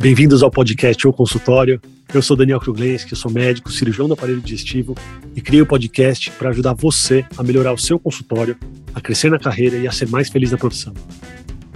Bem-vindos 0.00 0.42
ao 0.42 0.50
podcast 0.50 1.06
ou 1.06 1.12
consultório. 1.12 1.78
Eu 2.14 2.22
sou 2.22 2.34
Daniel 2.34 2.58
Kruglenski, 2.58 3.14
sou 3.14 3.30
médico, 3.30 3.70
cirurgião 3.70 4.08
do 4.08 4.14
aparelho 4.14 4.40
digestivo 4.40 4.96
e 5.36 5.42
criei 5.42 5.60
o 5.60 5.66
podcast 5.66 6.30
para 6.30 6.48
ajudar 6.48 6.72
você 6.72 7.22
a 7.36 7.42
melhorar 7.42 7.74
o 7.74 7.76
seu 7.76 7.98
consultório, 7.98 8.56
a 8.94 9.00
crescer 9.02 9.30
na 9.30 9.38
carreira 9.38 9.76
e 9.76 9.86
a 9.86 9.92
ser 9.92 10.08
mais 10.08 10.30
feliz 10.30 10.52
na 10.52 10.56
profissão. 10.56 10.94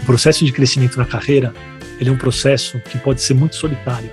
O 0.01 0.07
processo 0.07 0.43
de 0.43 0.53
crescimento 0.53 0.97
na 0.97 1.05
carreira, 1.05 1.53
ele 2.01 2.09
é 2.09 2.13
um 2.15 2.17
processo 2.17 2.81
que 2.91 2.97
pode 2.97 3.21
ser 3.21 3.35
muito 3.35 3.57
solitário 3.57 4.09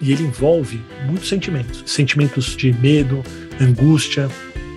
e 0.00 0.12
ele 0.12 0.22
envolve 0.22 0.80
muitos 1.08 1.28
sentimentos, 1.28 1.82
sentimentos 1.84 2.56
de 2.56 2.72
medo, 2.72 3.24
angústia, 3.60 4.28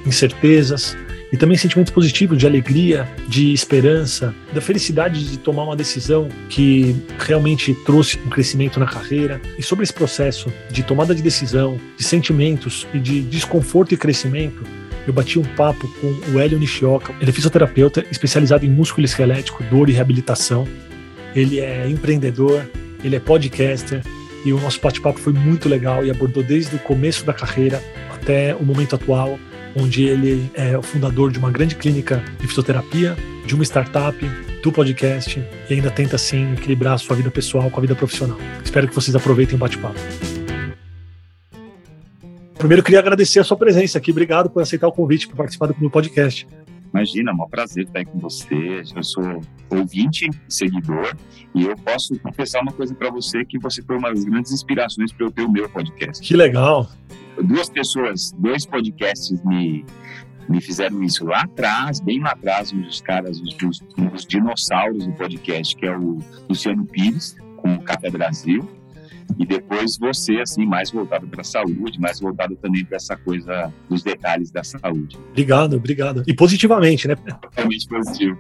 incertezas, 0.08 0.98
e 1.32 1.38
também 1.38 1.58
sentimentos 1.58 1.92
positivos 1.92 2.38
de 2.38 2.46
alegria, 2.46 3.08
de 3.28 3.54
esperança, 3.54 4.34
da 4.54 4.62
felicidade 4.62 5.30
de 5.30 5.38
tomar 5.38 5.64
uma 5.64 5.76
decisão 5.76 6.30
que 6.50 6.96
realmente 7.20 7.74
trouxe 7.86 8.18
um 8.26 8.30
crescimento 8.30 8.80
na 8.80 8.86
carreira. 8.86 9.42
E 9.58 9.64
sobre 9.64 9.84
esse 9.84 9.94
processo 9.94 10.52
de 10.70 10.84
tomada 10.84 11.14
de 11.14 11.22
decisão, 11.22 11.80
de 11.98 12.04
sentimentos 12.04 12.88
e 12.94 13.00
de 13.00 13.22
desconforto 13.22 13.94
e 13.94 13.98
crescimento, 13.98 14.64
eu 15.08 15.14
bati 15.14 15.38
um 15.38 15.44
papo 15.44 15.88
com 16.00 16.08
o 16.32 16.40
Hélio 16.40 16.58
Nishioka. 16.58 17.14
Ele 17.20 17.30
é 17.30 17.34
fisioterapeuta 17.34 18.04
especializado 18.10 18.66
em 18.66 18.70
músculo 18.70 19.06
esquelético, 19.06 19.64
dor 19.66 19.90
e 19.90 19.94
reabilitação. 19.94 20.68
Ele 21.36 21.60
é 21.60 21.88
empreendedor, 21.88 22.66
ele 23.04 23.16
é 23.16 23.20
podcaster 23.20 24.02
e 24.46 24.54
o 24.54 24.60
nosso 24.60 24.80
bate-papo 24.80 25.20
foi 25.20 25.34
muito 25.34 25.68
legal 25.68 26.06
e 26.06 26.12
abordou 26.12 26.44
desde 26.44 26.76
o 26.76 26.80
começo 26.80 27.26
da 27.26 27.34
carreira 27.34 27.84
até 28.14 28.56
o 28.56 28.64
momento 28.64 28.96
atual 28.96 29.40
onde 29.76 30.04
ele 30.04 30.50
é 30.54 30.78
o 30.78 30.82
fundador 30.82 31.32
de 31.32 31.40
uma 31.40 31.52
grande 31.52 31.76
clínica 31.76 32.24
de 32.40 32.48
fisioterapia, 32.48 33.16
de 33.46 33.54
uma 33.54 33.64
startup, 33.64 34.18
do 34.66 34.72
podcast 34.72 35.40
e 35.70 35.74
ainda 35.74 35.92
tenta 35.92 36.16
assim 36.16 36.54
equilibrar 36.54 36.94
a 36.94 36.98
sua 36.98 37.16
vida 37.16 37.30
pessoal 37.30 37.70
com 37.70 37.80
a 37.80 37.82
vida 37.82 37.94
profissional. 37.94 38.38
Espero 38.64 38.88
que 38.88 38.96
vocês 38.96 39.16
aproveitem 39.16 39.56
o 39.56 39.60
bate-papo. 39.60 40.00
Primeiro, 42.58 42.82
queria 42.82 43.00
agradecer 43.00 43.40
a 43.40 43.44
sua 43.44 43.56
presença 43.56 44.00
aqui. 44.00 44.10
Obrigado 44.10 44.50
por 44.50 44.64
aceitar 44.64 44.88
o 44.88 44.92
convite 44.92 45.28
para 45.28 45.38
participar 45.38 45.68
do 45.68 45.76
meu 45.80 45.92
podcast. 45.92 46.48
Imagina, 46.92 47.30
é 47.30 47.34
um 47.34 47.48
prazer 47.48 47.84
estar 47.84 48.00
aí 48.00 48.06
com 48.06 48.18
você. 48.18 48.82
Eu 48.96 49.04
sou 49.04 49.42
ouvinte, 49.70 50.28
seguidor, 50.50 51.16
e 51.54 51.66
eu 51.66 51.76
posso 51.76 52.18
confessar 52.20 52.62
uma 52.62 52.72
coisa 52.72 52.96
para 52.96 53.12
você 53.12 53.46
que 53.46 53.60
você 53.60 53.84
foi 53.84 53.98
uma 53.98 54.10
das 54.10 54.24
grandes 54.24 54.52
inspirações 54.52 55.12
para 55.12 55.28
eu 55.28 55.32
ter 55.32 55.44
o 55.44 55.52
meu 55.52 55.70
podcast. 55.70 56.26
Que 56.26 56.36
legal 56.36 56.90
duas 57.44 57.70
pessoas, 57.70 58.32
dois 58.38 58.66
podcasts 58.66 59.44
me, 59.44 59.86
me 60.48 60.62
fizeram 60.62 61.04
isso 61.04 61.26
lá 61.26 61.42
atrás, 61.42 62.00
bem 62.00 62.20
lá 62.20 62.32
atrás, 62.32 62.72
um 62.72 62.82
dos 62.82 63.02
caras, 63.02 63.40
os, 63.40 63.56
os, 63.64 63.84
os 64.14 64.26
dinossauros 64.26 65.06
do 65.06 65.14
podcast, 65.14 65.76
que 65.76 65.86
é 65.86 65.98
o 65.98 66.20
Luciano 66.50 66.86
Pires, 66.86 67.36
com 67.58 67.74
o 67.74 67.82
Café 67.82 68.10
Brasil, 68.10 68.68
e 69.38 69.46
depois 69.46 69.98
você, 69.98 70.38
assim, 70.38 70.66
mais 70.66 70.92
voltado 70.92 71.28
para 71.28 71.42
a 71.42 71.44
saúde, 71.44 72.00
mais 72.00 72.20
voltado 72.20 72.56
também 72.56 72.86
para 72.86 72.98
essa 72.98 73.16
coisa 73.18 73.72
dos 73.90 74.04
detalhes 74.04 74.52
da 74.52 74.64
saúde. 74.64 75.18
Obrigado, 75.32 75.76
obrigado. 75.76 76.24
E 76.28 76.34
positivamente, 76.34 77.08
né? 77.08 77.16
Totalmente 77.16 77.88
positivo. 77.88 78.38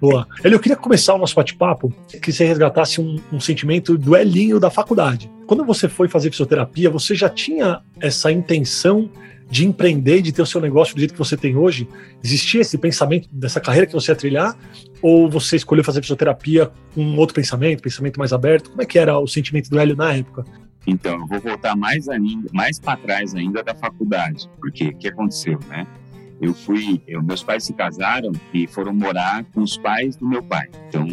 Boa. 0.00 0.26
Ele, 0.44 0.54
eu 0.54 0.60
queria 0.60 0.76
começar 0.76 1.14
o 1.14 1.18
nosso 1.18 1.34
bate-papo 1.34 1.92
que 2.20 2.32
você 2.32 2.44
resgatasse 2.44 3.00
um, 3.00 3.18
um 3.32 3.40
sentimento 3.40 3.96
do 3.96 4.16
Elinho 4.16 4.60
da 4.60 4.70
faculdade. 4.70 5.30
Quando 5.46 5.64
você 5.64 5.88
foi 5.88 6.08
fazer 6.08 6.30
fisioterapia, 6.30 6.90
você 6.90 7.14
já 7.14 7.28
tinha 7.28 7.80
essa 8.00 8.30
intenção 8.30 9.10
de 9.50 9.66
empreender, 9.66 10.22
de 10.22 10.30
ter 10.30 10.42
o 10.42 10.46
seu 10.46 10.60
negócio 10.60 10.94
do 10.94 11.00
jeito 11.00 11.12
que 11.12 11.18
você 11.18 11.36
tem 11.36 11.56
hoje? 11.56 11.88
Existia 12.22 12.60
esse 12.60 12.78
pensamento 12.78 13.28
dessa 13.32 13.60
carreira 13.60 13.86
que 13.86 13.92
você 13.92 14.12
ia 14.12 14.16
trilhar? 14.16 14.56
Ou 15.02 15.30
você 15.30 15.56
escolheu 15.56 15.84
fazer 15.84 16.00
fisioterapia 16.02 16.70
com 16.94 17.02
um 17.02 17.18
outro 17.18 17.34
pensamento, 17.34 17.82
pensamento 17.82 18.18
mais 18.18 18.32
aberto? 18.32 18.70
Como 18.70 18.82
é 18.82 18.86
que 18.86 18.98
era 18.98 19.18
o 19.18 19.26
sentimento 19.26 19.70
do 19.70 19.78
Hélio 19.78 19.96
na 19.96 20.14
época? 20.14 20.44
Então, 20.86 21.20
eu 21.20 21.26
vou 21.26 21.40
voltar 21.40 21.76
mais 21.76 22.08
ainda, 22.08 22.48
mais 22.52 22.78
para 22.78 22.96
trás 22.98 23.34
ainda 23.34 23.62
da 23.62 23.74
faculdade, 23.74 24.48
porque 24.60 24.88
o 24.88 24.96
que 24.96 25.08
aconteceu, 25.08 25.58
né? 25.68 25.86
Eu 26.40 26.54
fui, 26.54 27.02
eu, 27.06 27.22
meus 27.22 27.42
pais 27.42 27.64
se 27.64 27.74
casaram 27.74 28.32
e 28.52 28.66
foram 28.66 28.94
morar 28.94 29.44
com 29.52 29.60
os 29.60 29.76
pais 29.76 30.16
do 30.16 30.26
meu 30.26 30.42
pai. 30.42 30.68
Então, 30.88 31.06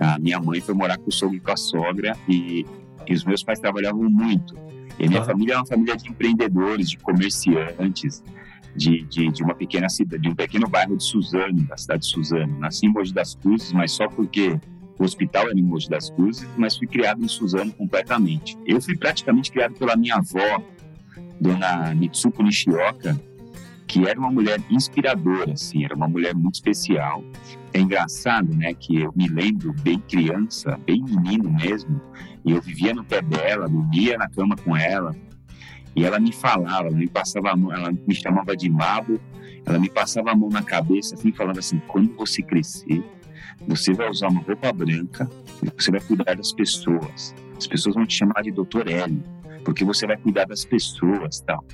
a 0.00 0.18
minha 0.18 0.40
mãe 0.40 0.60
foi 0.60 0.74
morar 0.74 0.96
com 0.96 1.10
o 1.10 1.12
sogro 1.12 1.36
e 1.36 1.40
com 1.40 1.52
a 1.52 1.56
sogra 1.56 2.16
e, 2.26 2.64
e 3.06 3.12
os 3.12 3.24
meus 3.24 3.42
pais 3.42 3.60
trabalhavam 3.60 4.08
muito. 4.08 4.54
E 4.98 5.06
a 5.06 5.08
minha 5.08 5.24
família 5.24 5.54
é 5.54 5.56
uma 5.56 5.66
família 5.66 5.96
de 5.96 6.08
empreendedores, 6.08 6.90
de 6.90 6.98
comerciantes, 6.98 8.22
de, 8.74 9.02
de, 9.04 9.30
de, 9.30 9.42
uma 9.42 9.54
pequena 9.54 9.88
cidade, 9.88 10.22
de 10.22 10.28
um 10.28 10.34
pequeno 10.34 10.68
bairro 10.68 10.96
de 10.96 11.04
Suzano, 11.04 11.62
da 11.62 11.76
cidade 11.76 12.02
de 12.02 12.08
Suzano. 12.08 12.58
Nasci 12.58 12.86
em 12.86 12.88
Mogi 12.88 13.12
das 13.12 13.34
Cruzes, 13.34 13.72
mas 13.72 13.92
só 13.92 14.08
porque 14.08 14.58
o 14.98 15.04
hospital 15.04 15.48
era 15.48 15.58
em 15.58 15.62
Mogi 15.62 15.88
das 15.88 16.10
Cruzes, 16.10 16.48
mas 16.56 16.76
fui 16.76 16.86
criado 16.86 17.22
em 17.22 17.28
Suzano 17.28 17.72
completamente. 17.72 18.56
Eu 18.66 18.80
fui 18.80 18.96
praticamente 18.96 19.50
criado 19.50 19.74
pela 19.74 19.96
minha 19.96 20.16
avó, 20.16 20.62
dona 21.40 21.94
Mitsuko 21.94 22.42
Nishioka, 22.42 23.18
que 23.86 24.06
era 24.08 24.18
uma 24.18 24.30
mulher 24.30 24.58
inspiradora, 24.70 25.52
assim, 25.52 25.84
era 25.84 25.94
uma 25.94 26.08
mulher 26.08 26.34
muito 26.34 26.54
especial. 26.54 27.22
É 27.74 27.80
engraçado, 27.80 28.54
né, 28.54 28.72
que 28.72 29.00
eu 29.00 29.12
me 29.14 29.28
lembro 29.28 29.72
bem 29.82 29.98
criança, 29.98 30.78
bem 30.86 31.02
menino 31.02 31.50
mesmo, 31.50 32.00
e 32.44 32.52
eu 32.52 32.62
vivia 32.62 32.94
no 32.94 33.04
pé 33.04 33.20
dela, 33.20 33.68
dormia 33.68 34.16
na 34.16 34.28
cama 34.28 34.56
com 34.56 34.76
ela, 34.76 35.14
e 35.94 36.04
ela 36.04 36.18
me 36.18 36.32
falava, 36.32 36.88
ela 36.88 36.96
me 36.96 37.08
passava 37.08 37.50
a 37.50 37.56
mão, 37.56 37.72
ela 37.72 37.92
me 37.92 38.14
chamava 38.14 38.56
de 38.56 38.68
Mabo, 38.68 39.20
ela 39.64 39.78
me 39.78 39.90
passava 39.90 40.30
a 40.30 40.34
mão 40.34 40.48
na 40.48 40.62
cabeça, 40.62 41.14
assim, 41.14 41.32
falando 41.32 41.58
assim: 41.58 41.80
quando 41.86 42.14
você 42.16 42.42
crescer, 42.42 43.04
você 43.66 43.92
vai 43.92 44.08
usar 44.10 44.28
uma 44.28 44.40
roupa 44.40 44.72
branca 44.72 45.28
e 45.62 45.70
você 45.70 45.90
vai 45.90 46.00
cuidar 46.00 46.34
das 46.34 46.52
pessoas. 46.52 47.34
As 47.56 47.66
pessoas 47.66 47.94
vão 47.94 48.06
te 48.06 48.16
chamar 48.16 48.42
de 48.42 48.50
Doutor 48.50 48.88
Hélio, 48.88 49.22
porque 49.64 49.84
você 49.84 50.06
vai 50.06 50.16
cuidar 50.16 50.46
das 50.46 50.64
pessoas, 50.64 51.40
tal. 51.40 51.64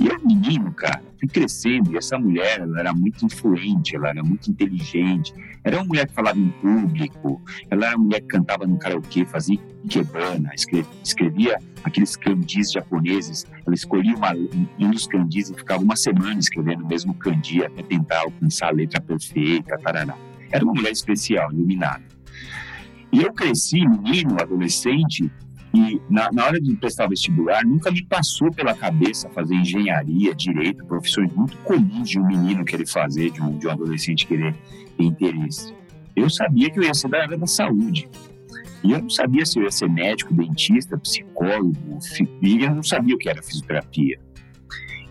E 0.00 0.08
eu, 0.08 0.18
menino, 0.24 0.72
cara, 0.72 1.02
fui 1.18 1.28
crescendo 1.28 1.92
e 1.92 1.98
essa 1.98 2.18
mulher, 2.18 2.60
ela 2.60 2.80
era 2.80 2.94
muito 2.94 3.22
influente, 3.26 3.94
ela 3.94 4.08
era 4.08 4.22
muito 4.22 4.50
inteligente. 4.50 5.34
Era 5.62 5.76
uma 5.76 5.84
mulher 5.84 6.06
que 6.06 6.14
falava 6.14 6.38
em 6.38 6.48
público, 6.48 7.42
ela 7.68 7.88
era 7.88 7.96
uma 7.98 8.04
mulher 8.04 8.22
que 8.22 8.28
cantava 8.28 8.66
no 8.66 8.78
karaokê, 8.78 9.26
fazia 9.26 9.58
ikebana, 9.84 10.52
escrevia, 10.54 10.90
escrevia 11.04 11.58
aqueles 11.84 12.16
kanjis 12.16 12.72
japoneses. 12.72 13.46
Ela 13.66 13.74
escolhia 13.74 14.16
uma, 14.16 14.32
um 14.78 14.90
dos 14.90 15.06
kanjis 15.06 15.50
e 15.50 15.54
ficava 15.54 15.82
uma 15.82 15.96
semana 15.96 16.40
escrevendo 16.40 16.82
o 16.82 16.88
mesmo 16.88 17.12
kanji 17.12 17.62
até 17.62 17.82
tentar 17.82 18.20
alcançar 18.20 18.68
a 18.68 18.72
letra 18.72 19.02
perfeita, 19.02 19.76
tarará. 19.78 20.16
Era 20.50 20.64
uma 20.64 20.72
mulher 20.72 20.92
especial, 20.92 21.52
iluminada. 21.52 22.02
E 23.12 23.22
eu 23.22 23.32
cresci, 23.34 23.86
menino, 23.86 24.40
adolescente, 24.40 25.30
e 25.72 26.00
na, 26.10 26.30
na, 26.32 26.46
hora 26.46 26.60
de 26.60 26.74
prestar 26.76 27.06
vestibular, 27.06 27.64
nunca 27.64 27.90
me 27.90 28.04
passou 28.04 28.50
pela 28.50 28.74
cabeça 28.74 29.30
fazer 29.30 29.54
engenharia, 29.54 30.34
direito, 30.34 30.84
profissões 30.84 31.32
muito 31.32 31.56
comuns 31.58 32.08
de 32.08 32.18
um 32.18 32.26
menino 32.26 32.64
querer 32.64 32.86
fazer, 32.86 33.30
de 33.30 33.40
um, 33.40 33.56
de 33.56 33.68
um 33.68 33.70
adolescente 33.70 34.26
querer 34.26 34.54
ter 34.96 35.04
interesse. 35.04 35.72
Eu 36.16 36.28
sabia 36.28 36.70
que 36.70 36.78
eu 36.80 36.82
ia 36.82 36.92
ser 36.92 37.08
da 37.08 37.22
área 37.22 37.38
da 37.38 37.46
saúde. 37.46 38.08
E 38.82 38.92
eu 38.92 38.98
não 39.00 39.10
sabia 39.10 39.46
se 39.46 39.58
eu 39.58 39.64
ia 39.64 39.70
ser 39.70 39.88
médico, 39.88 40.34
dentista, 40.34 40.98
psicólogo, 40.98 41.98
e 42.42 42.64
eu 42.64 42.74
não 42.74 42.82
sabia 42.82 43.14
o 43.14 43.18
que 43.18 43.28
era 43.28 43.42
fisioterapia. 43.42 44.18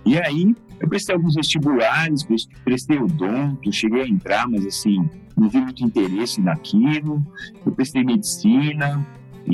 E 0.06 0.18
aí, 0.18 0.56
eu 0.80 0.90
prestei 0.90 1.16
alguns 1.16 1.36
vestibulares, 1.36 2.28
prestei 2.66 2.98
odonto, 2.98 3.72
cheguei 3.72 4.02
a 4.02 4.08
entrar, 4.08 4.48
mas 4.48 4.66
assim, 4.66 5.08
não 5.38 5.48
vi 5.48 5.62
muito 5.62 5.84
interesse 5.84 6.42
naquilo. 6.42 7.25
Eu 7.66 7.72
prestei 7.72 8.03
medicina, 8.03 9.06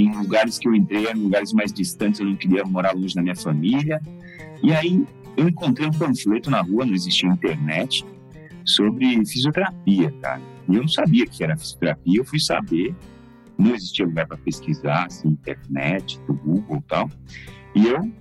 em 0.03 0.13
lugares 0.13 0.59
que 0.59 0.67
eu 0.67 0.75
entrei 0.75 1.07
eram 1.07 1.21
lugares 1.21 1.53
mais 1.53 1.71
distantes, 1.71 2.19
eu 2.19 2.25
não 2.25 2.35
queria 2.35 2.63
morar 2.65 2.93
longe 2.93 3.15
da 3.15 3.21
minha 3.21 3.35
família. 3.35 4.01
E 4.61 4.73
aí 4.73 5.05
eu 5.37 5.47
encontrei 5.47 5.87
um 5.87 5.91
panfleto 5.91 6.49
na 6.49 6.61
rua, 6.61 6.85
não 6.85 6.93
existia 6.93 7.29
internet, 7.29 8.05
sobre 8.65 9.25
fisioterapia, 9.25 10.11
cara. 10.21 10.41
E 10.67 10.75
eu 10.75 10.81
não 10.81 10.87
sabia 10.87 11.25
que 11.25 11.43
era 11.43 11.55
fisioterapia, 11.55 12.19
eu 12.19 12.25
fui 12.25 12.39
saber. 12.39 12.95
Não 13.57 13.73
existia 13.73 14.05
lugar 14.05 14.27
para 14.27 14.37
pesquisar, 14.37 15.05
assim, 15.05 15.29
internet, 15.29 16.19
Google 16.27 16.77
e 16.77 16.81
tal. 16.89 17.09
E 17.73 17.87
eu 17.87 18.11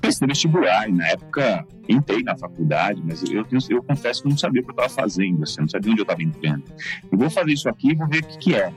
prestei 0.00 0.28
vestibular, 0.28 0.88
e 0.88 0.92
na 0.92 1.08
época 1.08 1.66
entrei 1.88 2.22
na 2.22 2.36
faculdade, 2.36 3.02
mas 3.04 3.22
eu, 3.24 3.44
eu, 3.50 3.58
eu 3.70 3.82
confesso 3.82 4.22
que 4.22 4.28
eu 4.28 4.30
não 4.30 4.38
sabia 4.38 4.60
o 4.60 4.64
que 4.64 4.70
eu 4.70 4.74
estava 4.74 4.88
fazendo, 4.88 5.42
assim, 5.42 5.56
eu 5.58 5.62
não 5.62 5.68
sabia 5.68 5.90
onde 5.90 6.00
eu 6.00 6.04
estava 6.04 6.22
entrando. 6.22 6.62
Eu 7.10 7.18
vou 7.18 7.30
fazer 7.30 7.52
isso 7.52 7.68
aqui 7.68 7.90
e 7.90 7.94
vou 7.94 8.06
ver 8.06 8.22
o 8.22 8.26
que, 8.26 8.38
que 8.38 8.54
é. 8.54 8.72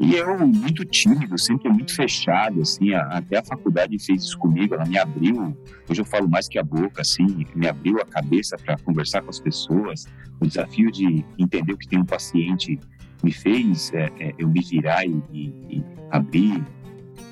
E 0.00 0.14
eu, 0.14 0.46
muito 0.46 0.84
tímido, 0.84 1.38
sempre 1.38 1.68
muito 1.68 1.94
fechado, 1.94 2.60
assim, 2.60 2.92
até 2.94 3.38
a 3.38 3.44
faculdade 3.44 3.98
fez 3.98 4.24
isso 4.24 4.38
comigo, 4.38 4.74
ela 4.74 4.84
me 4.84 4.98
abriu, 4.98 5.56
hoje 5.88 6.00
eu 6.00 6.04
falo 6.04 6.28
mais 6.28 6.48
que 6.48 6.58
a 6.58 6.62
boca, 6.62 7.02
assim, 7.02 7.46
me 7.54 7.68
abriu 7.68 8.00
a 8.00 8.04
cabeça 8.04 8.56
para 8.56 8.76
conversar 8.78 9.22
com 9.22 9.30
as 9.30 9.38
pessoas. 9.38 10.06
O 10.40 10.46
desafio 10.46 10.90
de 10.90 11.24
entender 11.38 11.72
o 11.72 11.78
que 11.78 11.86
tem 11.86 12.00
um 12.00 12.04
paciente 12.04 12.78
me 13.22 13.32
fez 13.32 13.92
é, 13.94 14.10
é, 14.18 14.34
eu 14.38 14.48
me 14.48 14.60
virar 14.60 15.06
e, 15.06 15.22
e 15.32 15.84
abrir 16.10 16.64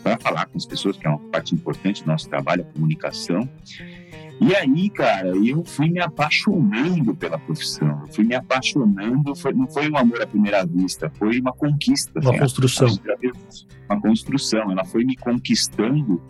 para 0.03 0.17
falar 0.19 0.47
com 0.47 0.57
as 0.57 0.67
pessoas, 0.67 0.97
que 0.97 1.07
é 1.07 1.11
uma 1.11 1.19
parte 1.19 1.55
importante 1.55 2.03
do 2.03 2.07
nosso 2.07 2.29
trabalho, 2.29 2.63
a 2.63 2.73
comunicação. 2.73 3.49
E 4.41 4.57
aí, 4.57 4.89
cara, 4.89 5.29
eu 5.37 5.63
fui 5.63 5.91
me 5.91 6.01
apaixonando 6.01 7.15
pela 7.15 7.39
profissão, 7.39 8.01
eu 8.07 8.13
fui 8.15 8.25
me 8.25 8.35
apaixonando, 8.35 9.37
foi, 9.37 9.53
não 9.53 9.69
foi 9.69 9.91
um 9.91 9.99
amor 9.99 10.23
à 10.23 10.27
primeira 10.27 10.65
vista, 10.65 11.13
foi 11.19 11.39
uma 11.41 11.53
conquista. 11.53 12.19
Uma 12.19 12.31
assim, 12.31 12.39
construção. 12.39 12.89
Uma 13.89 14.01
construção, 14.01 14.73
ela 14.73 14.85
foi 14.85 15.05
me 15.05 15.15
conquistando 15.15 16.23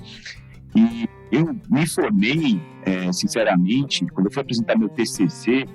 e 0.74 1.08
eu 1.30 1.56
me 1.68 1.86
formei, 1.86 2.60
é, 2.84 3.12
sinceramente, 3.12 4.04
quando 4.06 4.26
eu 4.26 4.32
fui 4.32 4.42
apresentar 4.42 4.76
meu 4.76 4.88
TCC, 4.88 5.66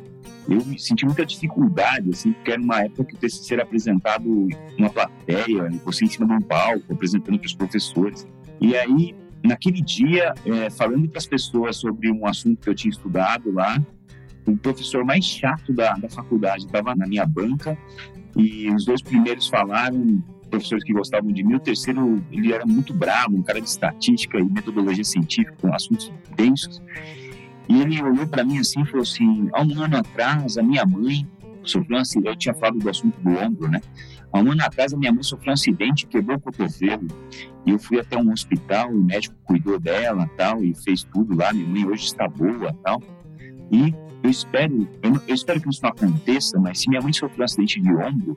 eu 0.50 0.62
senti 0.78 1.06
muita 1.06 1.26
dificuldade, 1.26 2.10
assim, 2.10 2.34
porque 2.34 2.52
era 2.52 2.62
uma 2.62 2.82
época 2.82 3.06
que 3.06 3.16
o 3.16 3.18
TCC 3.18 3.54
era 3.54 3.64
apresentado 3.64 4.48
numa 4.78 4.90
plateia, 4.90 5.70
você 5.86 6.04
em 6.04 6.10
cima 6.10 6.28
de 6.28 6.34
um 6.34 6.42
palco, 6.42 6.94
apresentando 6.94 7.40
para 7.40 7.48
os 7.48 7.56
professores. 7.56 8.28
E 8.60 8.76
aí 8.76 9.16
naquele 9.46 9.82
dia, 9.82 10.34
é, 10.46 10.70
falando 10.70 11.08
para 11.10 11.20
as 11.20 11.26
pessoas 11.26 11.78
sobre 11.78 12.12
um 12.12 12.26
assunto 12.26 12.62
que 12.62 12.70
eu 12.70 12.76
tinha 12.76 12.92
estudado 12.92 13.52
lá, 13.52 13.82
o 14.46 14.56
professor 14.58 15.04
mais 15.04 15.26
chato 15.26 15.74
da, 15.74 15.94
da 15.94 16.10
faculdade 16.10 16.66
estava 16.66 16.96
na 16.96 17.08
minha 17.08 17.26
banca 17.26 17.78
e 18.36 18.70
os 18.72 18.86
dois 18.86 19.02
primeiros 19.02 19.48
falaram, 19.48 20.22
professores 20.50 20.84
que 20.84 20.94
gostavam 20.94 21.32
de 21.32 21.44
mim, 21.44 21.56
o 21.56 21.60
terceiro, 21.60 22.24
ele 22.32 22.54
era 22.54 22.66
muito 22.66 22.94
bravo, 22.94 23.36
um 23.36 23.42
cara 23.42 23.60
de 23.60 23.68
estatística 23.68 24.38
e 24.40 24.44
metodologia 24.44 25.04
científica, 25.04 25.56
com 25.60 25.74
assuntos 25.74 26.12
densos. 26.36 26.82
E 27.68 27.82
ele 27.82 28.02
olhou 28.02 28.28
para 28.28 28.44
mim 28.44 28.60
assim 28.60 28.82
e 28.82 28.86
falou 28.86 29.02
assim: 29.02 29.50
há 29.52 29.62
um 29.62 29.82
ano 29.82 29.98
atrás, 29.98 30.58
a 30.58 30.64
minha 30.64 30.86
mãe 30.86 31.28
sofreu 31.64 31.98
um 31.98 32.02
acidente. 32.02 32.28
Eu 32.28 32.36
tinha 32.36 32.54
falado 32.54 32.78
do 32.78 32.90
assunto 32.90 33.20
do 33.20 33.30
ombro, 33.38 33.68
né? 33.68 33.82
Há 34.36 34.40
um 34.40 34.52
ano 34.52 34.66
atrás, 34.66 34.94
a 34.94 34.98
minha 34.98 35.14
mãe 35.14 35.24
sofreu 35.24 35.52
um 35.52 35.54
acidente, 35.54 36.06
quebrou 36.08 36.36
o 36.36 36.42
cotovelo. 36.42 37.08
E 37.66 37.72
eu 37.72 37.80
fui 37.80 38.02
até 38.02 38.18
um 38.18 38.34
hospital, 38.34 38.92
o 38.92 39.02
médico 39.02 39.34
cuidou 39.46 39.80
dela 39.80 40.30
tal, 40.36 40.62
e 40.62 40.76
fez 40.76 41.04
tudo 41.04 41.38
lá. 41.38 41.54
Minha 41.54 41.66
mãe 41.70 41.86
hoje 41.86 42.04
está 42.04 42.28
boa 42.28 42.76
tal. 42.84 43.02
E 43.72 43.96
eu 44.22 44.30
espero, 44.30 44.90
eu, 45.02 45.22
eu, 45.26 45.34
espero 45.34 45.62
que 45.62 45.70
isso 45.70 45.82
não 45.82 45.90
aconteça, 45.90 46.60
mas 46.60 46.82
se 46.82 46.90
minha 46.90 47.02
mãe 47.02 47.14
sofreu 47.14 47.40
um 47.40 47.46
acidente 47.46 47.80
de 47.80 47.90
ombro, 47.90 48.36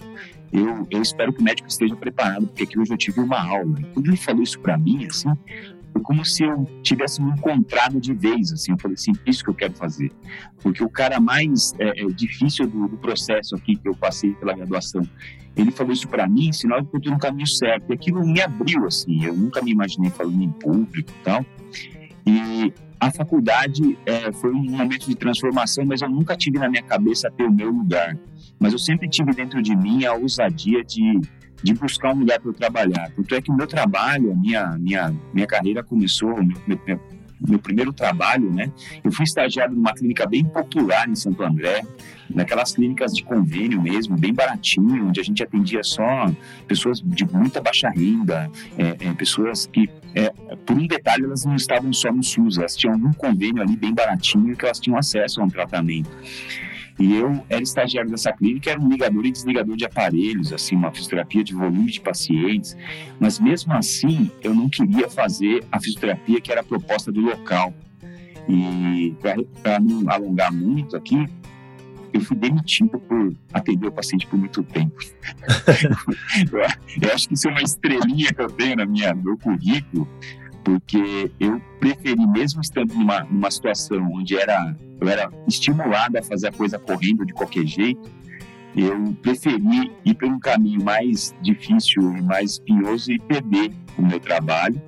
eu, 0.53 0.87
eu 0.89 1.03
espero 1.03 1.33
que 1.33 1.41
o 1.41 1.45
médico 1.45 1.69
esteja 1.69 1.97
preparado, 1.97 2.47
porque 2.47 2.63
aqui 2.63 2.79
hoje 2.79 2.93
eu 2.93 2.97
tive 2.97 3.19
uma 3.19 3.43
aula. 3.43 3.81
E 3.81 3.85
quando 3.87 4.07
ele 4.07 4.17
falou 4.17 4.45
isso 4.45 4.61
para 4.61 4.79
mim, 4.79 5.05
assim, 5.05 5.33
foi 5.93 6.03
como 6.03 6.25
se 6.25 6.43
eu 6.43 6.65
tivesse 6.83 7.23
me 7.23 7.31
encontrado 7.31 8.01
de 8.01 8.15
vez, 8.15 8.53
assim, 8.53 8.73
eu 8.73 8.79
falei 8.79 8.95
assim, 8.95 9.13
isso 9.27 9.43
que 9.43 9.51
eu 9.51 9.55
quero 9.55 9.75
fazer. 9.75 10.11
Porque 10.63 10.83
o 10.83 10.89
cara 10.89 11.21
mais 11.21 11.73
é, 11.79 12.03
é, 12.03 12.07
difícil 12.07 12.67
do, 12.67 12.89
do, 12.89 12.97
processo 12.97 13.55
aqui 13.57 13.77
que 13.77 13.89
eu 13.89 13.95
passei 13.95 14.33
pela 14.35 14.53
graduação, 14.55 15.03
ele 15.57 15.71
falou 15.71 15.93
isso 15.93 16.09
para 16.09 16.29
mim, 16.29 16.53
sinal 16.53 16.85
que 16.85 16.95
eu 16.95 16.99
estou 16.99 17.13
no 17.13 17.19
caminho 17.19 17.47
certo. 17.47 17.91
E 17.91 17.95
aquilo 17.95 18.25
me 18.25 18.41
abriu, 18.41 18.87
assim, 18.87 19.25
eu 19.25 19.35
nunca 19.35 19.61
me 19.63 19.73
imaginei 19.73 20.11
falando 20.11 20.43
em 20.43 20.51
público 20.51 21.11
e 21.11 21.25
tal. 21.25 21.45
E 22.27 22.73
a 23.01 23.11
faculdade 23.11 23.99
é, 24.05 24.33
foi 24.33 24.53
um 24.53 24.63
momento 24.63 25.09
de 25.09 25.15
transformação, 25.15 25.85
mas 25.85 26.03
eu 26.03 26.09
nunca 26.09 26.37
tive 26.37 26.59
na 26.59 26.69
minha 26.69 26.83
cabeça 26.83 27.31
ter 27.31 27.45
o 27.45 27.53
meu 27.53 27.71
lugar. 27.71 28.17
Mas 28.59 28.73
eu 28.73 28.79
sempre 28.79 29.09
tive 29.09 29.33
dentro 29.33 29.63
de 29.63 29.75
mim 29.77 30.05
a 30.05 30.15
ousadia 30.15 30.85
de 30.85 31.21
de 31.63 31.75
buscar 31.75 32.15
um 32.15 32.21
lugar 32.21 32.41
para 32.41 32.51
eu 32.51 32.55
trabalhar. 32.55 33.11
Tanto 33.15 33.35
é 33.35 33.43
que 33.43 33.51
o 33.51 33.55
meu 33.55 33.67
trabalho, 33.67 34.33
a 34.33 34.35
minha, 34.35 34.79
minha, 34.79 35.15
minha 35.33 35.47
carreira 35.47 35.83
começou, 35.83 36.43
meu, 36.43 36.57
meu, 36.67 37.01
meu 37.41 37.59
primeiro 37.59 37.93
trabalho, 37.93 38.51
né? 38.51 38.73
Eu 39.03 39.13
fui 39.13 39.25
estagiário 39.25 39.75
numa 39.75 39.93
clínica 39.93 40.27
bem 40.27 40.45
popular 40.45 41.09
em 41.09 41.15
Santo 41.15 41.43
André, 41.43 41.83
naquelas 42.29 42.73
clínicas 42.73 43.13
de 43.13 43.23
convênio 43.23 43.81
mesmo, 43.81 44.17
bem 44.17 44.35
baratinho, 44.35 45.09
onde 45.09 45.21
a 45.21 45.23
gente 45.23 45.43
atendia 45.43 45.83
só 45.83 46.31
pessoas 46.67 47.01
de 47.01 47.25
muita 47.25 47.61
baixa 47.61 47.89
renda, 47.89 48.51
é, 48.77 49.09
é, 49.09 49.15
pessoas 49.15 49.67
que, 49.67 49.89
é, 50.15 50.31
por 50.67 50.77
um 50.77 50.87
detalhe, 50.87 51.25
elas 51.25 51.45
não 51.45 51.57
estavam 51.57 51.93
só 51.93 52.13
no 52.13 52.23
SUS, 52.23 52.59
elas 52.59 52.77
tinham 52.77 52.95
um 52.95 53.13
convênio 53.13 53.63
ali 53.63 53.77
bem 53.77 53.95
baratinho 53.95 54.57
que 54.57 54.65
elas 54.65 54.81
tinham 54.81 54.99
acesso 54.99 55.41
a 55.41 55.45
um 55.45 55.49
tratamento. 55.49 56.11
E 56.99 57.15
eu 57.15 57.45
era 57.49 57.63
estagiário 57.63 58.11
dessa 58.11 58.33
clínica, 58.33 58.71
era 58.71 58.81
um 58.81 58.89
ligador 58.89 59.25
e 59.25 59.31
desligador 59.31 59.77
de 59.77 59.85
aparelhos, 59.85 60.53
assim, 60.53 60.75
uma 60.75 60.91
fisioterapia 60.91 61.45
de 61.45 61.55
volume 61.55 61.91
de 61.91 62.01
pacientes. 62.01 62.77
Mas 63.21 63.39
mesmo 63.39 63.73
assim, 63.73 64.31
eu 64.43 64.53
não 64.53 64.69
queria 64.69 65.09
fazer 65.09 65.65
a 65.71 65.81
fisioterapia 65.81 66.41
que 66.41 66.51
era 66.51 66.61
a 66.61 66.65
proposta 66.65 67.13
do 67.13 67.21
local. 67.21 67.73
E 68.49 69.15
para 69.63 69.79
não 69.79 70.11
alongar 70.11 70.53
muito 70.53 70.97
aqui, 70.97 71.29
eu 72.13 72.21
fui 72.21 72.37
demitido 72.37 72.99
por 72.99 73.35
atender 73.53 73.87
o 73.87 73.93
paciente 73.93 74.27
por 74.27 74.39
muito 74.39 74.63
tempo. 74.65 74.97
eu, 77.03 77.15
acho 77.15 77.29
que 77.29 77.35
isso 77.35 77.49
é 77.49 77.51
uma 77.51 77.63
estrelinha 77.63 78.33
que 78.33 78.41
eu 78.41 78.51
tenho 78.51 78.77
na 78.77 78.87
minha, 78.87 79.15
no 79.15 79.23
meu 79.23 79.39
currículo, 79.39 80.09
porque 80.69 81.33
eu 81.41 81.59
preferi, 81.81 82.27
mesmo 82.27 82.61
estando 82.61 82.93
numa, 82.93 83.25
numa 83.25 83.51
situação 83.51 84.07
onde 84.13 84.37
era, 84.37 84.77
eu 85.01 85.09
era 85.09 85.31
estimulado 85.47 86.19
a 86.19 86.23
fazer 86.23 86.49
a 86.49 86.53
coisa 86.53 86.79
correndo 86.79 87.25
de 87.25 87.33
qualquer 87.33 87.65
jeito, 87.65 88.11
eu 88.77 89.17
preferi 89.23 89.91
ir 90.05 90.15
por 90.15 90.29
um 90.29 90.39
caminho 90.39 90.85
mais 90.85 91.35
difícil 91.41 92.15
e 92.15 92.21
mais 92.21 92.53
espinhoso 92.53 93.11
e 93.11 93.19
perder 93.19 93.73
o 93.97 94.03
meu 94.03 94.21
trabalho. 94.21 94.79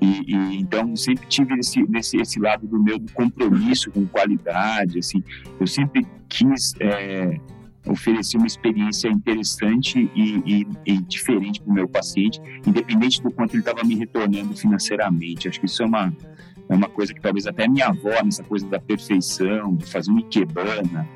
E, 0.00 0.34
e, 0.34 0.56
então 0.58 0.96
sempre 0.96 1.26
tive 1.26 1.54
esse, 1.58 1.86
esse, 1.94 2.16
esse 2.16 2.40
lado 2.40 2.66
do 2.66 2.82
meu 2.82 2.98
compromisso 3.12 3.90
com 3.90 4.06
qualidade 4.06 4.98
assim 4.98 5.22
eu 5.60 5.66
sempre 5.66 6.06
quis 6.26 6.72
é, 6.80 7.38
oferecer 7.86 8.36
uma 8.36 8.46
experiência 8.46 9.08
interessante 9.08 10.10
e, 10.14 10.42
e, 10.46 10.66
e 10.86 10.98
diferente 11.02 11.60
para 11.60 11.70
o 11.70 11.74
meu 11.74 11.88
paciente, 11.88 12.40
independente 12.66 13.22
do 13.22 13.30
quanto 13.30 13.54
ele 13.54 13.60
estava 13.60 13.82
me 13.82 13.94
retornando 13.94 14.54
financeiramente. 14.56 15.48
Acho 15.48 15.60
que 15.60 15.66
isso 15.66 15.82
é 15.82 15.86
uma, 15.86 16.14
é 16.68 16.74
uma 16.74 16.88
coisa 16.88 17.14
que 17.14 17.20
talvez 17.20 17.46
até 17.46 17.66
minha 17.66 17.88
avó, 17.88 18.22
nessa 18.22 18.44
coisa 18.44 18.66
da 18.66 18.78
perfeição, 18.78 19.74
de 19.74 19.86
fazer 19.86 20.10
um 20.10 20.18
ikebana, 20.18 21.08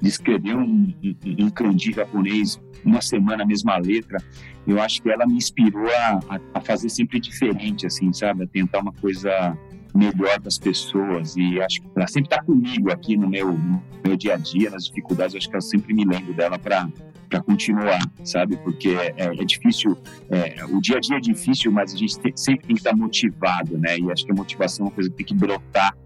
de 0.00 0.08
escrever 0.08 0.56
um, 0.56 0.92
um, 1.02 1.44
um 1.44 1.50
kanji 1.50 1.92
japonês 1.92 2.60
uma 2.84 3.00
semana 3.00 3.44
a 3.44 3.46
mesma 3.46 3.76
letra, 3.76 4.18
eu 4.66 4.80
acho 4.80 5.02
que 5.02 5.10
ela 5.10 5.26
me 5.26 5.34
inspirou 5.34 5.88
a, 5.88 6.40
a, 6.54 6.60
fazer 6.60 6.88
sempre 6.88 7.20
diferente, 7.20 7.86
assim, 7.86 8.12
sabe? 8.12 8.44
A 8.44 8.46
tentar 8.46 8.80
uma 8.80 8.92
coisa 8.92 9.56
melhor 9.94 10.40
das 10.40 10.58
pessoas 10.58 11.36
e 11.36 11.60
acho 11.60 11.80
que 11.80 11.88
ela 11.94 12.06
sempre 12.06 12.32
está 12.32 12.42
comigo 12.42 12.90
aqui 12.90 13.16
no 13.16 13.28
meu, 13.28 13.52
no 13.52 13.82
meu 14.04 14.16
dia 14.16 14.34
a 14.34 14.36
dia, 14.36 14.70
nas 14.70 14.86
dificuldades, 14.86 15.36
acho 15.36 15.48
que 15.48 15.56
eu 15.56 15.60
sempre 15.60 15.94
me 15.94 16.04
lembro 16.04 16.32
dela 16.34 16.58
para 16.58 16.88
para 17.32 17.40
continuar, 17.40 17.98
sabe? 18.22 18.58
Porque 18.58 18.90
é, 18.90 19.14
é 19.16 19.44
difícil, 19.44 19.96
é, 20.28 20.62
o 20.66 20.82
dia 20.82 20.98
a 20.98 21.00
dia 21.00 21.16
é 21.16 21.20
difícil, 21.20 21.72
mas 21.72 21.94
a 21.94 21.96
gente 21.96 22.18
tem, 22.18 22.36
sempre 22.36 22.66
tem 22.66 22.76
que 22.76 22.80
estar 22.80 22.94
motivado, 22.94 23.78
né? 23.78 23.98
E 23.98 24.12
acho 24.12 24.26
que 24.26 24.32
a 24.32 24.34
motivação 24.34 24.84
é 24.84 24.88
uma 24.90 24.94
coisa 24.94 25.08
que 25.08 25.16
tem 25.16 25.24
que 25.24 25.34
brotar 25.34 25.96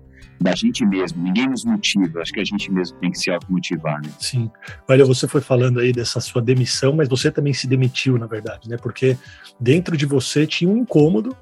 da 0.41 0.55
gente 0.55 0.87
mesmo. 0.87 1.21
Ninguém 1.21 1.49
nos 1.49 1.65
motiva, 1.65 2.21
acho 2.21 2.33
que 2.33 2.41
a 2.41 2.45
gente 2.45 2.71
mesmo 2.71 2.97
tem 2.99 3.11
que 3.11 3.19
se 3.19 3.29
automotivar, 3.31 4.01
né? 4.01 4.11
Sim. 4.21 4.49
Olha, 4.89 5.05
você 5.05 5.27
foi 5.27 5.41
falando 5.41 5.81
aí 5.81 5.93
dessa 5.93 6.21
sua 6.21 6.41
demissão, 6.41 6.95
mas 6.95 7.09
você 7.09 7.29
também 7.29 7.53
se 7.53 7.67
demitiu, 7.67 8.17
na 8.17 8.27
verdade, 8.27 8.69
né? 8.69 8.77
Porque 8.77 9.17
dentro 9.59 9.97
de 9.97 10.07
você 10.07 10.47
tinha 10.47 10.71
um 10.71 10.79
incômodo 10.79 11.37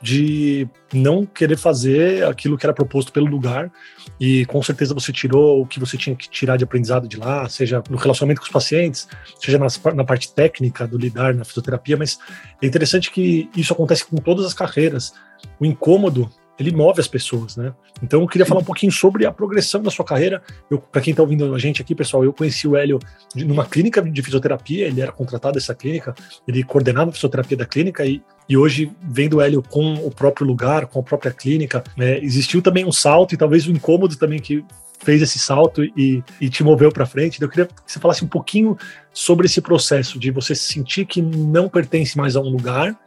de 0.00 0.68
não 0.92 1.26
querer 1.26 1.56
fazer 1.56 2.24
aquilo 2.24 2.56
que 2.56 2.64
era 2.64 2.72
proposto 2.72 3.12
pelo 3.12 3.26
lugar 3.26 3.70
e 4.18 4.44
com 4.46 4.62
certeza 4.62 4.94
você 4.94 5.12
tirou 5.12 5.62
o 5.62 5.66
que 5.66 5.80
você 5.80 5.96
tinha 5.96 6.14
que 6.14 6.28
tirar 6.28 6.56
de 6.56 6.64
aprendizado 6.64 7.08
de 7.08 7.16
lá, 7.16 7.48
seja 7.48 7.82
no 7.90 7.96
relacionamento 7.96 8.40
com 8.40 8.46
os 8.46 8.52
pacientes, 8.52 9.08
seja 9.40 9.58
nas, 9.58 9.80
na 9.94 10.04
parte 10.04 10.32
técnica 10.32 10.86
do 10.86 10.96
lidar 10.96 11.34
na 11.34 11.44
fisioterapia, 11.44 11.96
mas 11.96 12.18
é 12.62 12.66
interessante 12.66 13.10
que 13.10 13.50
isso 13.56 13.72
acontece 13.72 14.04
com 14.04 14.16
todas 14.16 14.46
as 14.46 14.54
carreiras. 14.54 15.12
O 15.58 15.66
incômodo 15.66 16.30
ele 16.58 16.72
move 16.72 17.00
as 17.00 17.06
pessoas, 17.06 17.56
né? 17.56 17.72
Então 18.02 18.20
eu 18.20 18.26
queria 18.26 18.44
falar 18.44 18.60
um 18.60 18.64
pouquinho 18.64 18.90
sobre 18.90 19.24
a 19.24 19.32
progressão 19.32 19.82
da 19.82 19.90
sua 19.90 20.04
carreira. 20.04 20.42
Para 20.90 21.00
quem 21.00 21.12
está 21.12 21.22
ouvindo 21.22 21.54
a 21.54 21.58
gente 21.58 21.80
aqui, 21.80 21.94
pessoal, 21.94 22.24
eu 22.24 22.32
conheci 22.32 22.66
o 22.66 22.76
Hélio 22.76 22.98
numa 23.34 23.64
clínica 23.64 24.02
de 24.02 24.22
fisioterapia, 24.22 24.86
ele 24.86 25.00
era 25.00 25.12
contratado 25.12 25.54
dessa 25.54 25.74
clínica, 25.74 26.14
ele 26.46 26.64
coordenava 26.64 27.10
a 27.10 27.12
fisioterapia 27.12 27.56
da 27.56 27.64
clínica 27.64 28.04
e, 28.04 28.20
e 28.48 28.56
hoje, 28.56 28.90
vendo 29.02 29.36
o 29.36 29.40
Hélio 29.40 29.62
com 29.62 29.94
o 29.94 30.10
próprio 30.10 30.46
lugar, 30.46 30.86
com 30.86 30.98
a 31.00 31.02
própria 31.02 31.32
clínica, 31.32 31.84
né, 31.96 32.18
existiu 32.18 32.60
também 32.60 32.84
um 32.84 32.92
salto 32.92 33.34
e 33.34 33.38
talvez 33.38 33.68
um 33.68 33.72
incômodo 33.72 34.16
também 34.16 34.40
que 34.40 34.64
fez 35.00 35.22
esse 35.22 35.38
salto 35.38 35.84
e, 35.84 36.24
e 36.40 36.48
te 36.48 36.64
moveu 36.64 36.90
para 36.90 37.06
frente. 37.06 37.40
Eu 37.40 37.48
queria 37.48 37.66
que 37.66 37.72
você 37.86 38.00
falasse 38.00 38.24
um 38.24 38.28
pouquinho 38.28 38.76
sobre 39.12 39.46
esse 39.46 39.60
processo 39.60 40.18
de 40.18 40.30
você 40.32 40.54
sentir 40.56 41.06
que 41.06 41.22
não 41.22 41.68
pertence 41.68 42.16
mais 42.16 42.34
a 42.34 42.40
um 42.40 42.48
lugar 42.48 42.98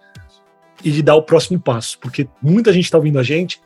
e 0.83 0.91
de 0.91 1.01
dar 1.01 1.15
o 1.15 1.23
próximo 1.23 1.59
passo, 1.59 1.97
porque 2.00 2.27
muita 2.41 2.73
gente 2.73 2.85
está 2.85 2.97
ouvindo 2.97 3.19
a 3.19 3.23
gente 3.23 3.59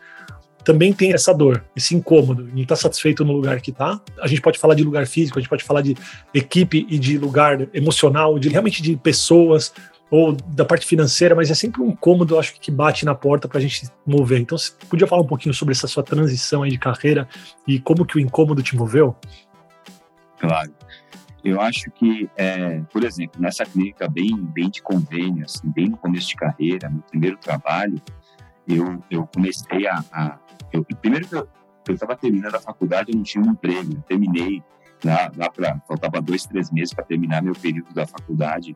também 0.65 0.91
tem 0.91 1.13
essa 1.13 1.31
dor, 1.31 1.63
esse 1.75 1.95
incômodo, 1.95 2.49
não 2.51 2.63
está 2.63 2.75
satisfeito 2.75 3.23
no 3.23 3.33
lugar 3.33 3.61
que 3.61 3.69
está. 3.69 4.01
A 4.19 4.27
gente 4.27 4.41
pode 4.41 4.57
falar 4.57 4.73
de 4.73 4.83
lugar 4.83 5.05
físico, 5.05 5.37
a 5.37 5.41
gente 5.41 5.49
pode 5.49 5.63
falar 5.63 5.81
de 5.81 5.95
equipe 6.33 6.87
e 6.89 6.97
de 6.97 7.19
lugar 7.19 7.67
emocional, 7.71 8.39
de 8.39 8.49
realmente 8.49 8.81
de 8.81 8.97
pessoas 8.97 9.71
ou 10.09 10.33
da 10.33 10.65
parte 10.65 10.85
financeira, 10.85 11.35
mas 11.35 11.51
é 11.51 11.53
sempre 11.53 11.81
um 11.81 11.89
incômodo, 11.89 12.39
acho 12.39 12.59
que 12.59 12.71
bate 12.71 13.05
na 13.05 13.13
porta 13.13 13.47
para 13.47 13.59
a 13.59 13.61
gente 13.61 13.87
mover. 14.05 14.39
Então, 14.39 14.57
você 14.57 14.71
podia 14.89 15.05
falar 15.05 15.21
um 15.21 15.27
pouquinho 15.27 15.53
sobre 15.53 15.71
essa 15.71 15.87
sua 15.87 16.01
transição 16.01 16.63
aí 16.63 16.71
de 16.71 16.79
carreira 16.79 17.27
e 17.67 17.79
como 17.79 18.05
que 18.05 18.17
o 18.17 18.19
incômodo 18.19 18.63
te 18.63 18.75
moveu? 18.75 19.15
Claro. 20.39 20.71
Eu 21.45 21.61
acho 21.61 21.91
que, 21.91 22.27
é, 22.35 22.81
por 22.91 23.03
exemplo, 23.03 23.39
nessa 23.39 23.63
clínica 23.63 24.09
bem, 24.09 24.35
bem 24.35 24.67
de 24.67 24.81
convênio, 24.81 25.45
assim, 25.45 25.69
bem 25.69 25.89
no 25.89 25.97
começo 25.97 26.29
de 26.29 26.35
carreira, 26.35 26.89
no 26.89 27.03
primeiro 27.03 27.37
trabalho, 27.37 28.01
eu, 28.67 28.99
eu 29.11 29.27
comecei 29.27 29.85
a. 29.87 30.03
a 30.11 30.39
eu, 30.73 30.83
primeiro 30.83 31.27
que 31.27 31.35
eu, 31.35 31.47
estava 31.87 32.15
terminando 32.15 32.55
a 32.55 32.59
faculdade, 32.59 33.11
eu 33.11 33.15
não 33.15 33.21
tinha 33.21 33.43
um 33.43 33.51
emprego, 33.51 33.93
eu 33.93 34.01
terminei 34.01 34.63
lá, 35.03 35.31
lá 35.37 35.51
para 35.51 35.79
faltava 35.87 36.19
dois, 36.19 36.47
três 36.47 36.71
meses 36.71 36.95
para 36.95 37.05
terminar 37.05 37.43
meu 37.43 37.53
período 37.53 37.93
da 37.93 38.07
faculdade. 38.07 38.75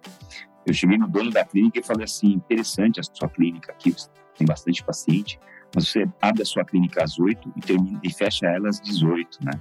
Eu 0.63 0.71
cheguei 0.71 0.99
no 0.99 1.07
dono 1.07 1.31
da 1.31 1.43
clínica 1.43 1.79
e 1.79 1.83
falei 1.83 2.03
assim: 2.03 2.33
interessante 2.33 2.99
a 2.99 3.03
sua 3.03 3.29
clínica 3.29 3.71
aqui, 3.71 3.95
tem 4.37 4.45
bastante 4.45 4.83
paciente, 4.83 5.39
mas 5.73 5.87
você 5.87 6.07
abre 6.21 6.43
a 6.43 6.45
sua 6.45 6.63
clínica 6.63 7.03
às 7.03 7.17
8 7.17 7.51
e, 7.55 8.07
e 8.07 8.13
fecha 8.13 8.45
ela 8.45 8.69
às 8.69 8.79
18, 8.79 9.39
né? 9.43 9.59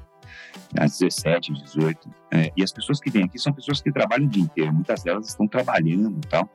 Às 0.78 0.98
17, 0.98 1.52
18. 1.52 2.10
É, 2.30 2.52
e 2.56 2.62
as 2.62 2.72
pessoas 2.72 3.00
que 3.00 3.10
vêm 3.10 3.24
aqui 3.24 3.38
são 3.38 3.52
pessoas 3.52 3.80
que 3.80 3.90
trabalham 3.90 4.26
o 4.26 4.28
dia 4.28 4.42
inteiro, 4.42 4.72
muitas 4.72 5.02
delas 5.02 5.28
estão 5.28 5.46
trabalhando 5.46 6.18
e 6.24 6.28
tal. 6.28 6.48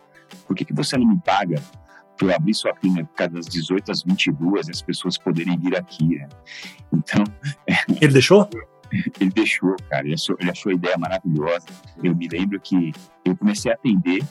Por 0.48 0.56
que, 0.56 0.66
que 0.66 0.74
você 0.74 0.98
não 0.98 1.08
me 1.08 1.20
paga 1.20 1.62
por 2.18 2.32
abrir 2.32 2.54
sua 2.54 2.74
clínica 2.74 3.28
das 3.28 3.48
18 3.48 3.92
às 3.92 4.04
22 4.04 4.68
e 4.68 4.72
as 4.72 4.82
pessoas 4.82 5.18
poderem 5.18 5.58
vir 5.58 5.76
aqui, 5.76 6.16
né? 6.16 6.30
Então. 6.92 7.24
Ele 8.02 8.14
deixou? 8.14 8.48
Ele 9.20 9.32
deixou, 9.32 9.76
cara. 9.90 10.06
Ele 10.06 10.14
achou, 10.14 10.38
ele 10.40 10.52
achou 10.52 10.72
a 10.72 10.76
ideia 10.76 10.96
maravilhosa. 10.98 11.66
Eu 12.04 12.16
me 12.16 12.28
lembro 12.28 12.60
que 12.60 12.94
eu 13.26 13.36
comecei 13.36 13.72
a 13.72 13.74
atender 13.74 14.24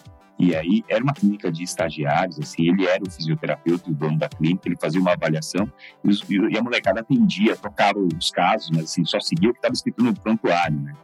e 0.42 0.56
aí 0.56 0.84
era 0.88 1.04
uma 1.04 1.12
clínica 1.12 1.52
de 1.52 1.62
estagiários, 1.62 2.36
assim, 2.40 2.68
ele 2.68 2.84
era 2.84 3.00
o 3.00 3.08
fisioterapeuta 3.08 3.88
e 3.88 3.92
o 3.92 3.94
dono 3.94 4.18
da 4.18 4.28
clínica, 4.28 4.62
ele 4.66 4.76
fazia 4.76 5.00
uma 5.00 5.12
avaliação 5.12 5.72
e, 6.02 6.10
os, 6.10 6.20
e 6.28 6.58
a 6.58 6.60
molecada 6.60 6.98
atendia, 6.98 7.54
tocava 7.56 8.00
os 8.00 8.28
casos, 8.32 8.68
mas 8.70 8.84
assim, 8.84 9.04
só 9.04 9.20
seguia 9.20 9.50
o 9.50 9.52
que 9.52 9.60
estava 9.60 9.72
escrito 9.72 10.02
no 10.02 10.12
prontuário, 10.12 10.80
né? 10.80 10.94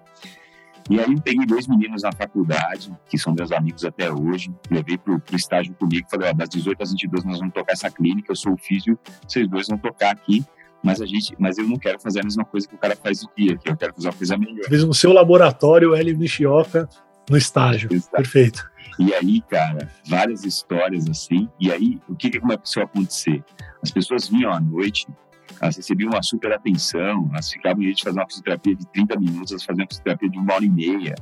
E 0.90 0.98
aí 0.98 1.12
eu 1.12 1.20
peguei 1.20 1.46
dois 1.46 1.68
meninos 1.68 2.02
na 2.02 2.10
faculdade, 2.10 2.92
que 3.08 3.16
são 3.16 3.32
meus 3.32 3.52
amigos 3.52 3.84
até 3.84 4.10
hoje, 4.10 4.50
levei 4.68 4.98
para 4.98 5.14
o 5.14 5.22
estágio 5.32 5.72
comigo, 5.74 6.08
falei, 6.10 6.30
ó, 6.30 6.32
das 6.32 6.48
18 6.48 6.82
às 6.82 6.90
22 6.90 7.24
nós 7.24 7.38
vamos 7.38 7.54
tocar 7.54 7.74
essa 7.74 7.90
clínica, 7.90 8.32
eu 8.32 8.36
sou 8.36 8.54
o 8.54 8.58
físio, 8.58 8.98
vocês 9.24 9.46
dois 9.46 9.68
vão 9.68 9.78
tocar 9.78 10.10
aqui, 10.10 10.44
mas 10.82 11.00
a 11.00 11.06
gente, 11.06 11.36
mas 11.38 11.58
eu 11.58 11.68
não 11.68 11.78
quero 11.78 12.00
fazer 12.00 12.20
a 12.20 12.24
mesma 12.24 12.44
coisa 12.44 12.66
que 12.66 12.74
o 12.74 12.78
cara 12.78 12.96
faz 12.96 13.22
o 13.22 13.28
dia, 13.36 13.56
que 13.56 13.70
eu 13.70 13.76
quero 13.76 13.94
fazer 13.94 14.08
uma 14.08 14.14
coisa 14.14 14.36
melhor. 14.36 14.64
Fez 14.68 14.82
no 14.82 14.94
seu 14.94 15.12
laboratório, 15.12 15.94
Hélio 15.94 16.16
Nishioka, 16.16 16.88
no 17.30 17.36
estágio. 17.36 17.88
Exato. 17.92 18.16
Perfeito. 18.16 18.77
E 18.98 19.14
aí, 19.14 19.40
cara, 19.42 19.88
várias 20.06 20.44
histórias 20.44 21.08
assim. 21.08 21.48
E 21.60 21.70
aí, 21.70 22.00
o 22.08 22.16
que, 22.16 22.30
que 22.30 22.40
começou 22.40 22.82
a 22.82 22.86
acontecer? 22.86 23.44
As 23.82 23.90
pessoas 23.90 24.28
vinham 24.28 24.52
à 24.52 24.60
noite 24.60 25.06
elas 25.60 25.76
recebiam 25.76 26.10
uma 26.10 26.22
super 26.22 26.52
atenção, 26.52 27.28
elas 27.32 27.50
ficavam 27.50 27.82
em 27.82 27.92
de 27.92 28.02
fazer 28.02 28.18
uma 28.18 28.26
fisioterapia 28.26 28.74
de 28.74 28.86
30 28.86 29.18
minutos, 29.18 29.52
elas 29.52 29.64
faziam 29.64 29.82
uma 29.82 29.88
fisioterapia 29.88 30.28
de 30.28 30.38
uma 30.38 30.54
hora 30.54 30.64
e 30.64 30.70
meia. 30.70 31.14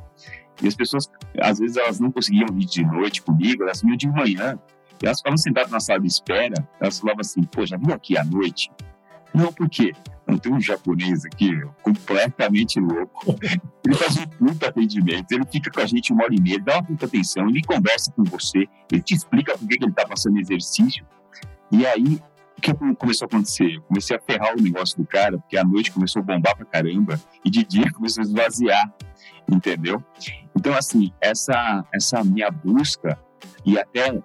E 0.62 0.68
as 0.68 0.75
pessoas, 0.75 1.11
às 1.40 1.59
vezes, 1.59 1.76
elas 1.76 2.00
não 2.00 2.11
conseguiam 2.11 2.49
vir 2.52 2.66
de 2.66 2.85
noite 2.85 3.23
comigo, 3.23 3.62
elas 3.62 3.83
vinham 3.83 3.97
de 3.97 4.09
manhã. 4.09 4.59
E 5.02 5.06
elas 5.06 5.18
ficavam 5.18 5.37
sentadas 5.37 5.71
na 5.71 5.80
sala 5.80 6.00
de 6.00 6.06
espera, 6.06 6.54
elas 6.80 6.99
falavam 6.99 7.21
assim, 7.21 7.42
pô, 7.42 7.66
já 7.66 7.76
viu 7.76 7.92
aqui 7.92 8.16
à 8.16 8.25
noite? 8.25 8.71
Não, 9.35 9.52
por 9.52 9.68
quê? 9.68 9.92
Tem 10.38 10.52
um 10.52 10.61
japonês 10.61 11.25
aqui, 11.25 11.50
completamente 11.83 12.81
louco. 12.81 13.37
Ele 13.85 13.95
faz 13.95 14.16
um 14.16 14.26
puta 14.26 14.69
atendimento, 14.69 15.33
ele 15.33 15.45
fica 15.50 15.71
com 15.71 15.81
a 15.81 15.87
gente 15.87 16.12
uma 16.12 16.25
hora 16.25 16.35
e 16.35 16.40
meia, 16.40 16.61
dá 16.61 16.75
uma 16.75 16.83
puta 16.85 17.07
atenção, 17.07 17.49
ele 17.49 17.62
conversa 17.62 18.12
com 18.12 18.25
você, 18.25 18.66
ele 18.90 19.02
te 19.02 19.14
explica 19.14 19.57
por 19.57 19.66
que, 19.69 19.78
que 19.78 19.85
ele 19.85 19.93
tá 19.93 20.07
passando 20.07 20.38
exercício. 20.38 21.07
E 21.71 21.87
aí, 21.87 22.21
o 22.57 22.61
que 22.61 22.73
começou 22.97 23.26
a 23.26 23.28
acontecer? 23.28 23.76
Eu 23.76 23.83
comecei 23.83 24.16
a 24.16 24.21
ferrar 24.21 24.57
o 24.57 24.62
negócio 24.62 24.97
do 24.99 25.07
cara, 25.07 25.38
porque 25.38 25.57
a 25.57 25.64
noite 25.64 25.93
começou 25.93 26.21
a 26.21 26.25
bombar 26.25 26.57
pra 26.57 26.64
caramba 26.64 27.21
e 27.45 27.50
de 27.50 27.64
dia 27.64 27.90
começou 27.93 28.23
a 28.23 28.26
esvaziar, 28.26 28.95
entendeu? 29.50 30.02
Então, 30.57 30.75
assim, 30.75 31.12
essa, 31.21 31.85
essa 31.93 32.25
minha 32.25 32.50
busca 32.50 33.19
e 33.64 33.78
até 33.78 34.23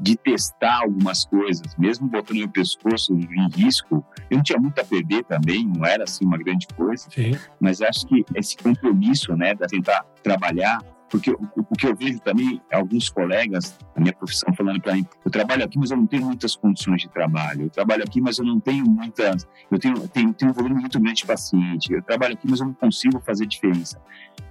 de 0.00 0.16
testar 0.16 0.82
algumas 0.82 1.24
coisas, 1.24 1.74
mesmo 1.76 2.08
botando 2.08 2.38
meu 2.38 2.48
pescoço 2.48 3.14
em 3.14 3.48
risco, 3.48 4.04
eu 4.32 4.36
não 4.36 4.42
tinha 4.42 4.58
muito 4.58 4.80
a 4.80 4.84
perder 4.84 5.24
também, 5.24 5.66
não 5.66 5.84
era 5.84 6.04
assim 6.04 6.24
uma 6.24 6.38
grande 6.38 6.66
coisa, 6.74 7.06
Sim. 7.10 7.32
mas 7.60 7.82
acho 7.82 8.06
que 8.06 8.24
esse 8.34 8.56
compromisso, 8.56 9.36
né, 9.36 9.54
de 9.54 9.66
tentar 9.66 10.04
trabalhar 10.22 10.78
porque 11.12 11.30
o, 11.30 11.50
o, 11.54 11.76
que 11.76 11.86
eu 11.86 11.94
vejo 11.94 12.18
também, 12.20 12.58
alguns 12.72 13.10
colegas 13.10 13.78
da 13.94 14.00
minha 14.00 14.14
profissão 14.14 14.50
falando 14.54 14.80
para 14.80 14.94
mim, 14.94 15.04
eu 15.22 15.30
trabalho 15.30 15.62
aqui, 15.62 15.78
mas 15.78 15.90
eu 15.90 15.98
não 15.98 16.06
tenho 16.06 16.24
muitas 16.24 16.56
condições 16.56 17.02
de 17.02 17.08
trabalho. 17.10 17.64
Eu 17.64 17.70
trabalho 17.70 18.02
aqui, 18.02 18.18
mas 18.18 18.38
eu 18.38 18.46
não 18.46 18.58
tenho 18.58 18.86
muitas, 18.86 19.46
eu 19.70 19.78
tenho, 19.78 20.08
tenho, 20.08 20.32
tenho 20.32 20.50
um 20.50 20.54
volume 20.54 20.80
muito 20.80 20.98
grande 20.98 21.20
de 21.20 21.26
paciente. 21.26 21.92
Eu 21.92 22.02
trabalho 22.02 22.32
aqui, 22.32 22.48
mas 22.48 22.60
eu 22.60 22.66
não 22.66 22.72
consigo 22.72 23.20
fazer 23.20 23.44
diferença. 23.44 24.00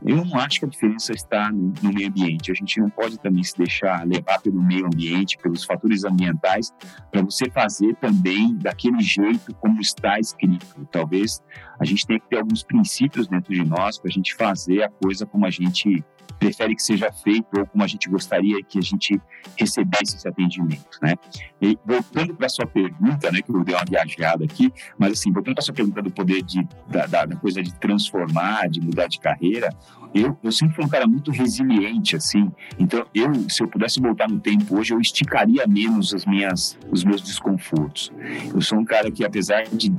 Eu 0.06 0.24
não 0.24 0.40
acho 0.40 0.60
que 0.60 0.66
a 0.66 0.70
diferença 0.70 1.14
está 1.14 1.52
no, 1.52 1.74
no 1.82 1.92
meio 1.92 2.10
ambiente. 2.10 2.52
A 2.52 2.54
gente 2.54 2.80
não 2.80 2.92
pode 2.92 3.20
também 3.20 3.44
se 3.44 3.58
deixar 3.58 4.06
levar 4.06 4.40
pelo 4.40 4.62
meio 4.62 4.86
ambiente, 4.86 5.40
pelos 5.40 5.64
fatores 5.64 6.04
ambientais, 6.06 6.72
para 7.12 7.24
você 7.24 7.50
fazer 7.50 7.96
também 7.96 8.56
daquele 8.56 9.02
jeito 9.02 9.52
como 9.56 9.82
está 9.82 10.20
escrito. 10.20 10.88
Talvez 10.92 11.42
a 11.80 11.86
gente 11.86 12.06
tenha 12.06 12.20
que 12.20 12.30
ter 12.30 12.38
alguns 12.38 12.62
princípios 12.62 13.28
dentro 13.28 13.52
de 13.52 13.64
nós 13.64 13.98
para 13.98 14.10
a 14.10 14.14
gente 14.14 14.36
fazer 14.36 14.84
a 14.84 14.90
coisa 14.90 15.26
como 15.26 15.48
a 15.48 15.50
gente 15.50 16.04
prefere 16.32 16.76
que 16.76 16.84
seja 16.84 17.12
feito 17.12 17.60
ou 17.60 17.66
como 17.66 17.84
a 17.84 17.88
gente 17.88 18.10
gostaria 18.10 18.62
que 18.64 18.80
a 18.80 18.82
gente 18.82 19.20
recebesse 19.58 20.16
esse 20.16 20.28
atendimento, 20.28 20.98
né? 21.02 21.16
E 21.62 21.78
voltando 21.86 22.34
para 22.36 22.50
sua 22.50 22.66
pergunta, 22.66 23.32
né, 23.32 23.42
que 23.42 23.50
eu 23.50 23.64
dei 23.64 23.76
uma 23.76 23.86
viajada 23.88 24.44
aqui, 24.44 24.74
mas 24.98 25.14
assim, 25.14 25.32
voltando 25.32 25.56
para 25.56 25.64
sua 25.64 25.74
pergunta 25.74 26.02
do 26.02 26.12
poder 26.12 26.42
de, 26.42 26.68
da, 26.88 27.06
da, 27.06 27.26
da, 27.26 27.36
coisa 27.36 27.62
de 27.62 27.74
transformar, 27.76 28.68
de 28.70 28.82
mudar 28.82 29.08
de 29.08 29.20
carreira, 29.20 29.70
eu, 30.14 30.38
eu 30.44 30.52
sempre 30.52 30.76
fui 30.76 30.86
um 30.86 30.90
cara 30.90 31.08
muito 31.08 31.32
resiliente, 31.32 32.16
assim, 32.16 32.52
então 32.78 33.06
eu, 33.14 33.50
se 33.50 33.64
eu 33.64 33.68
pudesse 33.68 34.02
voltar 34.02 34.28
no 34.28 34.40
tempo 34.40 34.78
hoje, 34.78 34.94
eu 34.94 35.00
esticaria 35.00 35.66
menos 35.68 36.14
as 36.14 36.26
minhas, 36.26 36.78
os 36.92 37.04
meus 37.04 37.22
desconfortos. 37.22 38.12
Eu 38.54 38.62
sou 38.62 38.80
um 38.80 38.86
cara 38.86 39.10
que, 39.10 39.24
apesar 39.24 39.64
de 39.64 39.92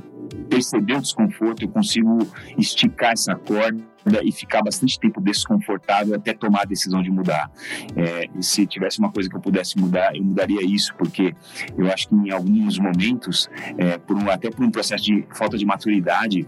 perceber 0.49 0.97
o 0.97 1.01
desconforto, 1.01 1.63
eu 1.63 1.69
consigo 1.69 2.19
esticar 2.57 3.11
essa 3.11 3.35
corda 3.35 3.92
e 4.23 4.31
ficar 4.31 4.61
bastante 4.61 4.99
tempo 4.99 5.21
desconfortável 5.21 6.15
até 6.15 6.33
tomar 6.33 6.61
a 6.61 6.65
decisão 6.65 7.01
de 7.01 7.09
mudar. 7.09 7.51
É, 7.95 8.29
se 8.41 8.65
tivesse 8.65 8.99
uma 8.99 9.11
coisa 9.11 9.29
que 9.29 9.35
eu 9.35 9.41
pudesse 9.41 9.77
mudar, 9.77 10.15
eu 10.15 10.23
mudaria 10.23 10.63
isso, 10.63 10.93
porque 10.95 11.35
eu 11.77 11.91
acho 11.91 12.09
que 12.09 12.15
em 12.15 12.31
alguns 12.31 12.77
momentos, 12.77 13.49
é, 13.77 13.97
por 13.97 14.17
um, 14.17 14.29
até 14.29 14.49
por 14.49 14.63
um 14.63 14.71
processo 14.71 15.03
de 15.03 15.25
falta 15.33 15.57
de 15.57 15.65
maturidade, 15.65 16.47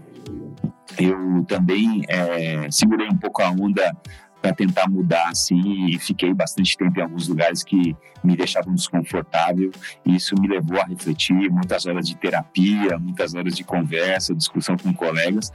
eu 0.98 1.44
também 1.46 2.02
é, 2.08 2.70
segurei 2.70 3.08
um 3.08 3.16
pouco 3.16 3.42
a 3.42 3.50
onda 3.50 3.96
para 4.46 4.54
tentar 4.54 4.88
mudar 4.88 5.28
assim 5.30 5.86
e 5.86 5.98
fiquei 5.98 6.32
bastante 6.32 6.76
tempo 6.76 6.96
em 7.00 7.02
alguns 7.02 7.26
lugares 7.26 7.64
que 7.64 7.96
me 8.22 8.36
deixavam 8.36 8.74
desconfortável 8.74 9.72
e 10.04 10.14
isso 10.14 10.36
me 10.40 10.46
levou 10.46 10.80
a 10.80 10.84
refletir 10.84 11.50
muitas 11.50 11.84
horas 11.84 12.06
de 12.06 12.16
terapia 12.16 12.96
muitas 12.96 13.34
horas 13.34 13.56
de 13.56 13.64
conversa 13.64 14.34
discussão 14.34 14.76
com 14.76 14.94
colegas 14.94 15.50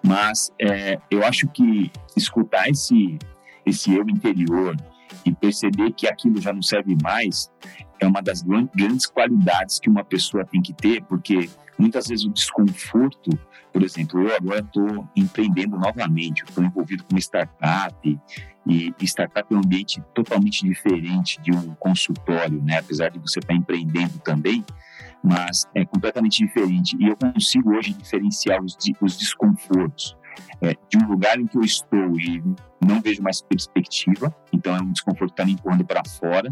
mas 0.00 0.52
é, 0.60 1.00
eu 1.10 1.24
acho 1.24 1.48
que 1.48 1.90
escutar 2.16 2.68
esse 2.68 3.18
esse 3.64 3.92
eu 3.92 4.08
interior 4.08 4.76
e 5.24 5.32
perceber 5.32 5.90
que 5.90 6.06
aquilo 6.06 6.40
já 6.40 6.52
não 6.52 6.62
serve 6.62 6.96
mais 7.02 7.50
é 7.98 8.06
uma 8.06 8.22
das 8.22 8.42
grandes 8.42 9.06
qualidades 9.06 9.80
que 9.80 9.90
uma 9.90 10.04
pessoa 10.04 10.44
tem 10.44 10.62
que 10.62 10.72
ter 10.72 11.02
porque 11.02 11.50
muitas 11.76 12.06
vezes 12.06 12.24
o 12.24 12.30
desconforto 12.30 13.30
por 13.76 13.84
exemplo, 13.84 14.22
eu 14.22 14.34
agora 14.34 14.60
estou 14.60 15.06
empreendendo 15.14 15.78
novamente, 15.78 16.42
estou 16.44 16.64
envolvido 16.64 17.04
com 17.04 17.12
uma 17.12 17.20
startup, 17.20 18.20
e 18.66 18.94
startup 19.02 19.52
é 19.52 19.54
um 19.54 19.58
ambiente 19.58 20.02
totalmente 20.14 20.64
diferente 20.64 21.38
de 21.42 21.54
um 21.54 21.74
consultório, 21.74 22.58
né? 22.62 22.78
apesar 22.78 23.10
de 23.10 23.18
você 23.18 23.38
estar 23.38 23.52
tá 23.52 23.54
empreendendo 23.54 24.18
também, 24.20 24.64
mas 25.22 25.66
é 25.74 25.84
completamente 25.84 26.42
diferente. 26.42 26.96
E 26.98 27.06
eu 27.06 27.16
consigo 27.18 27.76
hoje 27.76 27.92
diferenciar 27.92 28.64
os, 28.64 28.78
os 28.98 29.18
desconfortos 29.18 30.16
é, 30.62 30.74
de 30.88 30.96
um 30.96 31.06
lugar 31.06 31.38
em 31.38 31.46
que 31.46 31.58
eu 31.58 31.62
estou 31.62 32.18
e 32.18 32.42
não 32.80 33.02
vejo 33.02 33.22
mais 33.22 33.42
perspectiva, 33.42 34.34
então 34.54 34.74
é 34.74 34.80
um 34.80 34.90
desconforto 34.90 35.34
que 35.34 35.42
está 35.42 35.44
me 35.44 35.52
empurrando 35.52 35.84
para 35.84 36.02
fora. 36.02 36.48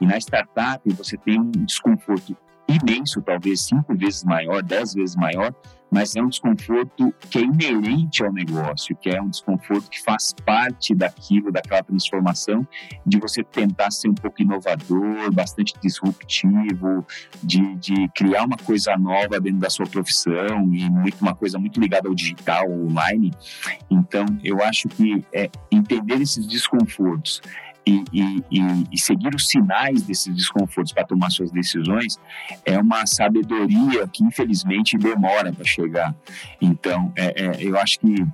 E 0.00 0.06
na 0.06 0.16
startup 0.16 0.80
você 0.94 1.18
tem 1.18 1.38
um 1.38 1.50
desconforto 1.50 2.34
imenso, 2.68 3.20
talvez 3.22 3.62
cinco 3.62 3.94
vezes 3.96 4.24
maior, 4.24 4.62
dez 4.62 4.94
vezes 4.94 5.16
maior, 5.16 5.54
mas 5.92 6.16
é 6.16 6.22
um 6.22 6.28
desconforto 6.28 7.14
que 7.28 7.38
é 7.38 7.42
inerente 7.42 8.24
ao 8.24 8.32
negócio, 8.32 8.96
que 8.96 9.10
é 9.10 9.20
um 9.20 9.28
desconforto 9.28 9.90
que 9.90 10.02
faz 10.02 10.32
parte 10.46 10.94
daquilo, 10.94 11.52
daquela 11.52 11.82
transformação, 11.82 12.66
de 13.04 13.18
você 13.18 13.44
tentar 13.44 13.90
ser 13.90 14.08
um 14.08 14.14
pouco 14.14 14.40
inovador, 14.40 15.30
bastante 15.30 15.74
disruptivo, 15.82 17.06
de, 17.42 17.74
de 17.74 18.08
criar 18.14 18.44
uma 18.44 18.56
coisa 18.56 18.96
nova 18.96 19.38
dentro 19.38 19.60
da 19.60 19.68
sua 19.68 19.86
profissão 19.86 20.72
e 20.72 20.88
muito, 20.88 21.20
uma 21.20 21.34
coisa 21.34 21.58
muito 21.58 21.78
ligada 21.78 22.08
ao 22.08 22.14
digital, 22.14 22.70
online. 22.70 23.30
Então, 23.90 24.24
eu 24.42 24.62
acho 24.62 24.88
que 24.88 25.22
é, 25.30 25.50
entender 25.70 26.22
esses 26.22 26.46
desconfortos 26.46 27.42
e, 27.84 28.04
e, 28.12 28.44
e, 28.92 28.98
seguir 28.98 29.34
os 29.34 29.48
sinais 29.48 30.02
desses 30.02 30.34
desconfortos 30.34 30.92
para 30.92 31.04
tomar 31.04 31.30
suas 31.30 31.50
decisões 31.50 32.18
é 32.64 32.78
uma 32.78 33.04
sabedoria 33.06 34.06
que 34.06 34.22
infelizmente 34.22 34.96
demora 34.96 35.52
para 35.52 35.64
chegar. 35.64 36.14
Então, 36.60 37.12
é, 37.16 37.42
é, 37.44 37.56
eu 37.62 37.76
acho 37.76 37.98
que 37.98 38.24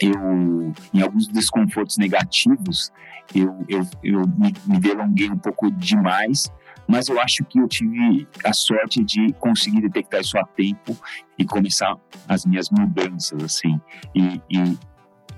eu, 0.00 0.72
em 0.92 1.00
alguns 1.00 1.28
desconfortos 1.28 1.96
negativos, 1.96 2.92
eu, 3.34 3.64
eu, 3.68 3.86
eu 4.02 4.20
me, 4.36 4.52
me 4.66 4.78
delonguei 4.78 5.30
um 5.30 5.38
pouco 5.38 5.70
demais, 5.70 6.52
mas 6.86 7.08
eu 7.08 7.20
acho 7.20 7.44
que 7.44 7.58
eu 7.58 7.68
tive 7.68 8.26
a 8.44 8.52
sorte 8.52 9.02
de 9.02 9.32
conseguir 9.34 9.80
detectar 9.80 10.20
isso 10.20 10.36
a 10.36 10.44
tempo 10.44 10.96
e 11.38 11.44
começar 11.44 11.96
as 12.28 12.44
minhas 12.44 12.68
mudanças, 12.70 13.42
assim. 13.42 13.80
E, 14.14 14.40
e 14.50 14.78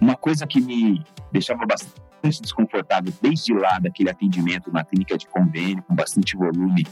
uma 0.00 0.16
coisa 0.16 0.46
que 0.46 0.60
me 0.60 1.04
deixava 1.30 1.64
bastante 1.66 2.03
desconfortável 2.28 3.12
desde 3.20 3.52
lá 3.54 3.78
daquele 3.78 4.10
atendimento 4.10 4.72
na 4.72 4.84
clínica 4.84 5.16
de 5.16 5.26
convênio 5.26 5.82
com 5.82 5.94
bastante 5.94 6.36
volume. 6.36 6.86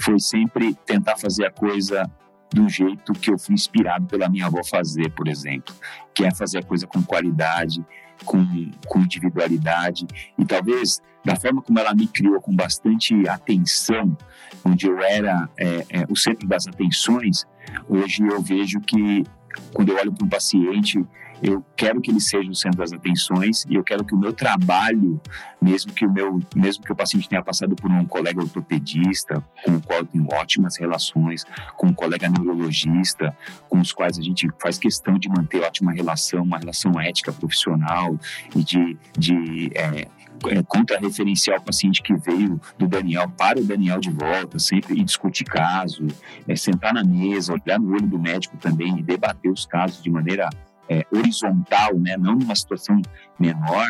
Foi 0.00 0.18
sempre 0.18 0.74
tentar 0.86 1.16
fazer 1.16 1.46
a 1.46 1.50
coisa 1.50 2.10
do 2.52 2.68
jeito 2.68 3.12
que 3.12 3.30
eu 3.30 3.38
fui 3.38 3.54
inspirado 3.54 4.06
pela 4.06 4.28
minha 4.28 4.46
avó 4.46 4.62
fazer, 4.64 5.10
por 5.10 5.28
exemplo, 5.28 5.74
que 6.14 6.24
é 6.24 6.32
fazer 6.32 6.58
a 6.58 6.62
coisa 6.62 6.86
com 6.86 7.02
qualidade, 7.02 7.84
com, 8.24 8.46
com 8.86 9.00
individualidade. 9.00 10.06
E 10.38 10.44
talvez 10.44 11.00
da 11.24 11.36
forma 11.36 11.62
como 11.62 11.78
ela 11.78 11.94
me 11.94 12.06
criou 12.06 12.40
com 12.40 12.54
bastante 12.54 13.28
atenção, 13.28 14.16
onde 14.64 14.86
eu 14.86 15.00
era 15.00 15.48
é, 15.56 15.86
é, 15.90 16.06
o 16.08 16.14
centro 16.16 16.46
das 16.46 16.66
atenções, 16.66 17.44
hoje 17.88 18.22
eu 18.22 18.40
vejo 18.42 18.80
que 18.80 19.24
quando 19.72 19.90
eu 19.90 19.96
olho 19.96 20.12
para 20.12 20.24
um 20.24 20.28
paciente 20.28 21.04
eu 21.42 21.64
quero 21.76 22.00
que 22.00 22.10
ele 22.10 22.20
seja 22.20 22.50
o 22.50 22.54
centro 22.54 22.78
das 22.78 22.92
atenções 22.92 23.64
e 23.68 23.74
eu 23.74 23.84
quero 23.84 24.04
que 24.04 24.14
o 24.14 24.18
meu 24.18 24.32
trabalho, 24.32 25.20
mesmo 25.60 25.92
que 25.92 26.06
o 26.06 26.12
meu, 26.12 26.40
mesmo 26.54 26.84
que 26.84 26.92
o 26.92 26.96
paciente 26.96 27.28
tenha 27.28 27.42
passado 27.42 27.74
por 27.74 27.90
um 27.90 28.04
colega 28.04 28.40
ortopedista, 28.40 29.42
com 29.64 29.76
o 29.76 29.82
qual 29.82 30.00
eu 30.00 30.06
tenho 30.06 30.26
ótimas 30.32 30.76
relações, 30.76 31.44
com 31.76 31.88
um 31.88 31.94
colega 31.94 32.28
neurologista, 32.28 33.36
com 33.68 33.80
os 33.80 33.92
quais 33.92 34.18
a 34.18 34.22
gente 34.22 34.48
faz 34.60 34.78
questão 34.78 35.18
de 35.18 35.28
manter 35.28 35.62
ótima 35.62 35.92
relação, 35.92 36.42
uma 36.42 36.58
relação 36.58 36.98
ética 37.00 37.32
profissional 37.32 38.18
e 38.54 38.62
de, 38.62 38.96
de 39.18 39.70
é, 39.74 40.08
é, 40.48 40.62
contra-referenciar 40.62 41.58
o 41.58 41.64
paciente 41.64 42.02
que 42.02 42.14
veio 42.14 42.60
do 42.78 42.86
Daniel 42.86 43.28
para 43.30 43.58
o 43.58 43.64
Daniel 43.64 43.98
de 43.98 44.10
volta, 44.10 44.58
sempre 44.58 44.98
e 44.98 45.04
discutir 45.04 45.44
caso, 45.44 46.06
é, 46.46 46.54
sentar 46.56 46.92
na 46.92 47.04
mesa, 47.04 47.52
olhar 47.52 47.78
no 47.78 47.92
olho 47.92 48.06
do 48.06 48.18
médico 48.18 48.56
também 48.56 48.98
e 48.98 49.02
debater 49.02 49.50
os 49.50 49.64
casos 49.64 50.02
de 50.02 50.10
maneira 50.10 50.50
é, 50.88 51.04
horizontal, 51.10 51.94
né, 51.94 52.16
não 52.16 52.36
numa 52.36 52.54
situação 52.54 53.00
menor, 53.38 53.88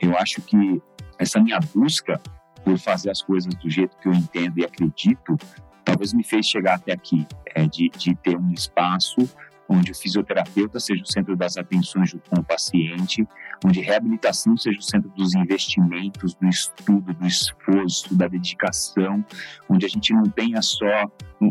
eu 0.00 0.16
acho 0.16 0.42
que 0.42 0.82
essa 1.18 1.40
minha 1.40 1.58
busca 1.74 2.20
por 2.64 2.78
fazer 2.78 3.10
as 3.10 3.22
coisas 3.22 3.54
do 3.54 3.70
jeito 3.70 3.96
que 3.98 4.08
eu 4.08 4.12
entendo 4.12 4.58
e 4.58 4.64
acredito, 4.64 5.36
talvez 5.84 6.12
me 6.12 6.24
fez 6.24 6.46
chegar 6.46 6.74
até 6.74 6.92
aqui, 6.92 7.26
é, 7.54 7.66
de, 7.66 7.88
de 7.90 8.14
ter 8.16 8.36
um 8.36 8.50
espaço 8.50 9.28
onde 9.68 9.90
o 9.90 9.94
fisioterapeuta 9.94 10.78
seja 10.78 11.02
o 11.02 11.06
centro 11.06 11.36
das 11.36 11.56
atenções 11.56 12.10
junto 12.10 12.30
com 12.30 12.40
o 12.40 12.44
paciente, 12.44 13.26
onde 13.64 13.80
reabilitação 13.80 14.56
seja 14.56 14.78
o 14.78 14.82
centro 14.82 15.10
dos 15.10 15.34
investimentos, 15.34 16.34
do 16.34 16.48
estudo, 16.48 17.14
do 17.14 17.26
esforço, 17.26 18.14
da 18.14 18.28
dedicação, 18.28 19.24
onde 19.68 19.86
a 19.86 19.88
gente 19.88 20.12
não 20.12 20.24
tenha 20.24 20.62
só 20.62 21.10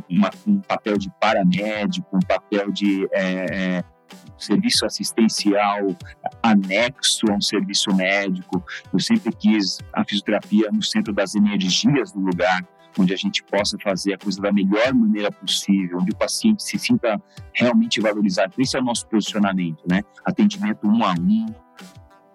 uma, 0.10 0.30
um 0.48 0.60
papel 0.60 0.98
de 0.98 1.12
paramédico, 1.20 2.16
um 2.16 2.22
papel 2.22 2.72
de 2.72 3.08
é, 3.12 3.78
é, 3.78 3.84
serviço 4.38 4.86
assistencial 4.86 5.96
anexo 6.42 7.26
a 7.30 7.36
um 7.36 7.42
serviço 7.42 7.94
médico. 7.96 8.64
Eu 8.92 9.00
sempre 9.00 9.34
quis 9.34 9.80
a 9.94 10.04
fisioterapia 10.04 10.70
no 10.72 10.84
centro 10.84 11.14
das 11.14 11.36
energias 11.36 12.12
do 12.12 12.20
lugar, 12.20 12.66
onde 12.98 13.14
a 13.14 13.18
gente 13.18 13.44
possa 13.44 13.78
fazer 13.84 14.14
a 14.14 14.18
coisa 14.18 14.42
da 14.42 14.52
melhor 14.52 14.94
maneira 14.94 15.32
possível, 15.32 16.00
onde 16.00 16.12
o 16.12 16.16
paciente 16.16 16.64
se 16.64 16.78
sinta 16.78 17.22
realmente 17.54 18.00
valorizado. 18.00 18.54
Esse 18.58 18.78
é 18.78 18.80
o 18.80 18.84
nosso 18.84 19.08
posicionamento, 19.08 19.84
né? 19.88 20.02
Atendimento 20.24 20.88
um 20.88 21.04
a 21.04 21.14
um, 21.14 21.46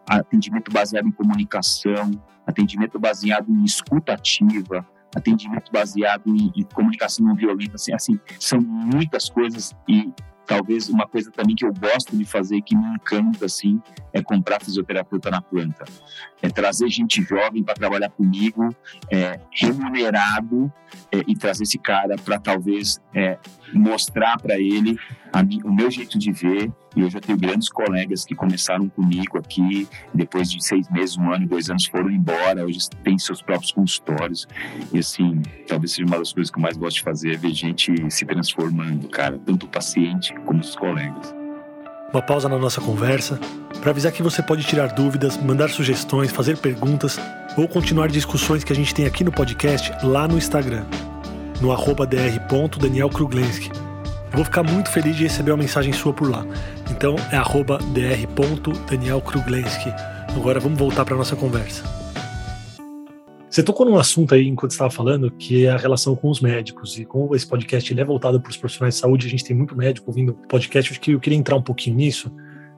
atendimento 0.07 0.71
baseado 0.71 1.07
em 1.07 1.13
comunicação, 1.13 2.11
atendimento 2.47 2.99
baseado 2.99 3.51
em 3.51 3.65
escuta 3.65 4.13
ativa, 4.13 4.87
atendimento 5.15 5.71
baseado 5.73 6.29
em, 6.29 6.53
em 6.55 6.63
comunicação 6.63 7.27
não 7.27 7.35
violenta, 7.35 7.75
assim, 7.75 7.93
assim, 7.93 8.21
são 8.39 8.61
muitas 8.61 9.29
coisas 9.29 9.75
e 9.89 10.13
talvez 10.51 10.89
uma 10.89 11.07
coisa 11.07 11.31
também 11.31 11.55
que 11.55 11.65
eu 11.65 11.73
gosto 11.73 12.17
de 12.17 12.25
fazer 12.25 12.61
que 12.63 12.75
me 12.75 12.95
encanta 12.95 13.47
assim 13.47 13.81
é 14.13 14.21
comprar 14.21 14.61
fisioterapeuta 14.61 15.31
na 15.31 15.41
planta. 15.41 15.85
É 16.43 16.49
trazer 16.49 16.89
gente 16.89 17.23
jovem 17.23 17.63
para 17.63 17.75
trabalhar 17.75 18.11
comigo 18.11 18.75
é, 19.09 19.39
remunerado 19.53 20.73
é, 21.13 21.19
e 21.29 21.37
trazer 21.37 21.63
esse 21.63 21.79
cara 21.79 22.17
para 22.17 22.37
talvez 22.41 23.01
é, 23.15 23.39
mostrar 23.73 24.39
para 24.39 24.59
ele 24.59 24.99
o 25.65 25.73
meu 25.73 25.91
jeito 25.91 26.19
de 26.19 26.33
ver. 26.33 26.71
E 26.97 27.01
eu 27.01 27.11
já 27.11 27.21
tenho 27.21 27.39
grandes 27.39 27.69
colegas 27.69 28.25
que 28.25 28.35
começaram 28.35 28.89
comigo 28.89 29.39
aqui 29.39 29.87
depois 30.13 30.51
de 30.51 30.63
seis 30.65 30.91
meses 30.91 31.17
um 31.17 31.33
ano 31.33 31.47
dois 31.47 31.71
anos 31.71 31.87
foram 31.87 32.11
embora. 32.11 32.65
Hoje 32.65 32.81
têm 33.05 33.19
seus 33.19 33.41
próprios 33.41 33.73
consultórios. 33.73 34.47
E 34.93 34.99
assim 34.99 35.41
talvez 35.69 35.93
seja 35.93 36.07
uma 36.07 36.19
das 36.19 36.33
coisas 36.33 36.51
que 36.51 36.59
eu 36.59 36.63
mais 36.63 36.77
gosto 36.77 36.97
de 36.97 37.03
fazer 37.03 37.35
é 37.35 37.37
ver 37.37 37.53
gente 37.53 38.11
se 38.11 38.25
transformando 38.25 39.09
cara 39.09 39.39
tanto 39.39 39.67
o 39.67 39.69
paciente 39.69 40.35
como 40.45 40.61
os 40.61 40.75
colegas. 40.75 41.35
Uma 42.13 42.23
pausa 42.23 42.49
na 42.49 42.59
nossa 42.59 42.81
conversa 42.81 43.39
para 43.81 43.93
avisar 43.93 44.11
que 44.11 44.21
você 44.21 44.43
pode 44.43 44.65
tirar 44.65 44.89
dúvidas, 44.89 45.37
mandar 45.37 45.71
sugestões, 45.71 46.33
fazer 46.33 46.57
perguntas 46.59 47.21
ou 47.57 47.69
continuar 47.69 48.09
discussões 48.09 48.65
que 48.65 48.73
a 48.73 48.77
gente 48.77 48.93
tem 48.93 49.07
aqui 49.07 49.23
no 49.23 49.31
podcast 49.31 49.93
lá 50.05 50.27
no 50.27 50.37
Instagram, 50.37 50.85
no 51.61 51.73
arroba 51.73 52.07
dr.danielkruglenski. 52.07 53.73
Vou 54.33 54.45
ficar 54.45 54.63
muito 54.63 54.89
feliz 54.91 55.17
de 55.17 55.25
receber 55.25 55.51
uma 55.51 55.57
mensagem 55.59 55.93
sua 55.93 56.13
por 56.13 56.31
lá. 56.31 56.47
Então 56.91 57.17
é 57.33 57.37
arroba 57.37 57.79
dr.danielkruglenski. 57.79 59.93
Agora 60.37 60.61
vamos 60.61 60.79
voltar 60.79 61.05
para 61.05 61.17
nossa 61.17 61.35
conversa. 61.35 61.83
Você 63.51 63.65
tocou 63.65 63.85
num 63.85 63.99
assunto 63.99 64.33
aí 64.33 64.47
enquanto 64.47 64.71
estava 64.71 64.91
falando, 64.91 65.29
que 65.33 65.67
é 65.67 65.71
a 65.71 65.77
relação 65.77 66.15
com 66.15 66.31
os 66.31 66.41
médicos. 66.41 66.97
E 66.97 67.05
como 67.05 67.35
esse 67.35 67.45
podcast 67.45 67.93
ele 67.93 68.01
é 68.01 68.05
voltado 68.05 68.41
para 68.41 68.49
os 68.49 68.57
profissionais 68.57 68.95
de 68.95 69.01
saúde, 69.01 69.27
a 69.27 69.31
gente 69.31 69.45
tem 69.45 69.57
muito 69.57 69.77
médico 69.77 70.09
ouvindo 70.09 70.35
podcast, 70.49 70.93
acho 70.93 71.01
que 71.01 71.11
eu 71.11 71.19
queria 71.19 71.37
entrar 71.37 71.57
um 71.57 71.63
pouquinho 71.63 71.97
nisso, 71.97 72.31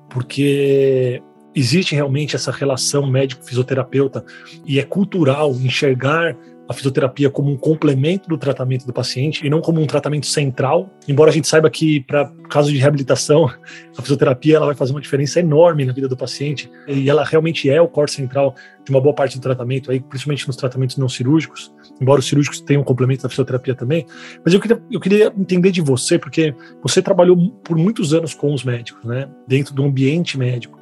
porque 0.08 1.22
existe 1.54 1.94
realmente 1.94 2.34
essa 2.34 2.50
relação 2.50 3.06
médico-fisioterapeuta 3.06 4.24
e 4.64 4.80
é 4.80 4.82
cultural 4.82 5.52
enxergar 5.52 6.34
a 6.68 6.72
fisioterapia 6.72 7.28
como 7.28 7.50
um 7.50 7.56
complemento 7.56 8.28
do 8.28 8.38
tratamento 8.38 8.86
do 8.86 8.92
paciente 8.92 9.44
e 9.46 9.50
não 9.50 9.60
como 9.60 9.80
um 9.80 9.86
tratamento 9.86 10.26
central, 10.26 10.90
embora 11.08 11.30
a 11.30 11.32
gente 11.32 11.48
saiba 11.48 11.68
que 11.68 12.00
para 12.00 12.30
caso 12.48 12.70
de 12.70 12.78
reabilitação, 12.78 13.46
a 13.96 14.02
fisioterapia 14.02 14.56
ela 14.56 14.66
vai 14.66 14.74
fazer 14.74 14.92
uma 14.92 15.00
diferença 15.00 15.40
enorme 15.40 15.84
na 15.84 15.92
vida 15.92 16.08
do 16.08 16.16
paciente 16.16 16.70
e 16.86 17.10
ela 17.10 17.24
realmente 17.24 17.68
é 17.68 17.80
o 17.80 17.88
corte 17.88 18.14
central 18.14 18.54
de 18.84 18.90
uma 18.90 19.00
boa 19.00 19.14
parte 19.14 19.38
do 19.38 19.42
tratamento 19.42 19.90
aí, 19.90 20.00
principalmente 20.00 20.46
nos 20.46 20.56
tratamentos 20.56 20.96
não 20.96 21.08
cirúrgicos, 21.08 21.72
embora 22.00 22.20
os 22.20 22.26
cirúrgicos 22.26 22.60
tenham 22.60 22.82
um 22.82 22.84
complemento 22.84 23.22
da 23.22 23.28
fisioterapia 23.28 23.74
também, 23.74 24.06
mas 24.44 24.54
eu 24.54 24.60
queria, 24.60 24.82
eu 24.90 25.00
queria 25.00 25.32
entender 25.36 25.70
de 25.70 25.80
você, 25.80 26.18
porque 26.18 26.54
você 26.82 27.02
trabalhou 27.02 27.36
por 27.62 27.76
muitos 27.76 28.14
anos 28.14 28.34
com 28.34 28.52
os 28.52 28.64
médicos, 28.64 29.04
né, 29.04 29.28
dentro 29.46 29.74
do 29.74 29.84
ambiente 29.84 30.38
médico. 30.38 30.78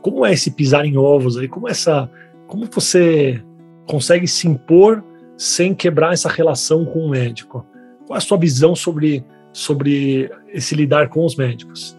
Como 0.00 0.26
é 0.26 0.32
esse 0.32 0.50
pisar 0.50 0.84
em 0.84 0.96
ovos 0.96 1.36
aí? 1.36 1.46
Como 1.46 1.68
essa, 1.68 2.10
como 2.48 2.66
você 2.66 3.40
consegue 3.86 4.26
se 4.26 4.48
impor 4.48 5.04
sem 5.36 5.74
quebrar 5.74 6.12
essa 6.12 6.28
relação 6.28 6.84
com 6.84 7.06
o 7.06 7.10
médico. 7.10 7.66
Qual 8.06 8.16
é 8.16 8.18
a 8.18 8.20
sua 8.20 8.38
visão 8.38 8.74
sobre, 8.74 9.24
sobre 9.52 10.30
esse 10.48 10.74
lidar 10.74 11.08
com 11.08 11.24
os 11.24 11.36
médicos? 11.36 11.96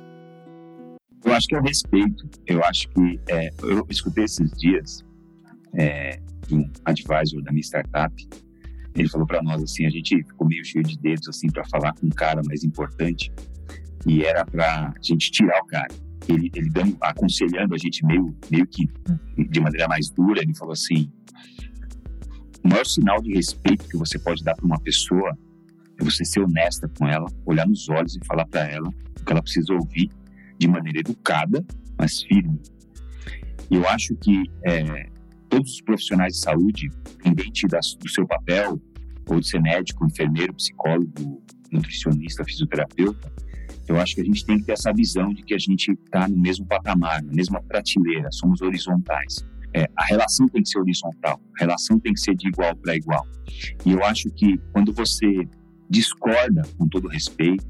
Eu 1.26 1.34
acho 1.34 1.48
que 1.48 1.56
é 1.56 1.62
respeito. 1.62 2.30
Eu 2.46 2.64
acho 2.64 2.90
que 2.90 3.20
é, 3.30 3.50
eu 3.64 3.86
escutei 3.90 4.26
esses 4.26 4.52
dias 4.52 5.04
é, 5.74 6.20
um 6.52 6.70
advisor 6.86 7.42
da 7.42 7.52
minha 7.52 7.64
startup. 7.64 8.14
Ele 8.96 9.10
falou 9.10 9.26
para 9.26 9.42
nós 9.42 9.62
assim, 9.64 9.86
a 9.86 9.90
gente 9.90 10.24
ficou 10.24 10.48
meio 10.48 10.64
cheio 10.64 10.84
de 10.84 10.98
dedos 11.00 11.28
assim 11.28 11.48
para 11.48 11.66
falar 11.66 11.94
com 11.94 12.06
um 12.08 12.12
cara 12.12 12.42
mais 12.46 12.64
importante 12.64 13.32
e 14.06 14.24
era 14.24 14.46
para 14.46 14.90
a 14.90 14.94
gente 15.02 15.32
tirar 15.32 15.60
o 15.62 15.66
cara. 15.66 15.94
Ele, 16.28 16.52
ele 16.56 16.70
dando, 16.70 16.96
aconselhando 17.02 17.74
a 17.74 17.78
gente 17.78 18.06
meio, 18.06 18.36
meio 18.50 18.68
que 18.68 18.88
de 19.50 19.60
maneira 19.60 19.88
mais 19.88 20.10
dura. 20.10 20.42
Ele 20.42 20.54
falou 20.54 20.74
assim: 20.74 21.12
o 22.64 22.68
maior 22.68 22.86
sinal 22.86 23.22
de 23.22 23.34
respeito 23.34 23.88
que 23.88 23.98
você 23.98 24.18
pode 24.18 24.44
dar 24.44 24.56
para 24.56 24.66
uma 24.66 24.80
pessoa 24.80 25.38
é 26.00 26.04
você 26.04 26.24
ser 26.24 26.40
honesta 26.40 26.90
com 26.98 27.08
ela, 27.08 27.28
olhar 27.46 27.68
nos 27.68 27.88
olhos 27.90 28.16
e 28.16 28.26
falar 28.26 28.46
para 28.48 28.68
ela 28.68 28.88
o 28.88 29.26
que 29.26 29.32
ela 29.32 29.42
precisa 29.42 29.74
ouvir 29.74 30.10
de 30.58 30.68
maneira 30.68 31.00
educada, 31.00 31.66
mas 31.98 32.22
firme. 32.24 32.60
E 33.70 33.76
eu 33.76 33.88
acho 33.88 34.16
que 34.16 34.44
é, 34.66 35.10
todos 35.50 35.74
os 35.74 35.82
profissionais 35.82 36.34
de 36.34 36.40
saúde, 36.40 36.90
independente 37.26 37.68
do 37.68 38.10
seu 38.10 38.26
papel, 38.26 38.82
ou 39.28 39.40
de 39.40 39.48
ser 39.48 39.62
médico, 39.62 40.06
enfermeiro, 40.06 40.54
psicólogo, 40.54 41.42
nutricionista, 41.72 42.44
fisioterapeuta, 42.44 43.32
eu 43.88 44.00
acho 44.00 44.16
que 44.16 44.22
a 44.22 44.26
gente 44.26 44.46
tem 44.46 44.58
que 44.58 44.66
ter 44.66 44.74
essa 44.74 44.94
visão 44.94 45.34
de 45.34 45.44
que 45.44 45.54
a 45.54 45.58
gente 45.58 45.92
está 45.92 46.28
no 46.28 46.38
mesmo 46.38 46.66
patamar, 46.66 47.22
na 47.22 47.34
mesma 47.34 47.62
prateleira, 47.62 48.30
somos 48.32 48.62
horizontais. 48.62 49.46
É, 49.74 49.90
a 49.98 50.06
relação 50.06 50.48
tem 50.48 50.62
que 50.62 50.70
ser 50.70 50.80
horizontal, 50.80 51.42
a 51.56 51.60
relação 51.60 52.00
tem 52.00 52.14
que 52.14 52.20
ser 52.20 52.36
de 52.36 52.48
igual 52.48 52.76
para 52.76 52.96
igual. 52.96 53.26
E 53.86 53.92
eu 53.92 54.04
acho 54.04 54.30
que 54.32 54.58
quando 54.72 54.94
você 54.94 55.48
discorda, 55.90 56.62
com 56.78 56.88
todo 56.88 57.08
respeito, 57.08 57.66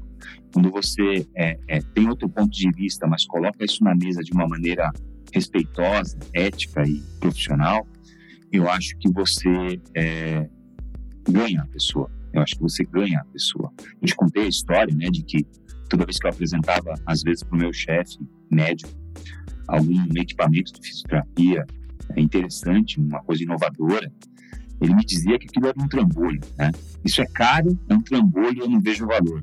quando 0.52 0.70
você 0.70 1.26
é, 1.36 1.58
é, 1.68 1.80
tem 1.94 2.08
outro 2.08 2.28
ponto 2.28 2.50
de 2.50 2.70
vista, 2.70 3.06
mas 3.06 3.26
coloca 3.26 3.64
isso 3.64 3.82
na 3.82 3.94
mesa 3.94 4.22
de 4.22 4.32
uma 4.32 4.46
maneira 4.46 4.90
respeitosa, 5.32 6.16
ética 6.32 6.82
e 6.86 7.02
profissional, 7.18 7.86
eu 8.52 8.70
acho 8.70 8.96
que 8.98 9.10
você 9.10 9.80
é, 9.96 10.48
ganha 11.28 11.62
a 11.62 11.66
pessoa. 11.66 12.10
Eu 12.32 12.42
acho 12.42 12.54
que 12.54 12.62
você 12.62 12.84
ganha 12.84 13.20
a 13.20 13.24
pessoa. 13.24 13.72
Eu 14.00 14.06
te 14.06 14.14
contei 14.14 14.44
a 14.44 14.48
história, 14.48 14.94
né, 14.94 15.06
de 15.06 15.24
que 15.24 15.44
toda 15.88 16.04
vez 16.04 16.18
que 16.18 16.26
eu 16.26 16.30
apresentava, 16.30 16.94
às 17.06 17.22
vezes, 17.22 17.42
para 17.42 17.56
o 17.56 17.58
meu 17.58 17.72
chefe 17.72 18.18
médico, 18.50 18.90
algum 19.66 20.04
equipamento 20.16 20.72
de 20.72 20.86
fisioterapia 20.86 21.66
interessante, 22.16 23.00
uma 23.00 23.22
coisa 23.22 23.42
inovadora, 23.42 24.12
ele 24.80 24.94
me 24.94 25.04
dizia 25.04 25.38
que 25.38 25.46
aquilo 25.46 25.68
era 25.68 25.80
um 25.80 25.88
trambolho, 25.88 26.40
né? 26.58 26.70
Isso 27.04 27.20
é 27.22 27.26
caro, 27.26 27.78
é 27.88 27.94
um 27.94 28.02
trambolho, 28.02 28.62
eu 28.62 28.68
não 28.68 28.80
vejo 28.80 29.06
valor. 29.06 29.42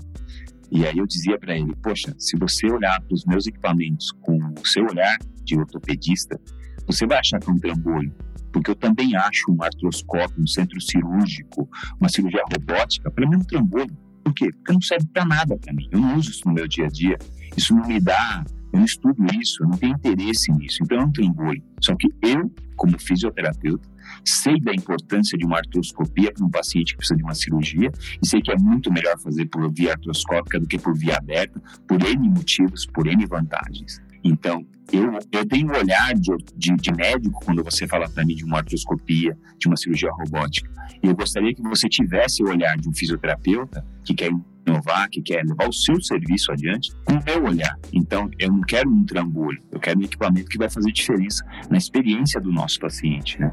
E 0.72 0.86
aí 0.86 0.98
eu 0.98 1.06
dizia 1.06 1.38
para 1.38 1.58
ele, 1.58 1.76
poxa, 1.84 2.14
se 2.18 2.38
você 2.38 2.68
olhar 2.68 3.02
para 3.02 3.14
os 3.14 3.26
meus 3.26 3.46
equipamentos 3.46 4.12
com 4.22 4.38
o 4.38 4.66
seu 4.66 4.86
olhar 4.86 5.18
de 5.44 5.58
ortopedista, 5.58 6.40
você 6.88 7.06
vai 7.06 7.20
achar 7.20 7.40
que 7.40 7.50
é 7.50 7.54
um 7.54 7.60
trambolho, 7.60 8.14
porque 8.54 8.72
eu 8.72 8.76
também 8.76 9.16
acho 9.16 9.52
um 9.52 9.62
artroscópio, 9.62 10.42
um 10.42 10.48
centro 10.48 10.80
cirúrgico, 10.80 11.70
uma 12.00 12.10
cirurgia 12.10 12.44
robótica, 12.52 13.12
para 13.12 13.28
mim 13.28 13.36
é 13.36 13.38
um 13.38 13.44
trambolho. 13.44 13.98
Por 14.24 14.34
quê? 14.34 14.50
Porque 14.52 14.74
não 14.74 14.82
serve 14.82 15.08
para 15.12 15.26
nada 15.26 15.58
para 15.58 15.74
mim. 15.74 15.88
Eu 15.92 16.00
não 16.00 16.16
uso 16.16 16.30
isso 16.30 16.48
no 16.48 16.54
meu 16.54 16.68
dia 16.68 16.86
a 16.86 16.90
dia. 16.90 17.18
Isso 17.58 17.76
não 17.76 17.88
me 17.88 18.00
dá 18.00 18.46
eu 18.72 18.80
não 18.80 18.86
estudo 18.86 19.26
isso, 19.40 19.64
eu 19.64 19.68
não 19.68 19.78
tenho 19.78 19.94
interesse 19.94 20.52
nisso, 20.52 20.80
então 20.84 20.98
eu 20.98 21.06
não 21.06 21.12
tenho 21.12 21.30
engolho. 21.30 21.62
Só 21.82 21.96
que 21.96 22.08
eu, 22.22 22.52
como 22.76 23.00
fisioterapeuta, 23.00 23.88
sei 24.26 24.60
da 24.60 24.74
importância 24.74 25.38
de 25.38 25.46
uma 25.46 25.58
artroscopia 25.58 26.32
para 26.32 26.46
um 26.46 26.50
paciente 26.50 26.94
que 26.94 26.98
precisa 26.98 27.18
de 27.18 27.24
uma 27.24 27.34
cirurgia 27.34 27.92
e 28.22 28.28
sei 28.28 28.42
que 28.42 28.52
é 28.52 28.58
muito 28.58 28.92
melhor 28.92 29.18
fazer 29.20 29.46
por 29.48 29.72
via 29.72 29.92
artroscópica 29.92 30.60
do 30.60 30.68
que 30.68 30.78
por 30.78 30.98
via 30.98 31.18
aberta, 31.18 31.62
por 31.88 32.02
N 32.02 32.30
motivos, 32.30 32.86
por 32.86 33.08
N 33.08 33.26
vantagens. 33.26 34.02
Então, 34.24 34.66
eu, 34.92 35.20
eu 35.32 35.46
tenho 35.48 35.68
um 35.68 35.76
olhar 35.76 36.14
de, 36.14 36.32
de, 36.56 36.76
de 36.76 36.92
médico 36.94 37.40
quando 37.46 37.64
você 37.64 37.88
fala 37.88 38.10
para 38.10 38.26
mim 38.26 38.36
de 38.36 38.44
uma 38.44 38.58
artroscopia, 38.58 39.38
de 39.58 39.68
uma 39.68 39.78
cirurgia 39.78 40.12
robótica. 40.12 40.70
E 41.02 41.08
eu 41.08 41.16
gostaria 41.16 41.54
que 41.54 41.62
você 41.62 41.88
tivesse 41.88 42.44
o 42.44 42.50
olhar 42.50 42.78
de 42.78 42.88
um 42.90 42.94
fisioterapeuta 42.94 43.86
que 44.04 44.14
quer 44.14 44.32
inovar, 44.68 45.10
que 45.10 45.22
quer 45.22 45.44
levar 45.44 45.68
o 45.68 45.74
seu 45.74 46.00
serviço 46.02 46.52
adiante, 46.52 46.92
com 47.06 47.14
o 47.14 47.24
meu 47.24 47.44
olhar. 47.46 47.78
Então, 47.92 48.30
eu 48.38 48.52
não 48.52 48.62
quero 48.62 48.90
um 48.90 49.04
trambolho, 49.04 49.62
eu 49.72 49.80
quero 49.80 50.00
um 50.00 50.04
equipamento 50.04 50.50
que 50.50 50.58
vai 50.58 50.70
fazer 50.70 50.92
diferença 50.92 51.44
na 51.70 51.78
experiência 51.78 52.40
do 52.40 52.52
nosso 52.52 52.80
paciente, 52.80 53.40
né? 53.40 53.52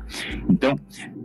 Então, 0.48 0.76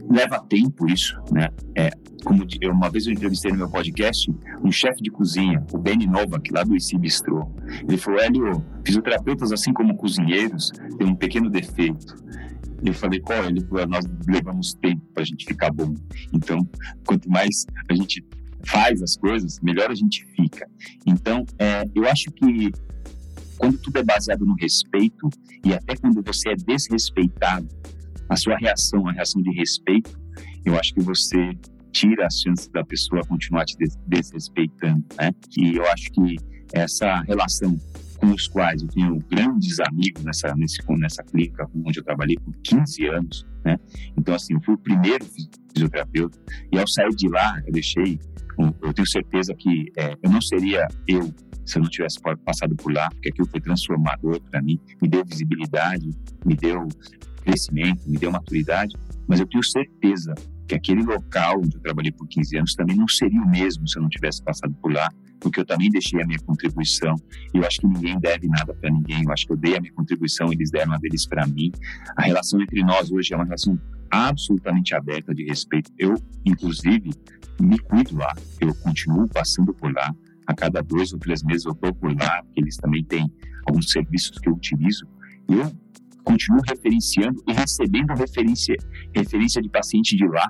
leva 0.09 0.39
tempo 0.39 0.87
isso, 0.87 1.19
né? 1.31 1.49
É, 1.75 1.89
como 2.23 2.45
uma 2.71 2.89
vez 2.89 3.05
eu 3.05 3.13
entrevistei 3.13 3.51
no 3.51 3.57
meu 3.57 3.69
podcast 3.69 4.31
um 4.63 4.71
chefe 4.71 5.03
de 5.03 5.11
cozinha, 5.11 5.63
o 5.73 5.77
Benny 5.77 6.07
Novak, 6.07 6.51
lá 6.51 6.63
do 6.63 6.75
IC 6.75 6.97
Bistrô. 6.97 7.51
Ele 7.87 7.97
falou, 7.97 8.19
Hélio, 8.21 8.65
fisioterapeutas, 8.85 9.51
assim 9.51 9.73
como 9.73 9.95
cozinheiros, 9.95 10.71
têm 10.97 11.07
um 11.07 11.15
pequeno 11.15 11.49
defeito. 11.49 12.15
Eu 12.83 12.93
falei, 12.93 13.19
qual? 13.19 13.43
Ele 13.45 13.61
falou, 13.61 13.87
nós 13.87 14.05
levamos 14.27 14.73
tempo 14.75 15.01
para 15.13 15.23
a 15.23 15.25
gente 15.25 15.45
ficar 15.45 15.71
bom. 15.71 15.93
Então, 16.33 16.67
quanto 17.05 17.29
mais 17.29 17.65
a 17.89 17.93
gente 17.93 18.25
faz 18.65 19.01
as 19.01 19.17
coisas, 19.17 19.59
melhor 19.61 19.91
a 19.91 19.95
gente 19.95 20.25
fica. 20.35 20.67
Então, 21.05 21.45
é, 21.59 21.83
eu 21.93 22.07
acho 22.07 22.31
que 22.31 22.71
quando 23.57 23.77
tudo 23.77 23.99
é 23.99 24.03
baseado 24.03 24.45
no 24.45 24.55
respeito 24.55 25.29
e 25.65 25.73
até 25.73 25.95
quando 25.95 26.21
você 26.21 26.49
é 26.49 26.55
desrespeitado, 26.55 27.67
a 28.29 28.35
sua 28.35 28.57
reação, 28.57 29.07
a 29.07 29.11
reação 29.11 29.41
de 29.41 29.51
respeito, 29.51 30.19
eu 30.65 30.77
acho 30.79 30.93
que 30.93 31.01
você 31.01 31.53
tira 31.93 32.25
as 32.25 32.41
chances 32.41 32.67
da 32.67 32.83
pessoa 32.83 33.21
continuar 33.23 33.65
te 33.65 33.77
desrespeitando, 34.07 35.05
né? 35.17 35.31
E 35.57 35.77
eu 35.77 35.85
acho 35.91 36.11
que 36.11 36.35
essa 36.73 37.21
relação 37.21 37.79
com 38.17 38.31
os 38.31 38.47
quais 38.47 38.81
eu 38.81 38.87
tenho 38.87 39.19
grandes 39.29 39.79
amigos 39.79 40.23
nessa, 40.23 40.55
nesse, 40.55 40.79
nessa 40.97 41.23
clínica 41.23 41.69
onde 41.85 41.99
eu 41.99 42.03
trabalhei 42.03 42.35
por 42.37 42.53
15 42.63 43.07
anos, 43.07 43.45
né? 43.63 43.77
Então, 44.17 44.33
assim, 44.33 44.55
eu 44.55 44.61
fui 44.61 44.73
o 44.73 44.77
primeiro 44.77 45.23
fisioterapeuta 45.73 46.37
e 46.71 46.79
ao 46.79 46.87
sair 46.87 47.15
de 47.15 47.29
lá, 47.29 47.61
eu 47.65 47.71
deixei, 47.71 48.19
eu 48.81 48.93
tenho 48.93 49.07
certeza 49.07 49.53
que 49.53 49.91
é, 49.97 50.17
eu 50.21 50.31
não 50.31 50.41
seria 50.41 50.87
eu 51.07 51.33
se 51.65 51.77
eu 51.77 51.83
não 51.83 51.89
tivesse 51.89 52.19
passado 52.43 52.75
por 52.75 52.91
lá, 52.91 53.09
porque 53.11 53.29
aquilo 53.29 53.47
foi 53.47 53.61
transformador 53.61 54.41
para 54.51 54.61
mim, 54.61 54.77
me 55.01 55.07
deu 55.07 55.23
visibilidade, 55.23 56.09
me 56.45 56.55
deu 56.55 56.85
crescimento, 57.41 58.01
me 58.05 58.17
deu 58.17 58.31
maturidade, 58.31 58.93
mas 59.27 59.39
eu 59.39 59.47
tenho 59.47 59.63
certeza 59.63 60.33
que 60.67 60.75
aquele 60.75 61.03
local 61.03 61.59
onde 61.59 61.75
eu 61.75 61.81
trabalhei 61.81 62.11
por 62.11 62.27
15 62.27 62.57
anos 62.57 62.75
também 62.75 62.95
não 62.95 63.07
seria 63.07 63.41
o 63.41 63.49
mesmo 63.49 63.87
se 63.87 63.97
eu 63.97 64.01
não 64.01 64.09
tivesse 64.09 64.41
passado 64.43 64.73
por 64.81 64.91
lá, 64.91 65.09
porque 65.39 65.59
eu 65.59 65.65
também 65.65 65.89
deixei 65.89 66.21
a 66.21 66.25
minha 66.25 66.39
contribuição. 66.39 67.15
E 67.53 67.57
eu 67.57 67.65
acho 67.65 67.81
que 67.81 67.87
ninguém 67.87 68.17
deve 68.19 68.47
nada 68.47 68.73
para 68.73 68.89
ninguém. 68.89 69.23
Eu 69.23 69.31
acho 69.31 69.45
que 69.45 69.53
eu 69.53 69.57
dei 69.57 69.75
a 69.75 69.81
minha 69.81 69.93
contribuição, 69.93 70.51
eles 70.51 70.71
deram 70.71 70.93
a 70.93 70.97
deles 70.97 71.25
para 71.27 71.45
mim. 71.45 71.71
A 72.15 72.23
relação 72.23 72.61
entre 72.61 72.81
nós 72.83 73.11
hoje 73.11 73.33
é 73.33 73.35
uma 73.35 73.43
relação 73.43 73.79
absolutamente 74.09 74.95
aberta 74.95 75.33
de 75.33 75.43
respeito. 75.43 75.91
Eu, 75.97 76.15
inclusive, 76.45 77.11
me 77.59 77.77
cuido 77.79 78.15
lá. 78.15 78.33
Eu 78.59 78.73
continuo 78.75 79.27
passando 79.27 79.73
por 79.73 79.91
lá. 79.91 80.15
A 80.45 80.53
cada 80.53 80.81
dois 80.81 81.13
ou 81.13 81.19
três 81.19 81.41
meses 81.41 81.65
eu 81.65 81.71
estou 81.71 81.93
por 81.93 82.13
lá, 82.13 82.43
porque 82.43 82.59
eles 82.59 82.75
também 82.77 83.03
têm 83.03 83.31
alguns 83.65 83.91
serviços 83.91 84.37
que 84.39 84.49
eu 84.49 84.53
utilizo. 84.53 85.07
Eu 85.47 85.71
continuo 86.23 86.61
referenciando 86.67 87.43
e 87.47 87.53
recebendo 87.53 88.13
referência, 88.13 88.75
referência 89.13 89.61
de 89.61 89.69
paciente 89.69 90.15
de 90.15 90.27
lá. 90.27 90.49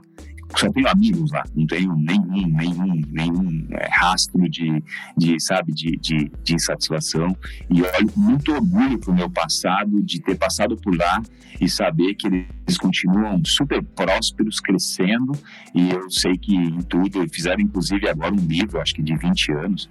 Só 0.55 0.71
tenho 0.71 0.87
amigos 0.87 1.31
lá, 1.31 1.43
não 1.55 1.65
tenho 1.65 1.95
nenhum, 1.95 2.47
nenhum, 2.47 3.01
nenhum 3.09 3.67
é, 3.71 3.87
rastro 3.91 4.47
de, 4.47 4.83
de 5.17 5.39
sabe, 5.39 5.73
de, 5.73 5.97
de, 5.97 6.31
de, 6.43 6.55
insatisfação. 6.55 7.35
E 7.69 7.81
olho 7.81 8.11
com 8.11 8.19
muito 8.19 8.51
orgulho 8.51 8.99
para 8.99 9.11
o 9.11 9.15
meu 9.15 9.29
passado, 9.29 10.01
de 10.03 10.21
ter 10.21 10.37
passado 10.37 10.77
por 10.77 10.95
lá 10.95 11.21
e 11.59 11.67
saber 11.67 12.13
que 12.13 12.27
eles 12.27 12.77
continuam 12.77 13.41
super 13.43 13.83
prósperos, 13.83 14.59
crescendo. 14.59 15.31
E 15.73 15.89
eu 15.89 16.09
sei 16.11 16.37
que 16.37 16.55
em 16.55 16.81
tudo, 16.81 17.27
fizeram 17.29 17.61
inclusive 17.61 18.07
agora 18.07 18.33
um 18.33 18.45
livro, 18.45 18.79
acho 18.79 18.93
que 18.93 19.01
de 19.01 19.17
20 19.17 19.51
anos, 19.53 19.89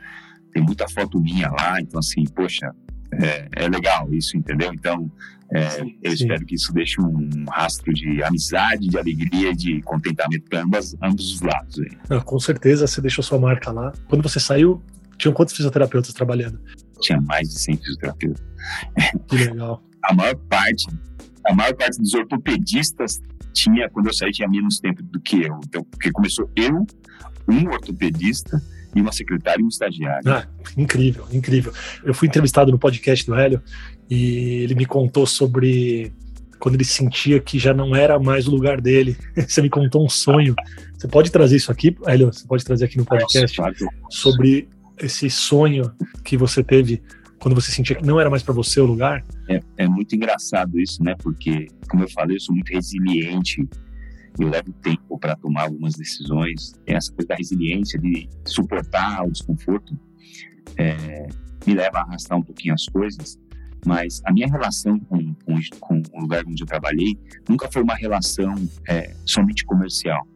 tem 0.53 0.63
muita 0.63 0.87
foto 0.89 1.19
minha 1.19 1.51
lá, 1.51 1.81
então 1.81 1.99
assim, 1.99 2.25
poxa, 2.25 2.73
é, 3.13 3.49
é 3.53 3.69
legal 3.69 4.13
isso, 4.13 4.37
entendeu? 4.37 4.73
Então, 4.73 5.11
é, 5.53 5.69
sim, 5.71 5.99
eu 6.03 6.17
sim. 6.17 6.25
espero 6.25 6.47
que 6.47 6.55
isso 6.55 6.73
deixe 6.73 7.01
um 7.01 7.45
rastro 7.51 7.93
de 7.93 8.23
amizade, 8.23 8.89
de 8.89 8.99
alegria, 8.99 9.55
de 9.55 9.83
contentamento 9.83 10.49
para 10.49 10.63
ambos, 10.63 10.95
os 11.03 11.41
lados. 11.43 11.81
Ah, 12.09 12.21
com 12.21 12.39
certeza, 12.39 12.87
você 12.87 13.01
deixou 13.01 13.23
sua 13.23 13.39
marca 13.39 13.71
lá. 13.71 13.93
Quando 14.09 14.23
você 14.23 14.41
saiu, 14.41 14.83
tinham 15.19 15.35
quantos 15.35 15.55
fisioterapeutas 15.55 16.13
trabalhando? 16.15 16.59
Tinha 17.01 17.21
mais 17.21 17.49
de 17.49 17.61
100 17.61 17.77
fisioterapeutas. 17.77 18.45
Que 19.29 19.37
legal. 19.37 19.83
a 20.05 20.15
maior 20.15 20.37
parte, 20.49 20.87
a 21.47 21.55
maior 21.55 21.75
parte 21.75 21.99
dos 21.99 22.15
ortopedistas 22.15 23.21
tinha, 23.53 23.91
quando 23.91 24.07
eu 24.07 24.15
saí, 24.15 24.33
tinha 24.33 24.49
menos 24.49 24.81
tempo 24.81 25.03
do 25.03 25.21
que 25.21 25.43
eu. 25.43 25.61
Então, 25.65 25.85
porque 25.85 26.11
começou 26.11 26.51
eu, 26.57 26.87
um 27.49 27.69
ortopedista, 27.69 28.63
e 28.95 29.01
uma 29.01 29.13
secretária 29.13 29.61
e 29.61 29.65
um 29.65 29.69
estagiário. 29.69 30.31
Ah, 30.31 30.47
incrível, 30.77 31.27
incrível. 31.33 31.73
Eu 32.05 32.15
fui 32.15 32.29
entrevistado 32.29 32.71
no 32.71 32.79
podcast 32.79 33.25
do 33.27 33.35
Hélio 33.35 33.63
e 34.11 34.63
ele 34.63 34.75
me 34.75 34.87
contou 34.87 35.27
sobre 35.27 36.13
quando 36.59 36.77
ele 36.77 36.85
sentia 36.85 37.41
que 37.41 37.59
já 37.59 37.75
não 37.75 37.97
era 37.97 38.19
mais 38.19 38.47
o 38.47 38.51
lugar 38.51 38.81
dele. 38.81 39.17
Você 39.37 39.63
me 39.63 39.71
contou 39.71 40.05
um 40.05 40.09
sonho. 40.09 40.55
Você 40.97 41.09
pode 41.09 41.31
trazer 41.33 41.57
isso 41.57 41.73
aqui, 41.73 41.97
Hélio? 42.07 42.33
Você 42.33 42.47
pode 42.47 42.65
trazer 42.65 42.85
aqui 42.85 42.97
no 42.97 43.05
podcast 43.05 43.57
sobre 44.11 44.69
esse 45.01 45.29
sonho 45.29 45.91
que 46.25 46.37
você 46.37 46.63
teve 46.63 47.03
quando 47.41 47.57
você 47.57 47.73
sentia 47.73 47.97
que 47.97 48.07
não 48.07 48.21
era 48.21 48.31
mais 48.31 48.43
para 48.43 48.55
você 48.55 48.81
o 48.81 48.87
lugar? 48.87 49.25
É, 49.49 49.61
é 49.79 49.89
muito 49.89 50.15
engraçado 50.15 50.79
isso, 50.79 51.03
né? 51.03 51.17
Porque, 51.19 51.67
como 51.89 52.05
eu 52.05 52.09
falei, 52.09 52.37
eu 52.37 52.41
sou 52.41 52.55
muito 52.55 52.73
resiliente 52.73 53.69
eu 54.39 54.49
levo 54.49 54.73
tempo 54.75 55.19
para 55.19 55.37
tomar 55.37 55.63
algumas 55.63 55.95
decisões. 55.95 56.73
Essa 56.87 57.13
coisa 57.13 57.29
da 57.29 57.35
resiliência, 57.35 57.99
de 57.99 58.29
suportar 58.47 59.27
o 59.27 59.31
desconforto, 59.31 59.99
é, 60.77 61.27
me 61.67 61.75
leva 61.75 61.99
a 61.99 62.03
arrastar 62.03 62.39
um 62.39 62.43
pouquinho 62.43 62.75
as 62.75 62.87
coisas. 62.87 63.39
Mas 63.85 64.23
a 64.25 64.33
minha 64.33 64.47
relação 64.47 64.99
com, 65.01 65.35
com, 65.35 65.59
com 65.81 66.03
o 66.13 66.21
lugar 66.21 66.45
onde 66.47 66.63
eu 66.63 66.67
trabalhei 66.67 67.19
nunca 67.49 67.71
foi 67.71 67.83
uma 67.83 67.95
relação 67.95 68.55
é, 68.89 69.15
somente 69.25 69.65
comercial. 69.65 70.27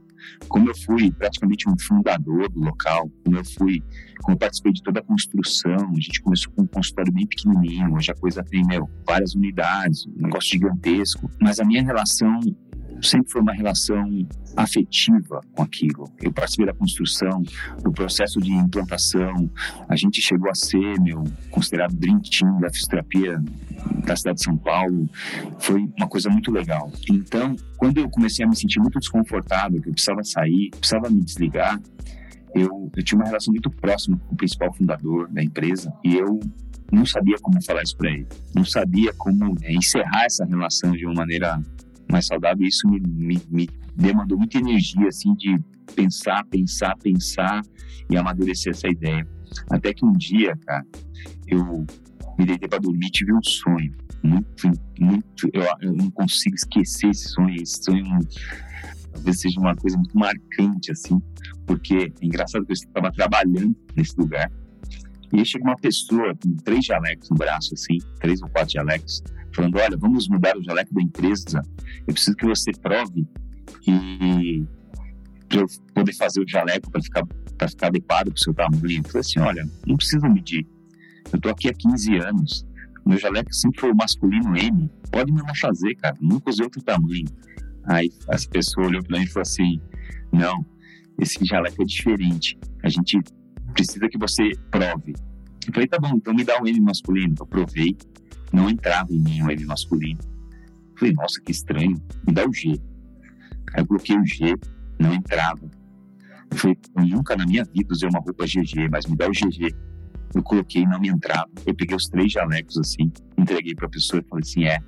Como 0.48 0.68
eu 0.68 0.76
fui 0.76 1.12
praticamente 1.12 1.68
um 1.68 1.78
fundador 1.78 2.48
do 2.50 2.60
local, 2.60 3.08
como 3.24 3.36
eu 3.36 3.44
fui, 3.44 3.80
como 4.22 4.34
eu 4.34 4.38
participei 4.38 4.72
de 4.72 4.82
toda 4.82 4.98
a 4.98 5.02
construção, 5.02 5.76
a 5.76 6.00
gente 6.00 6.20
começou 6.20 6.52
com 6.52 6.62
um 6.62 6.66
consultório 6.66 7.12
bem 7.12 7.26
pequenininho, 7.26 7.94
hoje 7.94 8.10
a 8.10 8.14
coisa 8.14 8.42
tem, 8.42 8.66
meu, 8.66 8.90
várias 9.06 9.34
unidades, 9.36 10.04
um 10.06 10.22
negócio 10.22 10.50
gigantesco. 10.50 11.30
Mas 11.40 11.60
a 11.60 11.64
minha 11.64 11.84
relação 11.84 12.40
sempre 13.02 13.30
foi 13.30 13.40
uma 13.40 13.52
relação 13.52 14.26
afetiva 14.56 15.40
com 15.52 15.62
aquilo. 15.62 16.04
Eu 16.20 16.32
participei 16.32 16.66
da 16.66 16.74
construção, 16.74 17.42
do 17.82 17.92
processo 17.92 18.40
de 18.40 18.52
implantação. 18.52 19.50
A 19.88 19.96
gente 19.96 20.20
chegou 20.20 20.50
a 20.50 20.54
ser, 20.54 21.00
meu, 21.00 21.24
considerado 21.50 21.94
dream 21.94 22.20
team 22.20 22.58
da 22.60 22.70
fisioterapia 22.70 23.42
da 24.04 24.16
cidade 24.16 24.38
de 24.38 24.44
São 24.44 24.56
Paulo. 24.56 25.08
Foi 25.58 25.88
uma 25.96 26.08
coisa 26.08 26.30
muito 26.30 26.50
legal. 26.50 26.90
Então, 27.10 27.54
quando 27.76 27.98
eu 27.98 28.08
comecei 28.08 28.44
a 28.44 28.48
me 28.48 28.56
sentir 28.56 28.80
muito 28.80 28.98
desconfortável, 28.98 29.80
que 29.80 29.88
eu 29.88 29.92
precisava 29.92 30.22
sair, 30.24 30.70
precisava 30.70 31.10
me 31.10 31.22
desligar, 31.22 31.80
eu, 32.54 32.90
eu 32.96 33.04
tinha 33.04 33.18
uma 33.18 33.26
relação 33.26 33.52
muito 33.52 33.70
próxima 33.70 34.18
com 34.26 34.34
o 34.34 34.36
principal 34.36 34.72
fundador 34.72 35.28
da 35.28 35.42
empresa 35.42 35.92
e 36.02 36.16
eu 36.16 36.40
não 36.90 37.04
sabia 37.04 37.36
como 37.42 37.62
falar 37.62 37.82
isso 37.82 37.96
para 37.96 38.10
ele, 38.10 38.26
não 38.54 38.64
sabia 38.64 39.12
como 39.14 39.56
é, 39.62 39.74
encerrar 39.74 40.24
essa 40.24 40.44
relação 40.44 40.92
de 40.92 41.04
uma 41.04 41.14
maneira 41.14 41.60
mais 42.10 42.26
saudável. 42.26 42.66
Isso 42.66 42.88
me, 42.88 43.00
me, 43.00 43.42
me 43.50 43.68
demandou 43.94 44.38
muita 44.38 44.58
energia, 44.58 45.08
assim, 45.08 45.34
de 45.34 45.58
pensar, 45.94 46.44
pensar, 46.46 46.96
pensar 46.98 47.62
e 48.10 48.16
amadurecer 48.16 48.72
essa 48.72 48.88
ideia. 48.88 49.26
Até 49.70 49.94
que 49.94 50.04
um 50.04 50.12
dia, 50.12 50.56
cara, 50.66 50.84
eu 51.46 51.86
me 52.38 52.44
deitei 52.44 52.68
para 52.68 52.78
dormir 52.78 53.06
e 53.06 53.10
tive 53.10 53.32
um 53.32 53.42
sonho. 53.42 53.92
Muito, 54.22 54.70
muito. 54.98 55.48
Eu, 55.52 55.62
eu, 55.80 55.92
não 55.92 56.10
consigo 56.10 56.54
esquecer 56.54 57.10
esse 57.10 57.28
sonho. 57.28 57.54
Esse 57.54 57.84
sonho 57.84 58.18
talvez 59.12 59.40
seja 59.40 59.60
uma 59.60 59.74
coisa 59.74 59.96
muito 59.96 60.16
marcante, 60.18 60.92
assim, 60.92 61.20
porque 61.66 62.12
é 62.20 62.26
engraçado 62.26 62.66
que 62.66 62.72
eu 62.72 62.74
estava 62.74 63.10
trabalhando 63.12 63.74
nesse 63.94 64.18
lugar. 64.18 64.50
E 65.32 65.38
aí 65.38 65.44
chega 65.44 65.64
uma 65.64 65.76
pessoa 65.76 66.34
com 66.36 66.56
três 66.56 66.84
jalecos 66.84 67.30
no 67.30 67.36
braço, 67.36 67.74
assim, 67.74 67.98
três 68.20 68.40
ou 68.42 68.48
quatro 68.48 68.72
jalecos, 68.72 69.22
falando: 69.54 69.76
Olha, 69.78 69.96
vamos 69.96 70.28
mudar 70.28 70.56
o 70.56 70.62
jaleco 70.62 70.94
da 70.94 71.02
empresa. 71.02 71.62
Eu 72.06 72.14
preciso 72.14 72.36
que 72.36 72.46
você 72.46 72.70
prove 72.72 73.26
e 73.86 74.64
para 75.48 75.60
eu 75.60 75.66
poder 75.94 76.12
fazer 76.14 76.40
o 76.40 76.48
jaleco 76.48 76.90
para 76.90 77.02
ficar 77.02 77.26
ficar 77.68 77.86
adequado 77.86 78.26
para 78.26 78.34
o 78.34 78.38
seu 78.38 78.54
tamanho. 78.54 78.98
Eu 78.98 79.04
falei 79.04 79.20
assim: 79.20 79.40
Olha, 79.40 79.68
não 79.86 79.96
precisa 79.96 80.28
medir. 80.28 80.66
Eu 81.32 81.40
tô 81.40 81.48
aqui 81.48 81.68
há 81.68 81.74
15 81.74 82.16
anos. 82.18 82.66
Meu 83.04 83.18
jaleco 83.18 83.52
sempre 83.54 83.80
foi 83.80 83.92
o 83.92 83.96
masculino 83.96 84.56
M. 84.56 84.90
Pode 85.10 85.32
me 85.32 85.40
fazer, 85.58 85.94
cara. 85.96 86.16
Nunca 86.20 86.50
usei 86.50 86.64
outro 86.64 86.82
tamanho. 86.82 87.26
Aí 87.84 88.10
essa 88.28 88.48
pessoa 88.48 88.86
olhou 88.86 89.02
para 89.02 89.18
mim 89.18 89.24
e 89.24 89.28
falou 89.28 89.42
assim: 89.42 89.80
Não, 90.32 90.64
esse 91.18 91.44
jaleco 91.44 91.82
é 91.82 91.84
diferente. 91.84 92.58
A 92.82 92.88
gente 92.88 93.18
precisa 93.76 94.08
que 94.08 94.18
você 94.18 94.50
prove. 94.70 95.14
Eu 95.66 95.72
falei: 95.72 95.88
Tá 95.88 95.98
bom, 95.98 96.16
então 96.16 96.34
me 96.34 96.44
dá 96.44 96.60
um 96.60 96.66
M 96.66 96.80
masculino. 96.80 97.34
Eu 97.38 97.46
provei 97.46 97.96
não 98.52 98.70
entrava 98.70 99.12
em 99.12 99.18
mim 99.18 99.42
o 99.42 99.50
M 99.50 99.64
masculino. 99.64 100.20
Falei, 100.98 101.12
nossa, 101.14 101.40
que 101.40 101.52
estranho, 101.52 102.00
me 102.26 102.32
dá 102.32 102.46
o 102.46 102.52
G. 102.52 102.80
Aí 103.74 103.82
eu 103.82 103.86
coloquei 103.86 104.16
o 104.16 104.24
G, 104.24 104.54
não 104.98 105.12
entrava. 105.12 105.70
Eu 106.50 106.56
falei, 106.56 106.78
eu 106.96 107.06
nunca 107.06 107.36
na 107.36 107.44
minha 107.44 107.64
vida 107.64 107.92
usei 107.92 108.08
uma 108.08 108.20
roupa 108.20 108.46
GG, 108.46 108.88
mas 108.90 109.06
me 109.06 109.16
dá 109.16 109.26
o 109.26 109.30
GG. 109.30 109.74
Eu 110.34 110.42
coloquei 110.42 110.82
e 110.82 110.86
não 110.86 110.98
me 110.98 111.08
entrava. 111.08 111.48
Eu 111.66 111.74
peguei 111.74 111.96
os 111.96 112.06
três 112.06 112.32
jalecos 112.32 112.78
assim, 112.78 113.12
entreguei 113.36 113.74
para 113.74 113.86
a 113.86 113.90
pessoa 113.90 114.22
e 114.24 114.28
falei 114.28 114.42
assim: 114.42 114.64
é, 114.64 114.78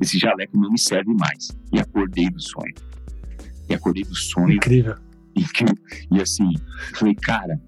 esse 0.00 0.18
jaleco 0.18 0.56
não 0.56 0.70
me 0.70 0.78
serve 0.78 1.12
mais. 1.12 1.50
E 1.72 1.78
acordei 1.80 2.30
do 2.30 2.40
sonho. 2.40 2.74
E 3.68 3.74
acordei 3.74 4.04
do 4.04 4.14
sonho. 4.14 4.54
Incrível. 4.54 4.96
E, 5.36 5.44
e 6.16 6.20
assim, 6.20 6.52
falei, 6.94 7.14
cara, 7.14 7.58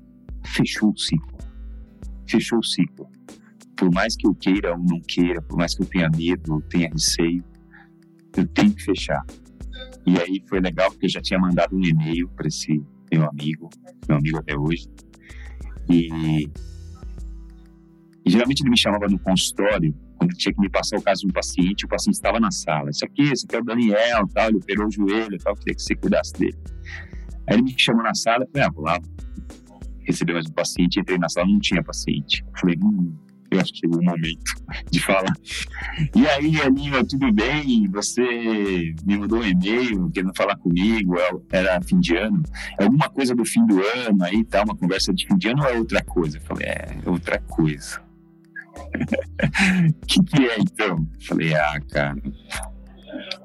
fechou 0.45 0.91
o 0.91 0.99
ciclo. 0.99 1.39
Fechou 2.27 2.59
o 2.59 2.65
ciclo 2.65 3.09
por 3.83 3.93
mais 3.93 4.15
que 4.15 4.29
eu 4.29 4.35
queira 4.37 4.73
ou 4.73 4.79
não 4.79 5.01
queira, 5.01 5.43
por 5.43 5.57
mais 5.57 5.75
que 5.75 5.83
eu 5.83 5.87
tenha 5.87 6.09
medo, 6.09 6.55
ou 6.55 6.63
tenha 6.63 6.89
receio, 6.89 7.43
eu 8.37 8.47
tenho 8.47 8.73
que 8.73 8.85
fechar. 8.85 9.27
E 10.07 10.17
aí 10.21 10.41
foi 10.49 10.61
legal 10.61 10.89
porque 10.93 11.07
eu 11.07 11.11
já 11.11 11.21
tinha 11.21 11.41
mandado 11.41 11.77
um 11.77 11.85
e-mail 11.85 12.29
para 12.29 12.47
esse 12.47 12.81
meu 13.13 13.29
amigo, 13.29 13.69
meu 14.09 14.19
amigo 14.19 14.39
até 14.39 14.57
hoje. 14.57 14.89
E, 15.91 16.47
e, 18.25 18.31
geralmente 18.31 18.61
ele 18.61 18.71
me 18.71 18.79
chamava 18.79 19.09
no 19.09 19.19
consultório 19.19 19.93
quando 20.17 20.33
tinha 20.35 20.55
que 20.55 20.61
me 20.61 20.71
passar 20.71 20.99
o 20.99 21.03
caso 21.03 21.23
de 21.23 21.27
um 21.27 21.33
paciente, 21.33 21.85
o 21.85 21.89
paciente 21.89 22.15
estava 22.15 22.39
na 22.39 22.53
sala. 22.53 22.89
Isso 22.91 23.05
aqui, 23.05 23.33
isso 23.33 23.47
aqui 23.47 23.57
é 23.57 23.59
o 23.59 23.65
Daniel, 23.65 24.29
tal, 24.33 24.49
ele 24.49 24.59
operou 24.59 24.87
o 24.87 24.91
joelho, 24.93 25.37
tal, 25.39 25.57
queria 25.57 25.75
que 25.75 25.83
você 25.83 25.97
cuidasse 25.97 26.35
dele. 26.35 26.57
Aí 27.49 27.57
ele 27.57 27.63
me 27.63 27.75
chamou 27.77 28.05
na 28.05 28.15
sala, 28.15 28.45
eu 28.45 28.49
falei, 28.53 28.69
ah, 28.69 28.71
vou 28.73 28.85
lá 28.85 29.01
receber 30.05 30.35
mais 30.35 30.47
um 30.47 30.53
paciente, 30.53 31.01
entrei 31.01 31.19
na 31.19 31.29
sala, 31.29 31.47
não 31.47 31.59
tinha 31.59 31.83
paciente. 31.83 32.45
Falei, 32.59 32.77
hum, 32.83 33.15
eu 33.53 33.61
acho 33.61 33.73
que 33.73 33.81
chegou 33.81 34.01
o 34.01 34.05
momento 34.05 34.55
de 34.91 35.01
falar. 35.01 35.35
E 36.15 36.27
aí, 36.27 36.61
Aninha, 36.63 37.05
tudo 37.05 37.31
bem? 37.33 37.87
Você 37.91 38.23
me 39.05 39.19
mandou 39.19 39.41
um 39.41 39.45
e-mail 39.45 40.11
querendo 40.11 40.35
falar 40.35 40.57
comigo, 40.57 41.19
é 41.19 41.31
era 41.51 41.81
fim 41.83 42.01
de 42.01 42.17
ano. 42.17 42.43
É 42.79 42.85
alguma 42.85 43.11
coisa 43.11 43.35
do 43.35 43.45
fim 43.45 43.65
do 43.67 43.79
ano 43.81 44.25
aí, 44.25 44.43
tá? 44.45 44.63
Uma 44.63 44.75
conversa 44.75 45.13
de 45.13 45.27
fim 45.27 45.37
de 45.37 45.49
ano 45.49 45.63
ou 45.63 45.69
é 45.69 45.79
outra 45.79 46.03
coisa? 46.03 46.39
Eu 46.39 46.43
falei, 46.43 46.67
é, 46.67 46.97
é 47.05 47.11
outra 47.11 47.39
coisa. 47.41 48.01
O 48.75 50.07
que, 50.07 50.23
que 50.23 50.47
é 50.47 50.59
então? 50.59 50.97
Eu 50.97 51.27
falei, 51.27 51.55
ah, 51.55 51.81
cara, 51.91 52.23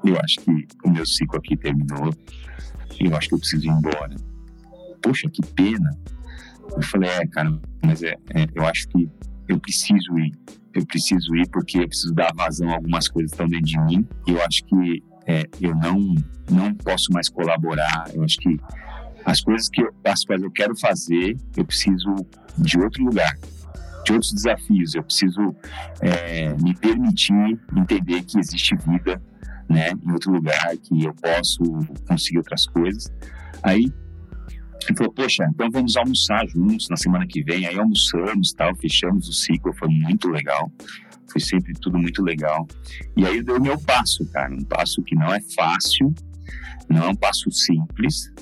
eu 0.04 0.18
acho 0.20 0.40
que 0.40 0.66
o 0.84 0.90
meu 0.90 1.04
ciclo 1.04 1.38
aqui 1.38 1.56
terminou. 1.56 2.14
Eu 2.98 3.14
acho 3.14 3.28
que 3.28 3.34
eu 3.34 3.38
preciso 3.38 3.66
ir 3.66 3.70
embora. 3.70 4.16
Poxa, 5.02 5.28
que 5.28 5.44
pena. 5.54 5.90
Eu 6.74 6.82
falei, 6.82 7.10
é, 7.10 7.26
cara, 7.26 7.58
mas 7.84 8.02
é, 8.02 8.14
é 8.34 8.46
eu 8.54 8.64
acho 8.66 8.88
que 8.88 9.08
eu 9.48 9.58
preciso 9.58 10.18
ir. 10.18 10.32
Eu 10.74 10.86
preciso 10.86 11.34
ir 11.34 11.48
porque 11.48 11.78
eu 11.78 11.88
preciso 11.88 12.14
dar 12.14 12.32
vazão 12.34 12.70
a 12.70 12.74
algumas 12.74 13.08
coisas 13.08 13.30
que 13.30 13.34
estão 13.34 13.48
dentro 13.48 13.66
de 13.66 13.80
mim. 13.80 14.06
E 14.26 14.32
eu 14.32 14.42
acho 14.42 14.64
que 14.64 15.02
é, 15.26 15.44
eu 15.60 15.74
não, 15.74 16.14
não 16.50 16.74
posso 16.74 17.12
mais 17.12 17.28
colaborar. 17.28 18.10
Eu 18.14 18.22
acho 18.22 18.36
que 18.38 18.58
as 19.24 19.40
coisas 19.40 19.68
que 19.68 19.82
eu, 19.82 19.92
as 20.04 20.24
quais 20.24 20.42
eu 20.42 20.50
quero 20.50 20.76
fazer, 20.78 21.36
eu 21.56 21.64
preciso 21.64 22.14
de 22.56 22.78
outro 22.78 23.04
lugar, 23.04 23.36
de 24.04 24.12
outros 24.12 24.32
desafios. 24.32 24.94
Eu 24.94 25.02
preciso 25.02 25.54
é, 26.00 26.54
me 26.54 26.74
permitir 26.74 27.58
entender 27.76 28.22
que 28.22 28.38
existe 28.38 28.76
vida 28.76 29.20
né, 29.68 29.90
em 29.90 30.12
outro 30.12 30.32
lugar, 30.32 30.76
que 30.82 31.04
eu 31.04 31.14
posso 31.14 31.62
conseguir 32.06 32.38
outras 32.38 32.66
coisas. 32.66 33.12
Aí 33.62 33.92
ele 34.86 34.96
falou, 34.96 35.12
poxa, 35.12 35.44
então 35.52 35.70
vamos 35.70 35.96
almoçar 35.96 36.46
juntos 36.48 36.88
na 36.88 36.96
semana 36.96 37.26
que 37.26 37.42
vem. 37.42 37.66
Aí 37.66 37.78
almoçamos, 37.78 38.52
tal, 38.52 38.74
fechamos 38.76 39.28
o 39.28 39.32
ciclo, 39.32 39.72
foi 39.74 39.88
muito 39.88 40.28
legal. 40.28 40.70
Foi 41.30 41.40
sempre 41.40 41.72
tudo 41.74 41.98
muito 41.98 42.22
legal. 42.22 42.66
E 43.16 43.26
aí 43.26 43.42
deu 43.42 43.56
o 43.56 43.62
meu 43.62 43.78
passo, 43.80 44.24
cara. 44.30 44.54
Um 44.54 44.64
passo 44.64 45.02
que 45.02 45.14
não 45.14 45.32
é 45.32 45.40
fácil, 45.54 46.14
não 46.88 47.04
é 47.04 47.08
um 47.08 47.14
passo 47.14 47.50
simples, 47.50 48.32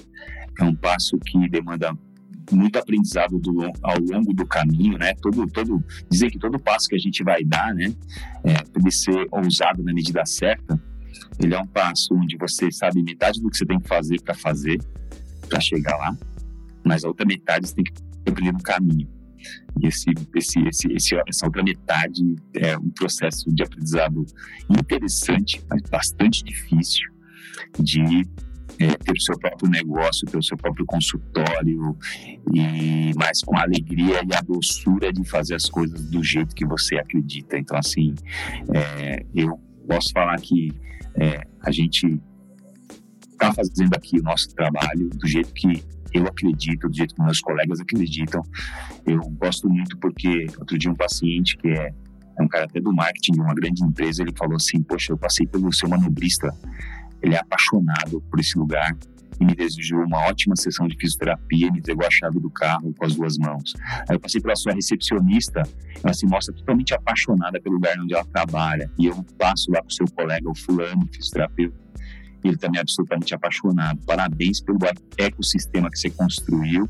é 0.61 0.65
um 0.65 0.75
passo 0.75 1.19
que 1.19 1.49
demanda 1.49 1.97
muito 2.53 2.79
aprendizado 2.79 3.39
do, 3.39 3.65
ao 3.83 3.99
longo 3.99 4.33
do 4.33 4.47
caminho, 4.47 4.97
né? 4.99 5.15
Todo, 5.21 5.47
todo, 5.49 5.85
dizer 6.09 6.31
que 6.31 6.39
todo 6.39 6.59
passo 6.59 6.89
que 6.89 6.95
a 6.95 6.99
gente 6.99 7.25
vai 7.25 7.43
dar, 7.43 7.75
né, 7.75 7.93
é, 8.45 8.55
ele 8.79 8.91
ser 8.93 9.27
ousado 9.33 9.83
na 9.83 9.93
medida 9.93 10.25
certa, 10.25 10.81
ele 11.41 11.55
é 11.55 11.59
um 11.59 11.67
passo 11.67 12.15
onde 12.15 12.37
você 12.37 12.71
sabe 12.71 13.03
metade 13.03 13.41
do 13.41 13.51
que 13.51 13.59
você 13.59 13.67
tem 13.67 13.81
que 13.81 13.89
fazer 13.89 14.21
para 14.23 14.35
fazer, 14.35 14.79
para 15.47 15.61
chegar 15.61 15.97
lá, 15.97 16.17
mas 16.85 17.05
a 17.05 17.09
outra 17.09 17.27
metade 17.27 17.69
você 17.69 17.75
tem 17.75 17.85
que 17.85 17.93
aprender 18.29 18.53
no 18.53 18.63
caminho. 18.63 19.09
E 19.81 19.87
esse, 19.87 20.11
esse, 20.35 20.61
esse, 20.61 20.93
esse, 20.93 21.23
essa 21.27 21.47
outra 21.47 21.63
metade 21.63 22.23
é 22.55 22.77
um 22.77 22.91
processo 22.91 23.53
de 23.55 23.63
aprendizado 23.63 24.25
interessante, 24.69 25.63
mas 25.69 25.83
bastante 25.83 26.43
difícil 26.43 27.09
de 27.79 28.23
é, 28.79 28.89
ter 28.89 29.13
o 29.13 29.21
seu 29.21 29.39
próprio 29.39 29.71
negócio, 29.71 30.27
ter 30.27 30.37
o 30.37 30.43
seu 30.43 30.57
próprio 30.57 30.85
consultório, 30.87 31.97
e 32.53 33.13
mas 33.17 33.43
com 33.43 33.57
a 33.57 33.63
alegria 33.63 34.21
e 34.25 34.35
a 34.35 34.41
doçura 34.41 35.13
de 35.13 35.25
fazer 35.25 35.55
as 35.55 35.69
coisas 35.69 36.01
do 36.11 36.23
jeito 36.23 36.55
que 36.55 36.67
você 36.67 36.97
acredita. 36.97 37.59
Então, 37.59 37.79
assim, 37.79 38.15
é, 38.75 39.25
eu 39.35 39.59
posso 39.87 40.11
falar 40.13 40.37
que 40.41 40.73
é, 41.15 41.43
a 41.61 41.71
gente 41.71 42.21
está 43.37 43.53
fazendo 43.53 43.95
aqui 43.95 44.19
o 44.19 44.23
nosso 44.23 44.49
trabalho 44.55 45.09
do 45.11 45.27
jeito 45.27 45.53
que 45.53 45.85
eu 46.13 46.27
acredito, 46.27 46.89
do 46.89 46.97
jeito 46.97 47.15
que 47.15 47.23
meus 47.23 47.41
colegas 47.41 47.81
acreditam. 47.81 48.43
Eu 49.07 49.21
gosto 49.31 49.69
muito 49.69 49.97
porque 49.99 50.47
outro 50.59 50.79
dia 50.79 50.91
um 50.91 50.95
paciente 50.95 51.57
que 51.59 51.69
é, 51.69 51.93
é 52.39 52.43
um 52.43 52.49
cara 52.49 52.65
até 52.65 52.81
do 52.81 52.93
marketing 52.93 53.33
de 53.33 53.41
uma 53.41 53.55
grande 53.55 53.85
empresa, 53.85 54.23
ele 54.23 54.33
falou 54.37 54.57
assim: 54.57 54.83
Poxa, 54.83 55.13
eu 55.13 55.19
passei 55.19 55.47
pelo 55.47 55.73
seu 55.73 55.89
manobrista, 55.89 56.53
ele 57.23 57.35
é 57.35 57.39
apaixonado 57.39 58.21
por 58.31 58.41
esse 58.41 58.59
lugar 58.59 58.97
e 59.39 59.45
me 59.45 59.55
desejou 59.55 60.01
uma 60.01 60.19
ótima 60.27 60.57
sessão 60.57 60.89
de 60.89 60.97
fisioterapia, 60.97 61.71
me 61.71 61.79
entregou 61.79 62.07
a 62.07 62.11
chave 62.11 62.41
do 62.41 62.51
carro 62.51 62.95
com 62.95 63.05
as 63.05 63.15
duas 63.15 63.37
mãos. 63.37 63.75
Aí 64.09 64.17
eu 64.17 64.21
passei 64.21 64.41
pela 64.41 64.57
sua 64.57 64.73
recepcionista, 64.73 65.63
ela 66.03 66.15
se 66.15 66.27
mostra 66.27 66.55
totalmente 66.55 66.95
apaixonada 66.95 67.61
pelo 67.61 67.75
lugar 67.75 67.99
onde 68.01 68.15
ela 68.15 68.25
trabalha. 68.25 68.91
E 68.99 69.07
eu 69.07 69.23
passo 69.39 69.71
lá 69.71 69.83
com 69.83 69.89
o 69.89 69.93
seu 69.93 70.07
colega, 70.07 70.49
o 70.49 70.55
fulano, 70.55 71.07
fisioterapeuta, 71.13 71.77
ele 72.49 72.57
também 72.57 72.79
é 72.79 72.83
absolutamente 72.83 73.35
apaixonado. 73.35 74.01
Parabéns 74.07 74.61
pelo 74.61 74.79
ecossistema 75.19 75.91
que 75.91 75.99
você 75.99 76.11
construiu. 76.11 76.89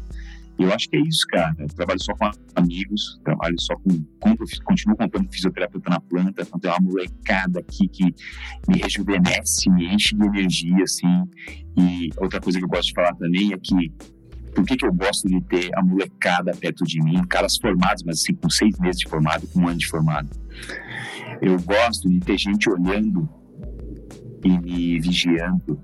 Eu 0.58 0.72
acho 0.72 0.88
que 0.88 0.96
é 0.96 1.00
isso, 1.00 1.26
cara. 1.28 1.54
Eu 1.58 1.68
trabalho 1.68 2.02
só 2.02 2.14
com 2.14 2.30
amigos, 2.54 3.20
trabalho 3.22 3.60
só 3.60 3.76
com. 3.76 4.02
Compro, 4.18 4.46
continuo 4.64 4.96
comprando 4.96 5.30
fisioterapeuta 5.30 5.90
na 5.90 6.00
planta, 6.00 6.42
então 6.42 6.58
tem 6.58 6.70
uma 6.70 6.80
molecada 6.80 7.60
aqui 7.60 7.86
que 7.88 8.04
me 8.66 8.78
rejuvenesce, 8.78 9.68
me 9.70 9.86
enche 9.92 10.16
de 10.16 10.24
energia, 10.24 10.82
assim. 10.82 11.24
E 11.76 12.10
outra 12.16 12.40
coisa 12.40 12.58
que 12.58 12.64
eu 12.64 12.68
gosto 12.68 12.88
de 12.88 12.94
falar 12.94 13.14
também 13.14 13.52
é 13.52 13.58
que. 13.58 13.92
Por 14.54 14.64
que, 14.64 14.74
que 14.74 14.86
eu 14.86 14.92
gosto 14.94 15.28
de 15.28 15.38
ter 15.42 15.68
a 15.76 15.82
molecada 15.82 16.50
perto 16.56 16.82
de 16.84 16.98
mim, 17.02 17.22
caras 17.26 17.58
formados, 17.58 18.02
mas 18.04 18.20
assim, 18.20 18.32
com 18.32 18.48
seis 18.48 18.78
meses 18.78 19.00
de 19.00 19.06
formado, 19.06 19.46
com 19.48 19.60
um 19.60 19.68
ano 19.68 19.76
de 19.76 19.86
formado? 19.86 20.30
Eu 21.42 21.60
gosto 21.60 22.08
de 22.08 22.18
ter 22.20 22.38
gente 22.38 22.70
olhando 22.70 23.28
e 24.46 24.58
me 24.58 25.00
vigiando 25.00 25.80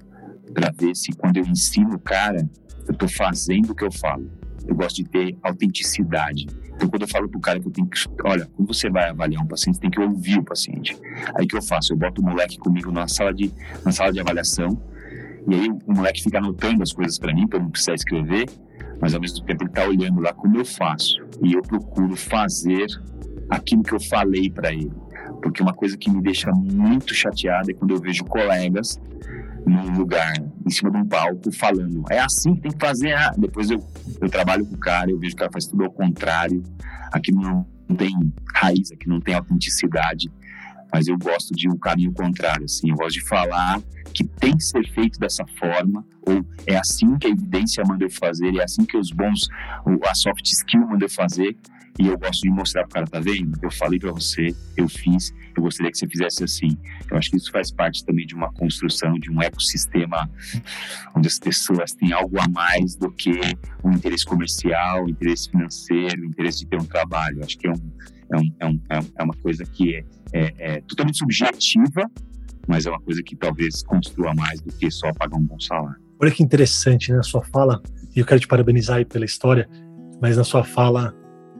para 0.55 0.71
ver 0.71 0.95
se 0.95 1.13
quando 1.13 1.39
eu 1.39 1.45
ensino 1.45 1.95
o 1.95 1.99
cara, 1.99 2.49
eu 2.87 2.93
estou 2.93 3.09
fazendo 3.09 3.71
o 3.71 3.75
que 3.75 3.85
eu 3.85 3.93
falo. 3.93 4.31
eu 4.67 4.75
gosto 4.75 4.97
de 4.97 5.05
ter 5.05 5.37
autenticidade. 5.43 6.47
Então, 6.75 6.89
quando 6.89 7.03
eu 7.03 7.09
falo 7.09 7.29
pro 7.29 7.41
cara 7.41 7.61
que 7.61 7.67
eu 7.67 7.73
tenho 7.73 7.87
que. 7.87 7.99
Olha, 8.25 8.47
quando 8.57 8.73
você 8.73 8.89
vai 8.89 9.11
avaliar 9.11 9.43
um 9.43 9.47
paciente, 9.47 9.81
tem 9.81 9.91
que 9.91 10.01
ouvir 10.01 10.39
o 10.39 10.45
paciente. 10.45 10.97
Aí 11.35 11.45
o 11.45 11.49
que 11.49 11.57
eu 11.57 11.63
faço? 11.63 11.93
Eu 11.93 11.97
boto 11.97 12.21
o 12.21 12.25
moleque 12.25 12.59
comigo 12.59 12.91
na 12.91 13.09
sala 13.09 13.33
de, 13.35 13.53
na 13.85 13.93
sala 13.93 14.13
de 14.13 14.21
avaliação, 14.21 14.81
e 15.49 15.55
aí 15.55 15.69
o 15.69 15.93
moleque 15.93 16.23
fica 16.23 16.39
anotando 16.39 16.83
as 16.83 16.93
coisas 16.93 17.19
para 17.19 17.35
mim, 17.35 17.47
para 17.47 17.59
eu 17.59 17.63
não 17.65 17.71
precisar 17.71 17.95
escrever, 17.95 18.49
mas 19.01 19.15
ao 19.15 19.21
mesmo 19.21 19.45
tempo 19.45 19.65
ele 19.65 19.71
tá 19.71 19.85
olhando 19.85 20.21
lá 20.21 20.33
como 20.33 20.57
eu 20.57 20.65
faço. 20.65 21.21
E 21.43 21.53
eu 21.53 21.63
procuro 21.63 22.17
fazer 22.17 22.87
aquilo 23.51 23.83
que 23.83 23.93
eu 23.93 24.01
falei 24.01 24.51
para 24.51 24.73
ele. 24.73 24.93
Porque 25.43 25.63
uma 25.63 25.75
coisa 25.75 25.97
que 25.97 26.11
me 26.11 26.23
deixa 26.23 26.51
muito 26.53 27.15
chateada 27.15 27.71
é 27.71 27.75
quando 27.75 27.93
eu 27.93 28.01
vejo 28.01 28.25
colegas 28.25 29.01
num 29.67 29.97
lugar, 29.97 30.33
em 30.67 30.71
cima 30.71 30.91
de 30.91 30.97
um 30.97 31.07
palco, 31.07 31.53
falando, 31.53 32.05
é 32.11 32.19
assim 32.19 32.55
que 32.55 32.63
tem 32.63 32.73
que 32.73 32.85
fazer. 32.85 33.13
Ah. 33.13 33.33
Depois 33.37 33.71
eu, 33.71 33.79
eu 34.21 34.29
trabalho 34.29 34.65
com 34.67 34.75
o 34.75 34.79
cara, 34.79 35.11
eu 35.11 35.19
vejo 35.19 35.35
que 35.35 35.37
o 35.37 35.39
cara 35.39 35.53
faz 35.53 35.67
tudo 35.67 35.85
ao 35.85 35.91
contrário, 35.91 36.63
aqui 37.13 37.33
não, 37.33 37.67
não 37.89 37.97
tem 37.97 38.13
raiz, 38.55 38.91
aqui 38.93 39.09
não 39.09 39.21
tem 39.21 39.35
autenticidade, 39.35 40.31
mas 40.93 41.09
eu 41.09 41.17
gosto 41.19 41.55
de 41.55 41.69
um 41.69 41.77
caminho 41.77 42.13
contrário, 42.13 42.65
assim, 42.65 42.91
eu 42.91 42.97
gosto 42.97 43.15
de 43.15 43.27
falar 43.27 43.81
que 44.13 44.25
tem 44.25 44.57
que 44.57 44.65
ser 44.65 44.87
feito 44.93 45.19
dessa 45.19 45.45
forma, 45.59 46.05
ou 46.23 46.45
é 46.67 46.77
assim 46.77 47.17
que 47.17 47.27
a 47.27 47.31
evidência 47.31 47.83
manda 47.85 48.05
eu 48.05 48.11
fazer, 48.11 48.55
é 48.57 48.63
assim 48.63 48.85
que 48.85 48.97
os 48.97 49.11
bons, 49.11 49.49
a 50.07 50.15
soft 50.15 50.47
skill 50.47 50.87
manda 50.87 51.05
eu 51.05 51.11
fazer, 51.11 51.57
e 51.99 52.07
eu 52.07 52.19
gosto 52.19 52.43
de 52.43 52.51
mostrar 52.51 52.85
pro 52.85 52.95
cara, 52.95 53.07
tá 53.07 53.21
vendo? 53.21 53.59
Eu 53.63 53.71
falei 53.71 53.99
para 53.99 54.11
você, 54.13 54.55
eu 54.77 54.89
fiz, 54.89 55.33
eu 55.55 55.63
gostaria 55.63 55.93
que 55.93 55.99
você 55.99 56.09
fizesse 56.09 56.43
assim. 56.43 56.77
Eu 57.11 57.19
acho 57.19 57.31
que 57.31 57.37
isso 57.37 57.51
faz 57.51 57.71
parte 57.71 58.05
também 58.05 58.27
de 58.27 58.35
uma 58.35 58.51
construção, 58.53 59.19
de 59.19 59.31
um 59.31 59.43
ecossistema 59.43 60.31
onde 61.15 61.29
as 61.29 61.39
pessoas 61.39 61.93
têm 61.93 62.13
algo 62.13 62.41
a 62.41 62.49
mais 62.49 62.97
do 62.97 63.11
que 63.13 63.39
o 63.83 63.89
um 63.89 63.93
interesse 63.93 64.25
comercial, 64.25 65.03
o 65.03 65.05
um 65.05 65.09
interesse 65.11 65.51
financeiro, 65.51 66.23
o 66.23 66.25
um 66.25 66.29
interesse 66.29 66.61
de 66.61 66.67
ter 66.67 66.81
um 66.81 66.85
trabalho. 66.85 67.41
Eu 67.41 67.45
acho 67.45 67.59
que 67.59 67.67
é, 67.67 67.71
um, 67.71 67.81
é, 68.33 68.67
um, 68.67 68.81
é, 68.89 68.99
um, 68.99 69.13
é 69.19 69.23
uma 69.23 69.35
coisa 69.35 69.65
que 69.65 69.97
é, 69.97 70.05
é, 70.33 70.53
é 70.59 70.81
totalmente 70.83 71.19
subjetiva, 71.19 72.11
mas 72.67 72.87
é 72.87 72.91
uma 72.91 73.01
coisa 73.01 73.23
que 73.23 73.37
talvez 73.37 73.83
construa 73.83 74.35
mais 74.35 74.61
do 74.61 74.73
que 74.73 74.91
só 74.91 75.13
pagar 75.13 75.37
um 75.37 75.43
bom 75.43 75.59
salário. 75.59 76.01
Olha 76.21 76.31
que 76.31 76.43
interessante, 76.43 77.13
né? 77.13 77.19
A 77.19 77.23
sua 77.23 77.43
fala, 77.43 77.83
e 78.15 78.21
eu 78.21 78.27
quero 78.27 78.41
te 78.41 78.47
parabenizar 78.47 78.99
aí 78.99 79.05
pela 79.05 79.25
história, 79.25 79.69
mas 80.21 80.37
na 80.37 80.45
sua 80.45 80.63
fala 80.65 81.15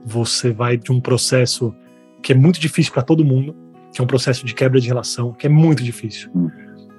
você 0.05 0.51
vai 0.51 0.77
de 0.77 0.91
um 0.91 0.99
processo 0.99 1.73
que 2.21 2.31
é 2.31 2.35
muito 2.35 2.59
difícil 2.59 2.93
para 2.93 3.03
todo 3.03 3.23
mundo, 3.23 3.55
que 3.93 4.01
é 4.01 4.03
um 4.03 4.07
processo 4.07 4.45
de 4.45 4.53
quebra 4.53 4.79
de 4.79 4.87
relação, 4.87 5.33
que 5.33 5.45
é 5.45 5.49
muito 5.49 5.83
difícil. 5.83 6.29
Hum. 6.33 6.49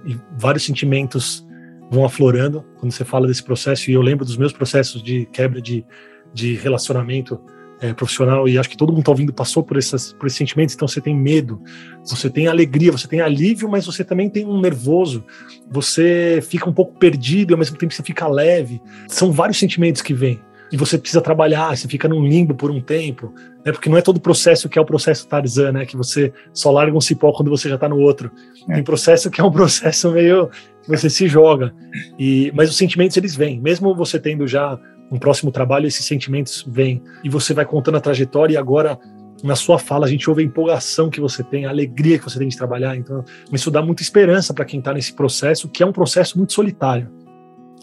E 0.06 0.16
vários 0.38 0.64
sentimentos 0.64 1.46
vão 1.90 2.04
aflorando 2.04 2.62
quando 2.78 2.92
você 2.92 3.04
fala 3.04 3.26
desse 3.26 3.42
processo, 3.42 3.90
e 3.90 3.94
eu 3.94 4.02
lembro 4.02 4.24
dos 4.24 4.36
meus 4.36 4.52
processos 4.52 5.02
de 5.02 5.26
quebra 5.26 5.60
de, 5.60 5.84
de 6.32 6.54
relacionamento 6.54 7.40
é, 7.80 7.92
profissional, 7.92 8.48
e 8.48 8.58
acho 8.58 8.68
que 8.68 8.76
todo 8.76 8.90
mundo 8.90 9.00
está 9.00 9.10
ouvindo 9.10 9.32
passou 9.32 9.62
por, 9.62 9.76
essas, 9.76 10.12
por 10.12 10.26
esses 10.26 10.38
sentimentos, 10.38 10.74
então 10.74 10.86
você 10.86 11.00
tem 11.00 11.14
medo, 11.14 11.60
você 12.04 12.30
tem 12.30 12.46
alegria, 12.46 12.92
você 12.92 13.08
tem 13.08 13.20
alívio, 13.20 13.68
mas 13.68 13.86
você 13.86 14.04
também 14.04 14.28
tem 14.30 14.46
um 14.46 14.60
nervoso, 14.60 15.24
você 15.70 16.40
fica 16.42 16.68
um 16.68 16.72
pouco 16.72 16.98
perdido, 16.98 17.50
e 17.50 17.54
ao 17.54 17.58
mesmo 17.58 17.76
tempo 17.76 17.92
você 17.92 18.02
fica 18.02 18.26
leve. 18.26 18.80
São 19.08 19.32
vários 19.32 19.58
sentimentos 19.58 20.02
que 20.02 20.14
vêm 20.14 20.40
e 20.74 20.76
você 20.76 20.98
precisa 20.98 21.20
trabalhar, 21.20 21.76
você 21.76 21.86
fica 21.86 22.08
num 22.08 22.26
limbo 22.26 22.52
por 22.52 22.68
um 22.68 22.80
tempo, 22.80 23.32
né? 23.64 23.70
Porque 23.70 23.88
não 23.88 23.96
é 23.96 24.02
todo 24.02 24.20
processo 24.20 24.68
que 24.68 24.76
é 24.76 24.82
o 24.82 24.84
processo 24.84 25.28
Tarzan, 25.28 25.70
né? 25.70 25.86
Que 25.86 25.96
você 25.96 26.32
só 26.52 26.70
larga 26.72 26.96
um 26.96 27.00
cipó 27.00 27.32
quando 27.32 27.48
você 27.48 27.68
já 27.68 27.76
está 27.76 27.88
no 27.88 27.98
outro. 27.98 28.28
É. 28.68 28.74
Tem 28.74 28.82
processo 28.82 29.30
que 29.30 29.40
é 29.40 29.44
um 29.44 29.52
processo 29.52 30.10
meio 30.10 30.48
que 30.82 30.88
você 30.88 31.08
se 31.08 31.28
joga. 31.28 31.72
E 32.18 32.50
mas 32.56 32.70
os 32.70 32.76
sentimentos 32.76 33.16
eles 33.16 33.36
vêm, 33.36 33.60
mesmo 33.60 33.94
você 33.94 34.18
tendo 34.18 34.48
já 34.48 34.76
um 35.10 35.18
próximo 35.18 35.50
trabalho, 35.50 35.86
esses 35.86 36.04
sentimentos 36.04 36.64
vêm 36.66 37.02
e 37.22 37.28
você 37.28 37.54
vai 37.54 37.64
contando 37.64 37.96
a 37.96 38.00
trajetória 38.00 38.54
e 38.54 38.56
agora 38.56 38.98
na 39.42 39.56
sua 39.56 39.78
fala 39.78 40.06
a 40.06 40.08
gente 40.08 40.28
ouve 40.28 40.42
a 40.42 40.44
empolgação 40.44 41.10
que 41.10 41.20
você 41.20 41.42
tem, 41.42 41.66
a 41.66 41.70
alegria 41.70 42.18
que 42.18 42.24
você 42.24 42.38
tem 42.38 42.48
de 42.48 42.56
trabalhar. 42.56 42.96
Então, 42.96 43.24
isso 43.52 43.70
dá 43.70 43.82
muita 43.82 44.02
esperança 44.02 44.54
para 44.54 44.64
quem 44.64 44.78
está 44.78 44.92
nesse 44.92 45.12
processo, 45.12 45.68
que 45.68 45.82
é 45.82 45.86
um 45.86 45.92
processo 45.92 46.38
muito 46.38 46.52
solitário. 46.52 47.10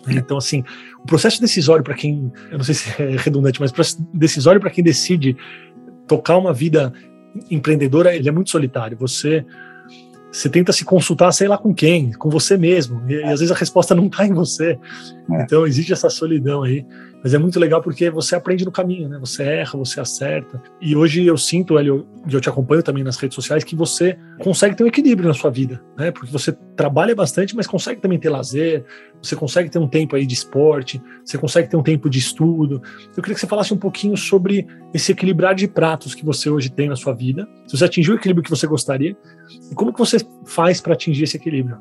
Então, 0.08 0.38
assim, 0.38 0.64
o 1.04 1.06
processo 1.06 1.40
decisório 1.40 1.84
para 1.84 1.94
quem, 1.94 2.32
eu 2.50 2.58
não 2.58 2.64
sei 2.64 2.74
se 2.74 3.02
é 3.02 3.16
redundante, 3.18 3.60
mas 3.60 3.70
o 3.70 3.74
processo 3.74 4.04
decisório 4.14 4.60
para 4.60 4.72
quem 4.72 4.84
decide 4.84 5.38
tocar 6.08 6.38
uma 6.38 6.52
vida 6.52 6.92
empreendedora, 7.50 8.16
ele 8.16 8.28
é 8.28 8.32
muito 8.32 8.50
solitário. 8.50 8.98
Você 8.98 9.46
você 10.32 10.50
tenta 10.50 10.72
se 10.72 10.86
consultar, 10.86 11.32
sei 11.32 11.48
lá 11.48 11.58
com 11.58 11.74
quem, 11.74 12.12
com 12.14 12.30
você 12.30 12.58
mesmo, 12.58 13.02
e, 13.08 13.14
e 13.16 13.24
às 13.24 13.40
vezes 13.40 13.52
a 13.52 13.56
resposta 13.56 13.94
não 13.94 14.08
está 14.08 14.26
em 14.26 14.34
você. 14.34 14.80
É. 15.32 15.44
Então 15.44 15.68
existe 15.68 15.92
essa 15.92 16.10
solidão 16.10 16.64
aí. 16.64 16.86
Mas 17.24 17.34
é 17.34 17.38
muito 17.38 17.60
legal 17.60 17.82
porque 17.82 18.10
você 18.10 18.36
aprende 18.36 18.66
no 18.66 18.72
caminho, 18.72 19.08
né? 19.08 19.20
Você 19.20 19.44
erra, 19.44 19.78
você 19.78 20.00
acerta. 20.00 20.62
E 20.82 20.96
hoje 20.96 21.24
eu 21.24 21.38
sinto, 21.38 21.78
Hélio, 21.78 22.08
e 22.28 22.34
eu 22.34 22.42
te 22.42 22.50
acompanho 22.50 22.82
também 22.82 23.04
nas 23.04 23.18
redes 23.18 23.36
sociais, 23.36 23.64
que 23.64 23.76
você 23.76 24.18
consegue 24.40 24.76
ter 24.76 24.84
um 24.84 24.88
equilíbrio 24.88 25.28
na 25.28 25.34
sua 25.34 25.52
vida, 25.52 25.80
né? 25.96 26.10
Porque 26.10 26.32
você 26.32 26.52
trabalha 26.76 27.14
bastante, 27.14 27.56
mas 27.56 27.68
consegue 27.68 28.02
também 28.02 28.18
ter 28.18 28.30
lazer, 28.30 28.84
você 29.22 29.36
consegue 29.36 29.70
ter 29.70 29.78
um 29.78 29.88
tempo 29.88 30.16
aí 30.16 30.26
de 30.26 30.34
esporte, 30.34 31.00
você 31.24 31.38
consegue 31.38 31.70
ter 31.70 31.78
um 31.78 31.84
tempo 31.84 32.10
de 32.10 32.18
estudo. 32.18 32.82
Eu 33.16 33.22
queria 33.22 33.36
que 33.36 33.42
você 33.42 33.48
falasse 33.48 33.72
um 33.72 33.78
pouquinho 33.78 34.18
sobre 34.18 34.66
esse 34.92 35.12
equilibrar 35.12 35.54
de 35.54 35.68
pratos 35.68 36.16
que 36.16 36.26
você 36.26 36.50
hoje 36.50 36.72
tem 36.72 36.90
na 36.90 36.96
sua 36.96 37.14
vida. 37.14 37.48
Se 37.68 37.78
você 37.78 37.86
atingiu 37.86 38.16
o 38.16 38.18
equilíbrio 38.18 38.44
que 38.44 38.50
você 38.50 38.66
gostaria, 38.66 39.16
e 39.72 39.76
como 39.76 39.94
que 39.94 40.00
você 40.00 40.18
faz 40.46 40.82
para 40.82 40.94
atingir 40.94 41.24
esse 41.24 41.38
equilíbrio? 41.38 41.78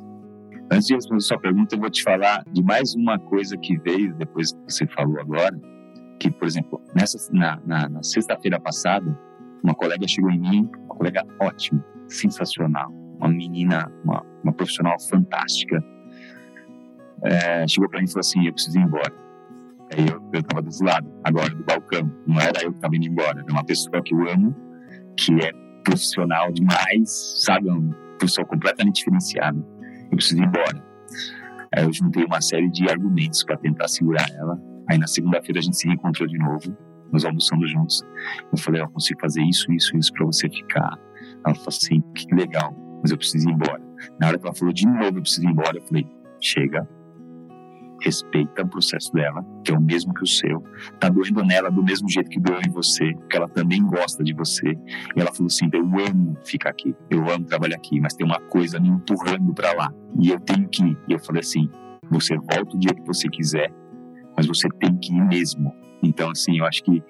Antes 0.72 0.86
de 0.86 0.94
responder 0.94 1.20
sua 1.20 1.38
pergunta, 1.38 1.74
eu 1.74 1.80
vou 1.80 1.90
te 1.90 2.02
falar 2.02 2.44
de 2.52 2.62
mais 2.62 2.94
uma 2.94 3.18
coisa 3.18 3.56
que 3.56 3.76
veio 3.78 4.14
depois 4.14 4.52
que 4.52 4.58
você 4.68 4.86
falou 4.86 5.20
agora, 5.20 5.58
que, 6.20 6.30
por 6.30 6.46
exemplo, 6.46 6.80
nessa, 6.94 7.18
na, 7.32 7.60
na, 7.66 7.88
na 7.88 8.02
sexta-feira 8.02 8.60
passada, 8.60 9.18
uma 9.64 9.74
colega 9.74 10.06
chegou 10.06 10.30
em 10.30 10.38
mim, 10.38 10.70
uma 10.84 10.94
colega 10.94 11.24
ótima, 11.40 11.84
sensacional, 12.06 12.88
uma 13.18 13.28
menina, 13.28 13.90
uma, 14.04 14.24
uma 14.44 14.52
profissional 14.52 14.94
fantástica, 15.08 15.82
é, 17.24 17.66
chegou 17.66 17.88
para 17.88 17.98
mim 17.98 18.06
e 18.06 18.08
falou 18.08 18.20
assim, 18.20 18.46
eu 18.46 18.52
preciso 18.52 18.78
ir 18.78 18.82
embora. 18.82 19.12
Aí 19.92 20.06
eu, 20.06 20.22
eu 20.32 20.42
tava 20.44 20.62
desse 20.62 20.84
lado, 20.84 21.10
agora 21.24 21.50
do 21.50 21.64
balcão, 21.64 22.10
não 22.26 22.40
era 22.40 22.62
eu 22.62 22.70
que 22.70 22.78
estava 22.78 22.94
indo 22.94 23.06
embora, 23.06 23.40
era 23.40 23.52
uma 23.52 23.64
pessoa 23.64 24.00
que 24.02 24.14
eu 24.14 24.28
amo, 24.28 24.54
que 25.16 25.32
é 25.44 25.52
profissional 25.82 26.52
demais, 26.52 27.42
sabe, 27.44 27.68
uma 27.68 27.94
pessoa 28.18 28.46
completamente 28.46 28.96
diferenciada 28.96 29.58
eu 30.10 30.16
preciso 30.16 30.42
ir 30.42 30.46
embora. 30.46 30.84
Aí 31.74 31.84
eu 31.84 31.92
juntei 31.92 32.24
uma 32.24 32.40
série 32.40 32.68
de 32.68 32.88
argumentos 32.88 33.44
para 33.44 33.56
tentar 33.56 33.88
segurar 33.88 34.28
ela. 34.32 34.60
Aí 34.88 34.98
na 34.98 35.06
segunda-feira 35.06 35.60
a 35.60 35.62
gente 35.62 35.76
se 35.76 35.86
reencontrou 35.86 36.28
de 36.28 36.36
novo, 36.36 36.76
nós 37.12 37.24
almoçamos 37.24 37.70
juntos. 37.70 38.02
Eu 38.52 38.58
falei, 38.58 38.82
eu 38.82 38.88
consigo 38.90 39.20
fazer 39.20 39.42
isso, 39.42 39.72
isso, 39.72 39.96
isso 39.96 40.12
para 40.12 40.26
você 40.26 40.48
ficar. 40.48 40.98
Ela 41.46 41.54
falou 41.54 41.68
assim, 41.68 42.00
que 42.14 42.34
legal, 42.34 42.74
mas 43.00 43.12
eu 43.12 43.16
preciso 43.16 43.48
ir 43.48 43.52
embora. 43.52 43.80
Na 44.18 44.28
hora 44.28 44.38
que 44.38 44.44
ela 44.44 44.54
falou 44.54 44.74
de 44.74 44.86
novo, 44.86 45.18
eu 45.18 45.22
preciso 45.22 45.44
ir 45.44 45.50
embora, 45.50 45.76
eu 45.76 45.82
falei, 45.82 46.06
chega, 46.40 46.88
respeita 48.00 48.62
o 48.62 48.68
processo 48.68 49.12
dela, 49.12 49.44
que 49.64 49.72
é 49.72 49.76
o 49.76 49.80
mesmo 49.80 50.12
que 50.14 50.22
o 50.22 50.26
seu, 50.26 50.62
tá 50.98 51.08
doendo 51.08 51.44
nela 51.44 51.70
do 51.70 51.82
mesmo 51.82 52.08
jeito 52.08 52.30
que 52.30 52.40
doeu 52.40 52.60
em 52.66 52.70
você, 52.70 53.12
porque 53.14 53.36
ela 53.36 53.48
também 53.48 53.82
gosta 53.84 54.22
de 54.24 54.32
você. 54.32 54.70
E 55.16 55.20
ela 55.20 55.32
falou 55.32 55.46
assim: 55.46 55.68
eu 55.72 55.82
amo 55.82 56.36
ficar 56.44 56.70
aqui, 56.70 56.94
eu 57.10 57.28
amo 57.30 57.44
trabalhar 57.44 57.76
aqui, 57.76 58.00
mas 58.00 58.14
tem 58.14 58.26
uma 58.26 58.40
coisa 58.40 58.80
me 58.80 58.88
empurrando 58.88 59.52
para 59.54 59.72
lá 59.72 59.92
e 60.18 60.30
eu 60.30 60.40
tenho 60.40 60.68
que 60.68 60.82
ir. 60.84 60.98
E 61.08 61.12
eu 61.12 61.18
falei 61.18 61.40
assim: 61.40 61.68
você 62.10 62.36
volta 62.36 62.76
o 62.76 62.78
dia 62.78 62.94
que 62.94 63.06
você 63.06 63.28
quiser, 63.28 63.72
mas 64.36 64.46
você 64.46 64.68
tem 64.80 64.96
que 64.96 65.12
ir 65.12 65.24
mesmo. 65.26 65.74
Então, 66.02 66.30
assim, 66.30 66.58
eu 66.58 66.64
acho 66.64 66.82
que 66.82 67.02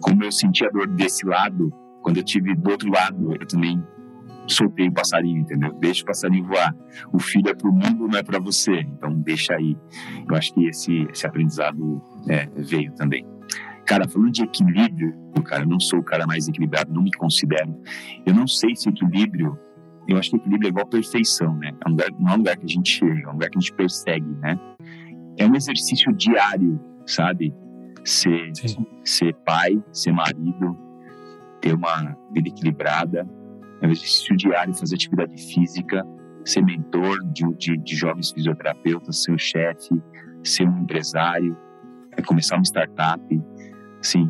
como 0.00 0.22
eu 0.22 0.30
senti 0.30 0.64
a 0.64 0.70
dor 0.70 0.86
desse 0.86 1.26
lado, 1.26 1.72
quando 2.02 2.18
eu 2.18 2.22
tive 2.22 2.54
do 2.54 2.70
outro 2.70 2.90
lado, 2.90 3.32
eu 3.32 3.46
também 3.46 3.82
soltei 4.46 4.88
o 4.88 4.92
passarinho, 4.92 5.40
entendeu? 5.40 5.72
Deixa 5.74 6.02
o 6.02 6.06
passarinho 6.06 6.44
voar. 6.44 6.74
O 7.12 7.18
filho 7.18 7.48
é 7.48 7.54
para 7.54 7.68
o 7.68 7.72
mundo, 7.72 8.08
não 8.08 8.18
é 8.18 8.22
para 8.22 8.38
você. 8.38 8.80
Então 8.80 9.12
deixa 9.20 9.54
aí. 9.54 9.76
Eu 10.28 10.36
acho 10.36 10.54
que 10.54 10.66
esse, 10.66 11.06
esse 11.12 11.26
aprendizado 11.26 12.02
é, 12.28 12.48
veio 12.56 12.92
também. 12.92 13.26
Cara, 13.86 14.08
falando 14.08 14.32
de 14.32 14.42
equilíbrio, 14.42 15.14
cara, 15.44 15.62
eu 15.62 15.68
não 15.68 15.78
sou 15.78 16.00
o 16.00 16.02
cara 16.02 16.26
mais 16.26 16.48
equilibrado, 16.48 16.92
não 16.92 17.02
me 17.02 17.12
considero. 17.12 17.74
Eu 18.24 18.34
não 18.34 18.46
sei 18.46 18.74
se 18.74 18.88
equilíbrio, 18.88 19.56
eu 20.08 20.18
acho 20.18 20.30
que 20.30 20.36
equilíbrio 20.36 20.68
é 20.68 20.70
igual 20.70 20.86
perfeição, 20.86 21.56
né? 21.56 21.72
É 21.84 21.88
um 21.88 21.92
lugar, 21.92 22.08
não 22.18 22.28
é 22.28 22.34
um 22.34 22.36
lugar 22.38 22.56
que 22.56 22.64
a 22.64 22.68
gente 22.68 22.90
chega, 22.90 23.22
é 23.22 23.28
um 23.28 23.32
lugar 23.32 23.48
que 23.48 23.58
a 23.58 23.60
gente 23.60 23.72
persegue, 23.72 24.26
né? 24.40 24.58
É 25.38 25.46
um 25.46 25.54
exercício 25.54 26.12
diário, 26.12 26.80
sabe? 27.06 27.54
Ser, 28.04 28.50
ser 29.04 29.34
pai, 29.44 29.82
ser 29.92 30.12
marido, 30.12 30.76
ter 31.60 31.74
uma 31.74 32.16
vida 32.32 32.48
equilibrada, 32.48 33.28
é 33.82 33.86
um 33.86 33.90
exercício 33.90 34.36
diário, 34.36 34.74
fazer 34.74 34.94
atividade 34.94 35.36
física, 35.52 36.04
ser 36.44 36.62
mentor 36.62 37.18
de, 37.32 37.44
de, 37.56 37.76
de 37.76 37.96
jovens 37.96 38.30
fisioterapeutas, 38.30 39.22
ser 39.22 39.32
o 39.32 39.38
chefe, 39.38 40.00
ser 40.42 40.68
um 40.68 40.82
empresário, 40.82 41.56
é 42.16 42.22
começar 42.22 42.56
uma 42.56 42.64
startup. 42.64 43.42
Assim, 44.00 44.28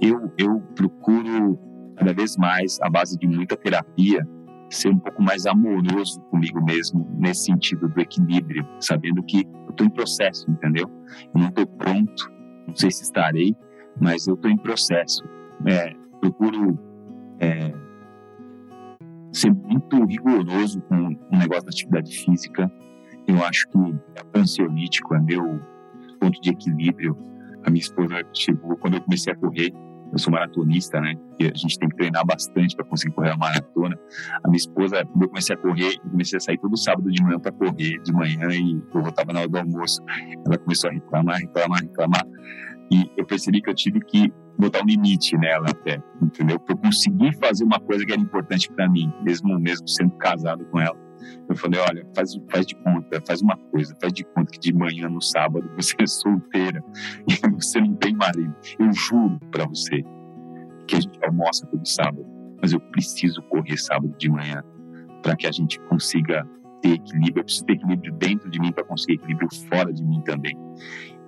eu, 0.00 0.32
eu 0.38 0.60
procuro 0.74 1.58
cada 1.96 2.12
vez 2.12 2.36
mais, 2.36 2.78
à 2.82 2.90
base 2.90 3.18
de 3.18 3.26
muita 3.26 3.56
terapia, 3.56 4.26
ser 4.70 4.90
um 4.90 4.98
pouco 4.98 5.22
mais 5.22 5.46
amoroso 5.46 6.20
comigo 6.22 6.62
mesmo, 6.64 7.08
nesse 7.18 7.44
sentido 7.44 7.88
do 7.88 8.00
equilíbrio, 8.00 8.66
sabendo 8.80 9.22
que 9.22 9.46
eu 9.46 9.70
estou 9.70 9.86
em 9.86 9.90
processo, 9.90 10.50
entendeu? 10.50 10.90
Eu 11.34 11.40
não 11.40 11.48
estou 11.48 11.66
pronto, 11.66 12.30
não 12.66 12.74
sei 12.74 12.90
se 12.90 13.04
estarei, 13.04 13.56
mas 14.00 14.26
eu 14.26 14.34
estou 14.34 14.50
em 14.50 14.56
processo. 14.56 15.24
É, 15.66 15.94
procuro 16.20 16.78
é, 17.40 17.72
ser 19.32 19.52
muito 19.52 20.04
rigoroso 20.04 20.80
com 20.82 20.96
o 20.96 21.38
negócio 21.38 21.64
da 21.64 21.70
atividade 21.70 22.16
física. 22.16 22.70
Eu 23.26 23.44
acho 23.44 23.68
que 23.68 23.78
é 23.78 24.38
ansiolítico, 24.38 25.14
é 25.14 25.20
meu 25.20 25.60
ponto 26.20 26.40
de 26.40 26.50
equilíbrio. 26.50 27.16
A 27.64 27.70
minha 27.70 27.82
esposa 27.82 28.22
chegou 28.32 28.76
quando 28.76 28.94
eu 28.94 29.00
comecei 29.02 29.32
a 29.32 29.36
correr. 29.36 29.72
Eu 30.12 30.18
sou 30.18 30.32
maratonista, 30.32 31.00
né? 31.00 31.14
E 31.38 31.46
a 31.46 31.52
gente 31.54 31.78
tem 31.78 31.88
que 31.88 31.96
treinar 31.96 32.24
bastante 32.24 32.76
para 32.76 32.84
conseguir 32.84 33.12
correr 33.14 33.30
a 33.30 33.36
maratona. 33.36 33.98
A 34.44 34.48
minha 34.48 34.56
esposa, 34.56 35.04
quando 35.04 35.24
eu 35.24 35.28
comecei 35.28 35.54
a 35.56 35.58
correr, 35.58 35.94
eu 36.02 36.10
comecei 36.10 36.36
a 36.36 36.40
sair 36.40 36.58
todo 36.58 36.76
sábado 36.76 37.10
de 37.10 37.22
manhã 37.22 37.40
para 37.40 37.50
correr 37.50 38.00
de 38.02 38.12
manhã 38.12 38.48
e 38.52 38.80
eu 38.94 39.02
voltava 39.02 39.32
na 39.32 39.40
hora 39.40 39.48
do 39.48 39.58
almoço. 39.58 40.00
Ela 40.46 40.56
começou 40.58 40.90
a 40.90 40.92
reclamar, 40.92 41.38
reclamar, 41.38 41.80
reclamar. 41.82 42.24
E 42.90 43.10
eu 43.16 43.26
percebi 43.26 43.60
que 43.60 43.68
eu 43.68 43.74
tive 43.74 44.00
que 44.00 44.32
botar 44.58 44.82
um 44.82 44.86
limite 44.86 45.36
nela 45.36 45.66
até, 45.68 46.02
entendeu? 46.22 46.58
Para 46.58 46.74
eu 46.74 46.78
conseguir 46.78 47.36
fazer 47.36 47.64
uma 47.64 47.78
coisa 47.80 48.04
que 48.04 48.12
era 48.12 48.20
importante 48.20 48.70
para 48.72 48.88
mim, 48.88 49.12
mesmo 49.22 49.58
mesmo 49.58 49.86
sendo 49.88 50.12
casado 50.12 50.64
com 50.66 50.80
ela. 50.80 50.96
Eu 51.48 51.56
falei, 51.56 51.80
olha, 51.80 52.06
faz, 52.14 52.38
faz 52.50 52.66
de 52.66 52.74
conta, 52.76 53.22
faz 53.26 53.42
uma 53.42 53.56
coisa, 53.56 53.96
faz 54.00 54.12
de 54.12 54.24
conta 54.24 54.52
que 54.52 54.58
de 54.58 54.72
manhã 54.72 55.08
no 55.08 55.20
sábado 55.20 55.68
você 55.76 55.94
é 56.00 56.06
solteira 56.06 56.82
e 57.28 57.50
você 57.50 57.80
não 57.80 57.94
tem 57.94 58.14
marido. 58.14 58.54
Eu 58.78 58.92
juro 58.92 59.38
para 59.50 59.66
você 59.66 60.04
que 60.86 60.96
a 60.96 61.00
gente 61.00 61.18
almoça 61.24 61.66
todo 61.66 61.86
sábado, 61.86 62.26
mas 62.60 62.72
eu 62.72 62.80
preciso 62.80 63.42
correr 63.42 63.76
sábado 63.76 64.14
de 64.18 64.30
manhã 64.30 64.62
para 65.22 65.36
que 65.36 65.46
a 65.46 65.52
gente 65.52 65.80
consiga 65.80 66.46
ter 66.80 66.92
equilíbrio. 66.92 67.40
Eu 67.40 67.44
preciso 67.44 67.66
ter 67.66 67.72
equilíbrio 67.74 68.12
dentro 68.14 68.50
de 68.50 68.60
mim 68.60 68.72
para 68.72 68.84
conseguir 68.84 69.14
equilíbrio 69.14 69.48
fora 69.68 69.92
de 69.92 70.04
mim 70.04 70.22
também 70.22 70.56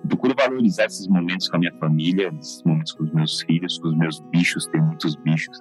procuro 0.07 0.33
valorizar 0.37 0.85
esses 0.85 1.07
momentos 1.07 1.47
com 1.49 1.57
a 1.57 1.59
minha 1.59 1.73
família, 1.75 2.33
esses 2.39 2.63
momentos 2.63 2.93
com 2.93 3.03
os 3.03 3.11
meus 3.11 3.41
filhos, 3.41 3.77
com 3.79 3.89
os 3.89 3.97
meus 3.97 4.19
bichos, 4.31 4.65
tem 4.67 4.81
muitos 4.81 5.15
bichos, 5.17 5.59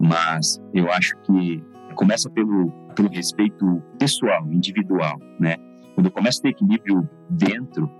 mas 0.00 0.60
eu 0.72 0.90
acho 0.92 1.16
que 1.22 1.62
começa 1.94 2.30
pelo, 2.30 2.70
pelo 2.94 3.08
respeito 3.08 3.82
pessoal, 3.98 4.46
individual, 4.52 5.18
né? 5.38 5.56
Quando 5.94 6.06
eu 6.06 6.12
começo 6.12 6.38
a 6.38 6.42
ter 6.42 6.48
equilíbrio 6.50 7.08
dentro, 7.28 7.90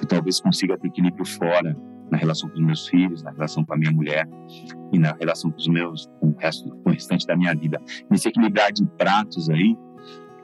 eu 0.00 0.06
talvez 0.06 0.40
consiga 0.40 0.78
ter 0.78 0.88
equilíbrio 0.88 1.26
fora, 1.26 1.76
na 2.12 2.18
relação 2.18 2.48
com 2.50 2.56
os 2.56 2.60
meus 2.60 2.86
filhos, 2.86 3.22
na 3.22 3.30
relação 3.30 3.64
com 3.64 3.72
a 3.72 3.76
minha 3.76 3.90
mulher 3.90 4.28
e 4.92 4.98
na 4.98 5.12
relação 5.18 5.50
com 5.50 5.56
os 5.56 5.66
meus, 5.66 6.10
com 6.20 6.28
o 6.28 6.36
resto, 6.36 6.68
com 6.68 6.90
o 6.90 6.92
restante 6.92 7.26
da 7.26 7.34
minha 7.34 7.54
vida. 7.54 7.80
Nesse 8.10 8.28
equilibrar 8.28 8.70
de 8.70 8.84
pratos 8.98 9.48
aí, 9.48 9.74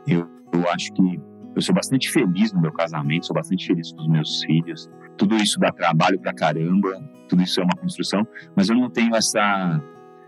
eu, 0.06 0.26
eu 0.50 0.68
acho 0.70 0.90
que 0.94 1.20
eu 1.58 1.62
sou 1.62 1.74
bastante 1.74 2.08
feliz 2.08 2.52
no 2.52 2.60
meu 2.60 2.72
casamento, 2.72 3.26
sou 3.26 3.34
bastante 3.34 3.66
feliz 3.66 3.90
com 3.90 4.02
os 4.02 4.08
meus 4.08 4.44
filhos. 4.44 4.88
Tudo 5.16 5.34
isso 5.36 5.58
dá 5.58 5.72
trabalho 5.72 6.18
pra 6.20 6.32
caramba, 6.32 7.02
tudo 7.28 7.42
isso 7.42 7.60
é 7.60 7.64
uma 7.64 7.76
construção, 7.76 8.24
mas 8.56 8.68
eu 8.68 8.76
não 8.76 8.88
tenho 8.88 9.14
essa 9.16 9.82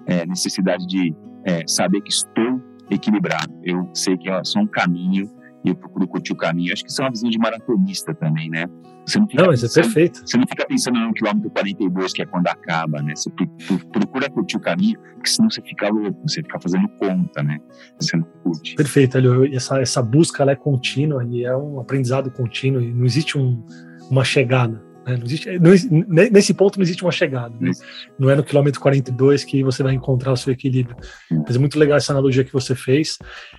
é, 0.07 0.27
necessidade 0.27 0.85
de 0.89 1.15
é, 1.45 1.63
saber 1.69 2.01
que 2.01 2.11
estou 2.11 2.61
equilibrado. 2.91 3.55
Eu 3.63 3.89
sei 3.95 4.19
que 4.19 4.29
é 4.29 4.43
só 4.43 4.59
um 4.59 4.67
caminho 4.67 5.31
e 5.65 5.71
eu 5.71 5.75
procuro 5.75 6.07
curtir 6.09 6.33
o 6.33 6.37
caminho. 6.37 6.73
Acho 6.73 6.85
que 6.85 6.91
isso 6.91 7.01
é 7.01 7.05
uma 7.05 7.11
visão 7.11 7.31
de 7.31 7.39
maratonista 7.39 8.15
também, 8.15 8.49
né? 8.49 8.67
Você 9.07 9.19
não, 9.19 9.27
fica 9.27 9.43
não 9.43 9.51
mas 9.51 9.65
é 9.65 9.83
perfeito. 9.83 10.23
Você 10.25 10.37
não 10.37 10.47
fica 10.47 10.67
pensando 10.67 10.99
no 10.99 11.13
quilômetro 11.13 11.51
42, 11.51 12.13
que 12.13 12.23
é 12.23 12.27
quando 12.27 12.47
acaba, 12.47 13.03
né? 13.03 13.15
Você 13.17 13.31
procura 13.93 14.31
curtir 14.31 14.57
o 14.57 14.61
caminho, 14.61 14.99
porque 15.15 15.31
senão 15.31 15.51
você 15.51 15.61
fica 15.63 15.89
louco, 15.89 16.21
você 16.27 16.43
fica 16.43 16.61
fazendo 16.61 16.89
conta, 16.99 17.43
né? 17.43 17.59
Você 18.01 18.17
não 18.17 18.25
curte. 18.43 18.75
Perfeito, 18.77 19.19
Helio. 19.19 19.55
Essa, 19.55 19.81
essa 19.81 20.03
busca 20.03 20.43
ela 20.43 20.53
é 20.53 20.57
contínua 20.57 21.25
e 21.25 21.45
é 21.45 21.57
um 21.57 21.81
aprendizado 21.81 22.31
contínuo 22.31 22.81
e 22.81 22.93
não 22.93 23.05
existe 23.05 23.37
um, 23.37 23.65
uma 24.11 24.25
chegada. 24.25 24.90
Né? 25.07 25.17
Não 25.17 25.25
existe, 25.25 25.59
não, 25.59 25.71
nesse 26.31 26.55
ponto 26.55 26.79
não 26.79 26.83
existe 26.83 27.03
uma 27.03 27.13
chegada. 27.13 27.55
Né? 27.61 27.73
Não 28.19 28.31
é 28.31 28.37
no 28.37 28.43
quilômetro 28.43 28.81
42 28.81 29.45
que 29.45 29.63
você 29.63 29.83
vai 29.83 29.95
encontrar 29.95 30.33
o 30.33 30.37
seu 30.37 30.53
equilíbrio. 30.53 30.97
Mas 31.31 31.57
é 31.57 31.59
muito 31.59 31.79
legal 31.79 31.97
essa 31.97 32.13
analogia 32.13 32.45
que 32.45 32.53
você 32.53 32.75
fez. 32.75 33.19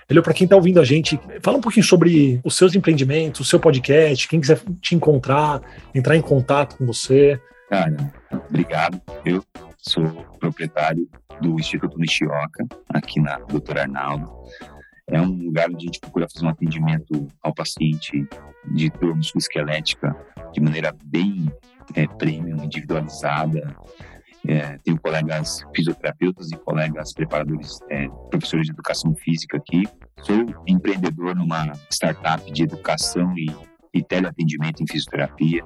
Ele 0.09 0.21
para 0.21 0.33
quem 0.33 0.45
está 0.45 0.55
ouvindo 0.55 0.79
a 0.79 0.85
gente, 0.85 1.19
fala 1.41 1.57
um 1.57 1.61
pouquinho 1.61 1.85
sobre 1.85 2.39
os 2.43 2.55
seus 2.55 2.75
empreendimentos, 2.75 3.41
o 3.41 3.45
seu 3.45 3.59
podcast, 3.59 4.27
quem 4.27 4.39
quiser 4.39 4.59
te 4.81 4.95
encontrar, 4.95 5.61
entrar 5.93 6.15
em 6.15 6.21
contato 6.21 6.77
com 6.77 6.85
você. 6.85 7.39
Cara, 7.69 8.13
obrigado. 8.49 9.01
Eu 9.25 9.43
sou 9.77 10.05
proprietário 10.39 11.07
do 11.41 11.59
Instituto 11.59 11.97
Nishioka, 11.97 12.65
aqui 12.89 13.19
na 13.19 13.39
Doutor 13.39 13.79
Arnaldo. 13.79 14.29
É 15.11 15.21
um 15.21 15.45
lugar 15.45 15.69
onde 15.69 15.83
a 15.83 15.87
gente 15.87 15.99
procura 15.99 16.27
fazer 16.33 16.45
um 16.45 16.49
atendimento 16.49 17.27
ao 17.41 17.53
paciente 17.53 18.25
de 18.71 18.89
dor 18.91 19.15
musculoesquelética 19.15 20.15
de 20.53 20.61
maneira 20.61 20.95
bem 21.03 21.51
é, 21.95 22.07
premium, 22.07 22.63
individualizada. 22.63 23.75
É, 24.47 24.77
tenho 24.79 24.99
colegas 24.99 25.63
fisioterapeutas 25.75 26.51
e 26.51 26.55
colegas 26.57 27.13
preparadores, 27.13 27.79
é, 27.89 28.07
professores 28.29 28.65
de 28.65 28.71
educação 28.71 29.13
física 29.15 29.57
aqui. 29.57 29.83
Sou 30.21 30.45
empreendedor 30.65 31.35
numa 31.35 31.73
startup 31.91 32.49
de 32.51 32.63
educação 32.63 33.33
e, 33.37 33.53
e 33.93 34.01
teleatendimento 34.01 34.81
em 34.81 34.87
fisioterapia. 34.87 35.61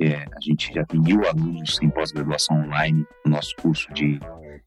É, 0.00 0.16
a 0.16 0.40
gente 0.42 0.74
já 0.74 0.84
tem 0.84 1.00
mil 1.00 1.24
alunos 1.26 1.78
em 1.80 1.88
pós-graduação 1.88 2.56
online 2.64 3.06
no 3.24 3.30
nosso 3.30 3.54
curso 3.62 3.92
de 3.94 4.18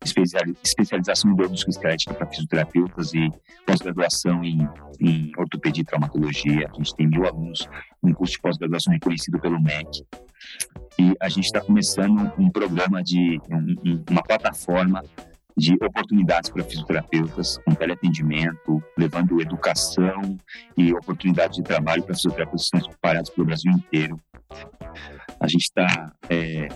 especialização 0.03 1.31
em 1.31 1.35
dor 1.35 1.49
musculoesquelética 1.49 2.13
para 2.13 2.27
fisioterapeutas 2.27 3.13
e 3.13 3.29
pós-graduação 3.65 4.43
em, 4.43 4.67
em 4.99 5.31
ortopedia 5.37 5.81
e 5.81 5.85
traumatologia. 5.85 6.69
A 6.71 6.77
gente 6.77 6.95
tem 6.95 7.07
mil 7.07 7.25
alunos 7.25 7.67
um 8.03 8.13
curso 8.13 8.33
de 8.33 8.41
pós-graduação 8.41 8.93
reconhecido 8.93 9.39
pelo 9.39 9.61
MEC. 9.61 10.05
E 10.99 11.15
a 11.19 11.29
gente 11.29 11.45
está 11.45 11.61
começando 11.61 12.31
um 12.37 12.49
programa 12.49 13.03
de 13.03 13.39
um, 13.49 14.03
uma 14.09 14.23
plataforma 14.23 15.03
de 15.57 15.73
oportunidades 15.83 16.51
para 16.51 16.63
fisioterapeutas, 16.63 17.57
com 17.65 17.73
teleatendimento, 17.73 18.81
levando 18.95 19.41
educação 19.41 20.37
e 20.77 20.93
oportunidades 20.93 21.57
de 21.57 21.63
trabalho 21.63 22.03
para 22.03 22.13
fisioterapeutas 22.13 22.69
que 22.69 22.77
estão 22.77 22.91
espalhados 22.91 23.29
pelo 23.31 23.47
Brasil 23.47 23.71
inteiro. 23.71 24.19
A 25.39 25.47
gente 25.47 25.63
está 25.63 26.13
é, 26.29 26.67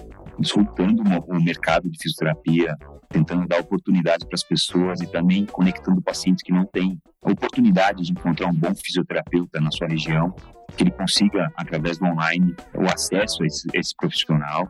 soltando 0.44 1.04
o 1.28 1.44
mercado 1.44 1.90
de 1.90 1.98
fisioterapia, 1.98 2.76
tentando 3.10 3.48
dar 3.48 3.60
oportunidade 3.60 4.26
para 4.26 4.36
as 4.36 4.44
pessoas 4.44 5.02
e 5.02 5.08
também 5.08 5.46
conectando 5.46 6.02
pacientes 6.02 6.44
que 6.44 6.52
não 6.52 6.66
têm 6.66 6.98
a 7.24 7.32
oportunidade 7.32 8.04
de 8.04 8.12
encontrar 8.12 8.48
um 8.48 8.54
bom 8.54 8.74
fisioterapeuta 8.74 9.60
na 9.60 9.70
sua 9.72 9.88
região, 9.88 10.34
que 10.76 10.84
ele 10.84 10.92
consiga, 10.92 11.52
através 11.56 11.98
do 11.98 12.06
online, 12.06 12.56
o 12.74 12.86
acesso 12.86 13.44
a 13.44 13.46
esse, 13.46 13.68
esse 13.74 13.96
profissional. 13.96 14.70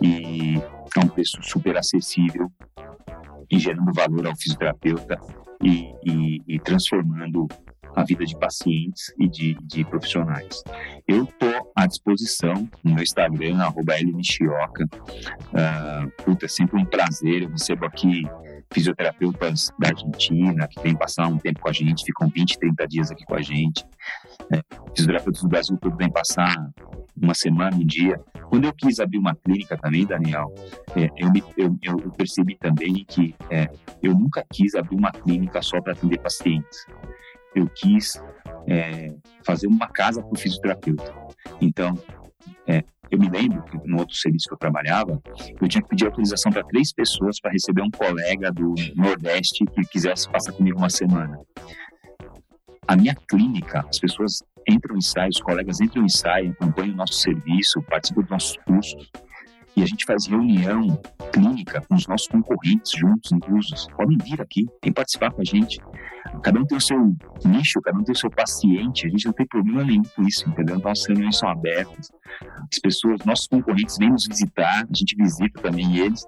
E 0.00 0.56
a 1.00 1.04
um 1.04 1.08
preço 1.08 1.38
super 1.42 1.76
acessível 1.76 2.50
e 3.50 3.58
gerando 3.58 3.92
valor 3.92 4.26
ao 4.26 4.36
fisioterapeuta 4.36 5.18
e, 5.62 5.94
e, 6.04 6.42
e 6.46 6.58
transformando 6.60 7.46
a 7.94 8.04
vida 8.04 8.24
de 8.24 8.38
pacientes 8.38 9.12
e 9.18 9.28
de, 9.28 9.54
de 9.62 9.84
profissionais. 9.84 10.62
Eu 11.06 11.24
estou 11.24 11.72
à 11.76 11.86
disposição 11.86 12.68
no 12.82 12.94
meu 12.94 13.02
Instagram, 13.02 13.58
arroba. 13.58 13.94
Uh, 15.52 16.10
puta, 16.24 16.46
é 16.46 16.48
sempre 16.48 16.80
um 16.80 16.84
prazer. 16.84 17.42
Eu 17.42 17.50
recebo 17.50 17.86
aqui 17.86 18.24
fisioterapeutas 18.72 19.70
da 19.78 19.88
Argentina 19.88 20.66
que 20.66 20.80
vêm 20.80 20.96
passar 20.96 21.26
um 21.26 21.38
tempo 21.38 21.60
com 21.60 21.68
a 21.68 21.72
gente, 21.72 22.04
ficam 22.04 22.28
20, 22.28 22.58
30 22.58 22.88
dias 22.88 23.10
aqui 23.10 23.24
com 23.24 23.34
a 23.34 23.42
gente. 23.42 23.84
É, 24.52 24.62
fisioterapeutas 24.94 25.42
do 25.42 25.48
Brasil 25.48 25.76
todo 25.76 25.96
vêm 25.96 26.10
passar 26.10 26.56
uma 27.20 27.34
semana, 27.34 27.76
um 27.76 27.86
dia. 27.86 28.18
Quando 28.48 28.64
eu 28.64 28.72
quis 28.72 28.98
abrir 29.00 29.18
uma 29.18 29.34
clínica 29.34 29.76
também, 29.76 30.06
Daniel, 30.06 30.52
é, 30.96 31.08
eu, 31.16 31.30
me, 31.30 31.42
eu, 31.56 31.76
eu, 31.82 32.10
percebi 32.12 32.56
também 32.56 33.04
que 33.06 33.34
é, 33.50 33.68
eu 34.02 34.14
nunca 34.14 34.44
quis 34.50 34.74
abrir 34.74 34.96
uma 34.96 35.10
clínica 35.10 35.62
só 35.62 35.80
para 35.80 35.92
atender 35.92 36.18
pacientes. 36.18 36.86
Eu 37.54 37.68
quis 37.68 38.22
é, 38.66 39.14
fazer 39.44 39.66
uma 39.66 39.88
casa 39.88 40.22
para 40.22 40.32
o 40.32 40.38
fisioterapeuta. 40.38 41.14
Então, 41.60 41.98
é, 42.66 42.82
eu 43.10 43.18
me 43.18 43.28
lembro 43.28 43.62
que 43.64 43.76
no 43.86 43.98
outro 43.98 44.16
serviço 44.16 44.48
que 44.48 44.54
eu 44.54 44.58
trabalhava, 44.58 45.20
eu 45.60 45.68
tinha 45.68 45.82
que 45.82 45.88
pedir 45.88 46.06
autorização 46.06 46.50
para 46.50 46.64
três 46.64 46.92
pessoas 46.92 47.38
para 47.40 47.52
receber 47.52 47.82
um 47.82 47.90
colega 47.90 48.50
do 48.50 48.74
Nordeste 48.96 49.64
que 49.66 49.82
quisesse 49.82 50.30
passar 50.30 50.52
comigo 50.52 50.78
uma 50.78 50.88
semana. 50.88 51.38
A 52.88 52.96
minha 52.96 53.14
clínica, 53.14 53.84
as 53.88 53.98
pessoas 53.98 54.42
entram 54.68 54.96
e 54.96 55.02
saem, 55.02 55.28
os 55.28 55.40
colegas 55.40 55.80
entram 55.80 56.04
e 56.06 56.10
saem, 56.10 56.50
acompanham 56.50 56.94
o 56.94 56.96
nosso 56.96 57.14
serviço, 57.14 57.82
participam 57.82 58.22
dos 58.22 58.30
nossos 58.30 58.56
cursos. 58.64 59.10
E 59.74 59.82
a 59.82 59.86
gente 59.86 60.04
faz 60.04 60.26
reunião 60.26 61.00
clínica 61.32 61.80
com 61.88 61.94
os 61.94 62.06
nossos 62.06 62.28
concorrentes 62.28 62.92
juntos, 62.92 63.32
inclusos. 63.32 63.86
Podem 63.96 64.18
vir 64.18 64.40
aqui, 64.40 64.66
vem 64.82 64.92
participar 64.92 65.30
com 65.30 65.40
a 65.40 65.44
gente. 65.44 65.78
Cada 66.42 66.60
um 66.60 66.66
tem 66.66 66.76
o 66.76 66.80
seu 66.80 67.16
nicho, 67.44 67.80
cada 67.80 67.98
um 67.98 68.04
tem 68.04 68.12
o 68.12 68.18
seu 68.18 68.30
paciente. 68.30 69.06
A 69.06 69.10
gente 69.10 69.26
não 69.26 69.32
tem 69.32 69.46
problema 69.46 69.82
nenhum 69.82 70.02
com 70.14 70.22
isso, 70.22 70.48
entendeu? 70.48 70.76
Então, 70.76 70.92
reuniões 71.08 71.38
são 71.38 71.48
abertas. 71.48 72.10
As 72.70 72.78
pessoas, 72.78 73.24
nossos 73.24 73.46
concorrentes 73.46 73.96
vêm 73.98 74.10
nos 74.10 74.26
visitar, 74.26 74.84
a 74.84 74.94
gente 74.94 75.16
visita 75.16 75.60
também 75.60 75.98
eles. 75.98 76.24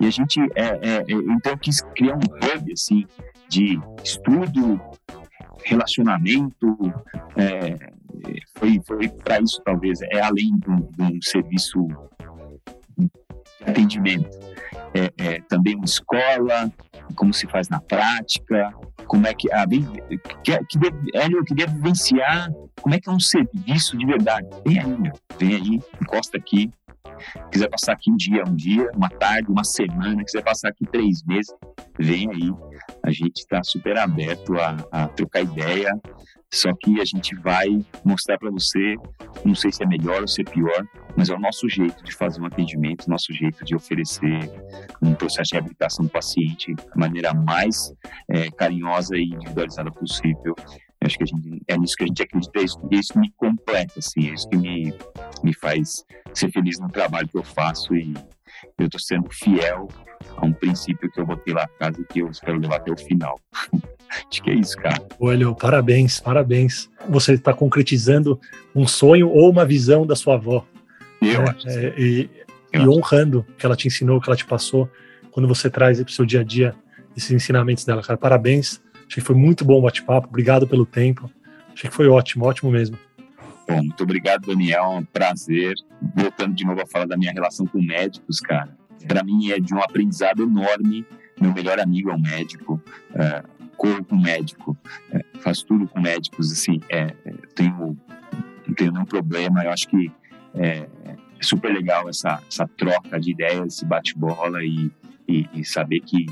E 0.00 0.06
a 0.06 0.10
gente, 0.10 0.40
é, 0.54 0.78
é, 0.82 0.96
é, 0.98 1.04
então, 1.08 1.56
quis 1.56 1.80
criar 1.94 2.16
um 2.16 2.18
hub, 2.18 2.72
assim, 2.72 3.06
de 3.48 3.80
estudo, 4.04 4.80
relacionamento, 5.64 6.76
é, 7.36 7.92
foi, 8.56 8.80
foi 8.86 9.08
para 9.08 9.40
isso 9.40 9.60
talvez, 9.64 10.00
é 10.02 10.20
além 10.20 10.58
de 10.58 10.70
um 10.70 11.22
serviço 11.22 11.86
atendimento. 13.66 14.30
É, 14.94 15.12
é, 15.24 15.40
também 15.48 15.74
uma 15.74 15.84
escola, 15.84 16.70
como 17.16 17.32
se 17.32 17.46
faz 17.48 17.68
na 17.68 17.80
prática, 17.80 18.72
como 19.06 19.26
é 19.26 19.34
que 19.34 19.50
a 19.52 19.66
que, 19.66 20.64
que 20.66 20.78
deve, 20.78 21.36
eu 21.36 21.44
queria 21.44 21.66
vivenciar 21.66 22.50
como 22.80 22.94
é 22.94 23.00
que 23.00 23.08
é 23.08 23.12
um 23.12 23.20
serviço 23.20 23.96
de 23.96 24.04
verdade. 24.04 24.46
Vem 24.66 24.78
aí, 24.80 24.98
meu, 24.98 25.12
vem 25.38 25.54
aí, 25.54 25.80
encosta 26.00 26.36
aqui. 26.36 26.70
Quiser 27.52 27.68
passar 27.68 27.92
aqui 27.92 28.10
um 28.10 28.16
dia, 28.16 28.42
um 28.46 28.54
dia, 28.54 28.90
uma 28.96 29.08
tarde, 29.08 29.48
uma 29.48 29.62
semana, 29.62 30.24
quiser 30.24 30.42
passar 30.42 30.70
aqui 30.70 30.84
três 30.86 31.22
meses, 31.24 31.54
vem 31.98 32.28
aí. 32.30 32.50
A 33.04 33.10
gente 33.10 33.38
está 33.38 33.62
super 33.62 33.96
aberto 33.96 34.54
a, 34.58 34.76
a 34.90 35.08
trocar 35.08 35.42
ideia, 35.42 35.92
só 36.52 36.70
que 36.74 37.00
a 37.00 37.04
gente 37.04 37.34
vai 37.36 37.66
mostrar 38.04 38.38
para 38.38 38.50
você, 38.50 38.94
não 39.42 39.54
sei 39.54 39.72
se 39.72 39.82
é 39.82 39.86
melhor 39.86 40.20
ou 40.20 40.28
se 40.28 40.42
é 40.42 40.44
pior, 40.44 40.86
mas 41.16 41.30
é 41.30 41.34
o 41.34 41.40
nosso 41.40 41.66
jeito 41.66 42.04
de 42.04 42.14
fazer 42.14 42.42
um 42.42 42.46
atendimento, 42.46 43.08
nosso 43.08 43.32
jeito 43.32 43.64
de 43.64 43.74
oferecer 43.74 44.50
um 45.00 45.14
processo 45.14 45.48
de 45.48 45.54
reabilitação 45.54 46.04
do 46.04 46.10
paciente 46.10 46.74
da 46.74 46.94
maneira 46.94 47.32
mais 47.32 47.94
é, 48.28 48.50
carinhosa 48.50 49.16
e 49.16 49.24
individualizada 49.24 49.90
possível. 49.90 50.54
Eu 51.00 51.06
acho 51.06 51.16
que 51.16 51.24
a 51.24 51.26
gente, 51.26 51.62
é 51.66 51.78
nisso 51.78 51.96
que 51.96 52.04
a 52.04 52.06
gente 52.06 52.22
acredita, 52.22 52.60
é 52.60 52.62
isso, 52.64 52.88
é 52.90 52.96
isso 52.96 53.12
que 53.14 53.18
me 53.18 53.30
completa, 53.32 53.94
assim, 53.98 54.28
é 54.28 54.34
isso 54.34 54.48
que 54.48 54.56
me, 54.56 54.94
me 55.42 55.54
faz 55.54 56.04
ser 56.34 56.52
feliz 56.52 56.78
no 56.78 56.90
trabalho 56.90 57.28
que 57.28 57.38
eu 57.38 57.42
faço 57.42 57.96
e 57.96 58.14
eu 58.78 58.86
estou 58.86 59.00
sendo 59.00 59.30
fiel 59.30 59.88
a 60.36 60.46
um 60.46 60.52
princípio 60.52 61.10
que 61.10 61.20
eu 61.20 61.26
botei 61.26 61.54
lá 61.54 61.64
atrás 61.64 61.96
e 61.98 62.04
que 62.04 62.20
eu 62.20 62.30
espero 62.30 62.58
levar 62.58 62.76
até 62.76 62.92
o 62.92 62.96
final. 62.96 63.38
Acho 64.30 64.42
que 64.42 64.50
é 64.50 64.54
isso, 64.54 64.76
cara. 64.76 65.02
Olha, 65.18 65.52
parabéns, 65.54 66.20
parabéns. 66.20 66.90
Você 67.08 67.32
está 67.32 67.54
concretizando 67.54 68.38
um 68.74 68.86
sonho 68.86 69.30
ou 69.30 69.50
uma 69.50 69.64
visão 69.64 70.06
da 70.06 70.14
sua 70.14 70.34
avó. 70.34 70.66
Eu 71.20 71.42
né? 71.42 71.54
acho. 71.56 71.68
É, 71.68 71.94
e, 71.98 72.30
eu 72.72 72.82
e 72.82 72.88
honrando 72.88 73.40
o 73.40 73.52
que 73.54 73.64
ela 73.64 73.76
te 73.76 73.86
ensinou, 73.86 74.18
o 74.18 74.20
que 74.20 74.28
ela 74.28 74.36
te 74.36 74.44
passou, 74.44 74.88
quando 75.30 75.48
você 75.48 75.70
traz 75.70 75.98
para 75.98 76.10
o 76.10 76.12
seu 76.12 76.26
dia 76.26 76.40
a 76.40 76.44
dia 76.44 76.74
esses 77.16 77.30
ensinamentos 77.30 77.84
dela, 77.84 78.02
cara. 78.02 78.18
Parabéns. 78.18 78.82
Achei 79.06 79.20
que 79.20 79.26
foi 79.26 79.36
muito 79.36 79.64
bom 79.64 79.78
o 79.78 79.82
bate-papo. 79.82 80.28
Obrigado 80.28 80.66
pelo 80.66 80.86
tempo. 80.86 81.30
Achei 81.72 81.88
que 81.88 81.96
foi 81.96 82.08
ótimo, 82.08 82.44
ótimo 82.44 82.70
mesmo. 82.70 82.98
Bom, 83.68 83.76
muito 83.76 84.02
obrigado, 84.02 84.46
Daniel. 84.46 84.84
É 84.84 84.88
um 84.88 85.04
prazer. 85.04 85.74
Voltando 86.14 86.54
de 86.54 86.64
novo 86.64 86.80
a 86.82 86.86
falar 86.86 87.06
da 87.06 87.16
minha 87.16 87.32
relação 87.32 87.66
com 87.66 87.80
médicos, 87.80 88.40
cara. 88.40 88.76
Para 89.06 89.22
mim 89.22 89.50
é 89.50 89.58
de 89.58 89.74
um 89.74 89.78
aprendizado 89.78 90.42
enorme. 90.42 91.06
Meu 91.40 91.52
melhor 91.52 91.80
amigo 91.80 92.10
é 92.10 92.14
um 92.14 92.20
médico. 92.20 92.80
É, 93.14 93.42
corro 93.76 94.04
com 94.04 94.16
médico. 94.16 94.76
É, 95.10 95.24
faço 95.40 95.66
tudo 95.66 95.86
com 95.88 96.00
médicos. 96.00 96.52
Assim, 96.52 96.80
é, 96.88 97.06
tenho, 97.54 97.96
não 98.66 98.74
tenho 98.74 98.92
nenhum 98.92 99.04
problema. 99.04 99.64
Eu 99.64 99.70
acho 99.70 99.88
que 99.88 100.10
é, 100.54 100.86
é 101.04 101.16
super 101.42 101.72
legal 101.72 102.08
essa, 102.08 102.40
essa 102.48 102.68
troca 102.76 103.18
de 103.18 103.32
ideias, 103.32 103.74
esse 103.74 103.84
bate-bola 103.84 104.62
e, 104.64 104.90
e, 105.28 105.48
e 105.54 105.64
saber 105.64 106.00
que 106.00 106.26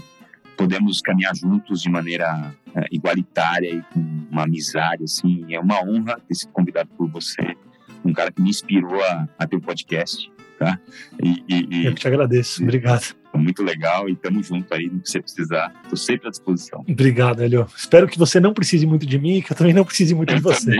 podemos 0.56 1.00
caminhar 1.00 1.34
juntos 1.34 1.80
de 1.80 1.90
maneira 1.90 2.54
é, 2.74 2.84
igualitária 2.92 3.74
e 3.74 3.82
com 3.94 4.00
uma 4.30 4.44
amizade, 4.44 5.04
assim. 5.04 5.46
É 5.52 5.58
uma 5.58 5.82
honra 5.82 6.20
ter 6.28 6.34
sido 6.34 6.52
convidado 6.52 6.90
por 6.96 7.08
você, 7.08 7.56
um 8.04 8.12
cara 8.12 8.30
que 8.30 8.40
me 8.40 8.50
inspirou 8.50 9.02
a, 9.02 9.28
a 9.38 9.46
ter 9.46 9.56
o 9.56 9.58
um 9.58 9.62
podcast, 9.62 10.30
tá? 10.60 10.78
E, 11.22 11.42
e, 11.48 11.86
Eu 11.86 11.94
te 11.94 12.06
agradeço, 12.06 12.62
obrigado. 12.62 13.16
Muito 13.34 13.62
legal 13.62 14.08
e 14.08 14.12
estamos 14.12 14.46
juntos 14.46 14.70
aí, 14.70 14.90
no 14.90 15.00
que 15.00 15.08
você 15.08 15.22
precisar, 15.22 15.72
estou 15.82 15.96
sempre 15.96 16.28
à 16.28 16.30
disposição. 16.30 16.84
Obrigado, 16.86 17.42
Helio. 17.42 17.66
Espero 17.74 18.06
que 18.06 18.18
você 18.18 18.38
não 18.38 18.52
precise 18.52 18.84
muito 18.86 19.06
de 19.06 19.18
mim 19.18 19.38
e 19.38 19.42
que 19.42 19.52
eu 19.52 19.56
também 19.56 19.72
não 19.72 19.84
precise 19.84 20.14
muito 20.14 20.30
eu 20.32 20.36
de 20.36 20.42
você. 20.42 20.78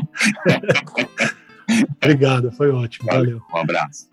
obrigado, 1.97 2.53
foi 2.53 2.71
ótimo, 2.71 3.09
valeu. 3.11 3.41
Um 3.55 3.57
abraço. 3.57 4.11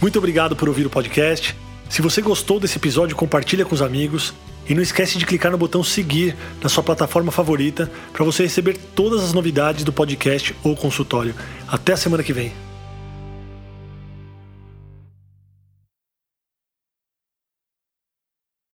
Muito 0.00 0.18
obrigado 0.18 0.54
por 0.54 0.68
ouvir 0.68 0.86
o 0.86 0.90
podcast. 0.90 1.56
Se 1.88 2.00
você 2.00 2.22
gostou 2.22 2.60
desse 2.60 2.78
episódio, 2.78 3.16
compartilha 3.16 3.64
com 3.64 3.74
os 3.74 3.82
amigos. 3.82 4.32
E 4.68 4.74
não 4.74 4.82
esquece 4.82 5.16
de 5.16 5.24
clicar 5.24 5.50
no 5.50 5.56
botão 5.56 5.82
seguir 5.82 6.36
na 6.62 6.68
sua 6.68 6.82
plataforma 6.82 7.32
favorita 7.32 7.90
para 8.12 8.22
você 8.22 8.42
receber 8.42 8.76
todas 8.94 9.24
as 9.24 9.32
novidades 9.32 9.82
do 9.82 9.94
podcast 9.94 10.54
ou 10.62 10.76
consultório. 10.76 11.34
Até 11.66 11.94
a 11.94 11.96
semana 11.96 12.22
que 12.22 12.34
vem. 12.34 12.52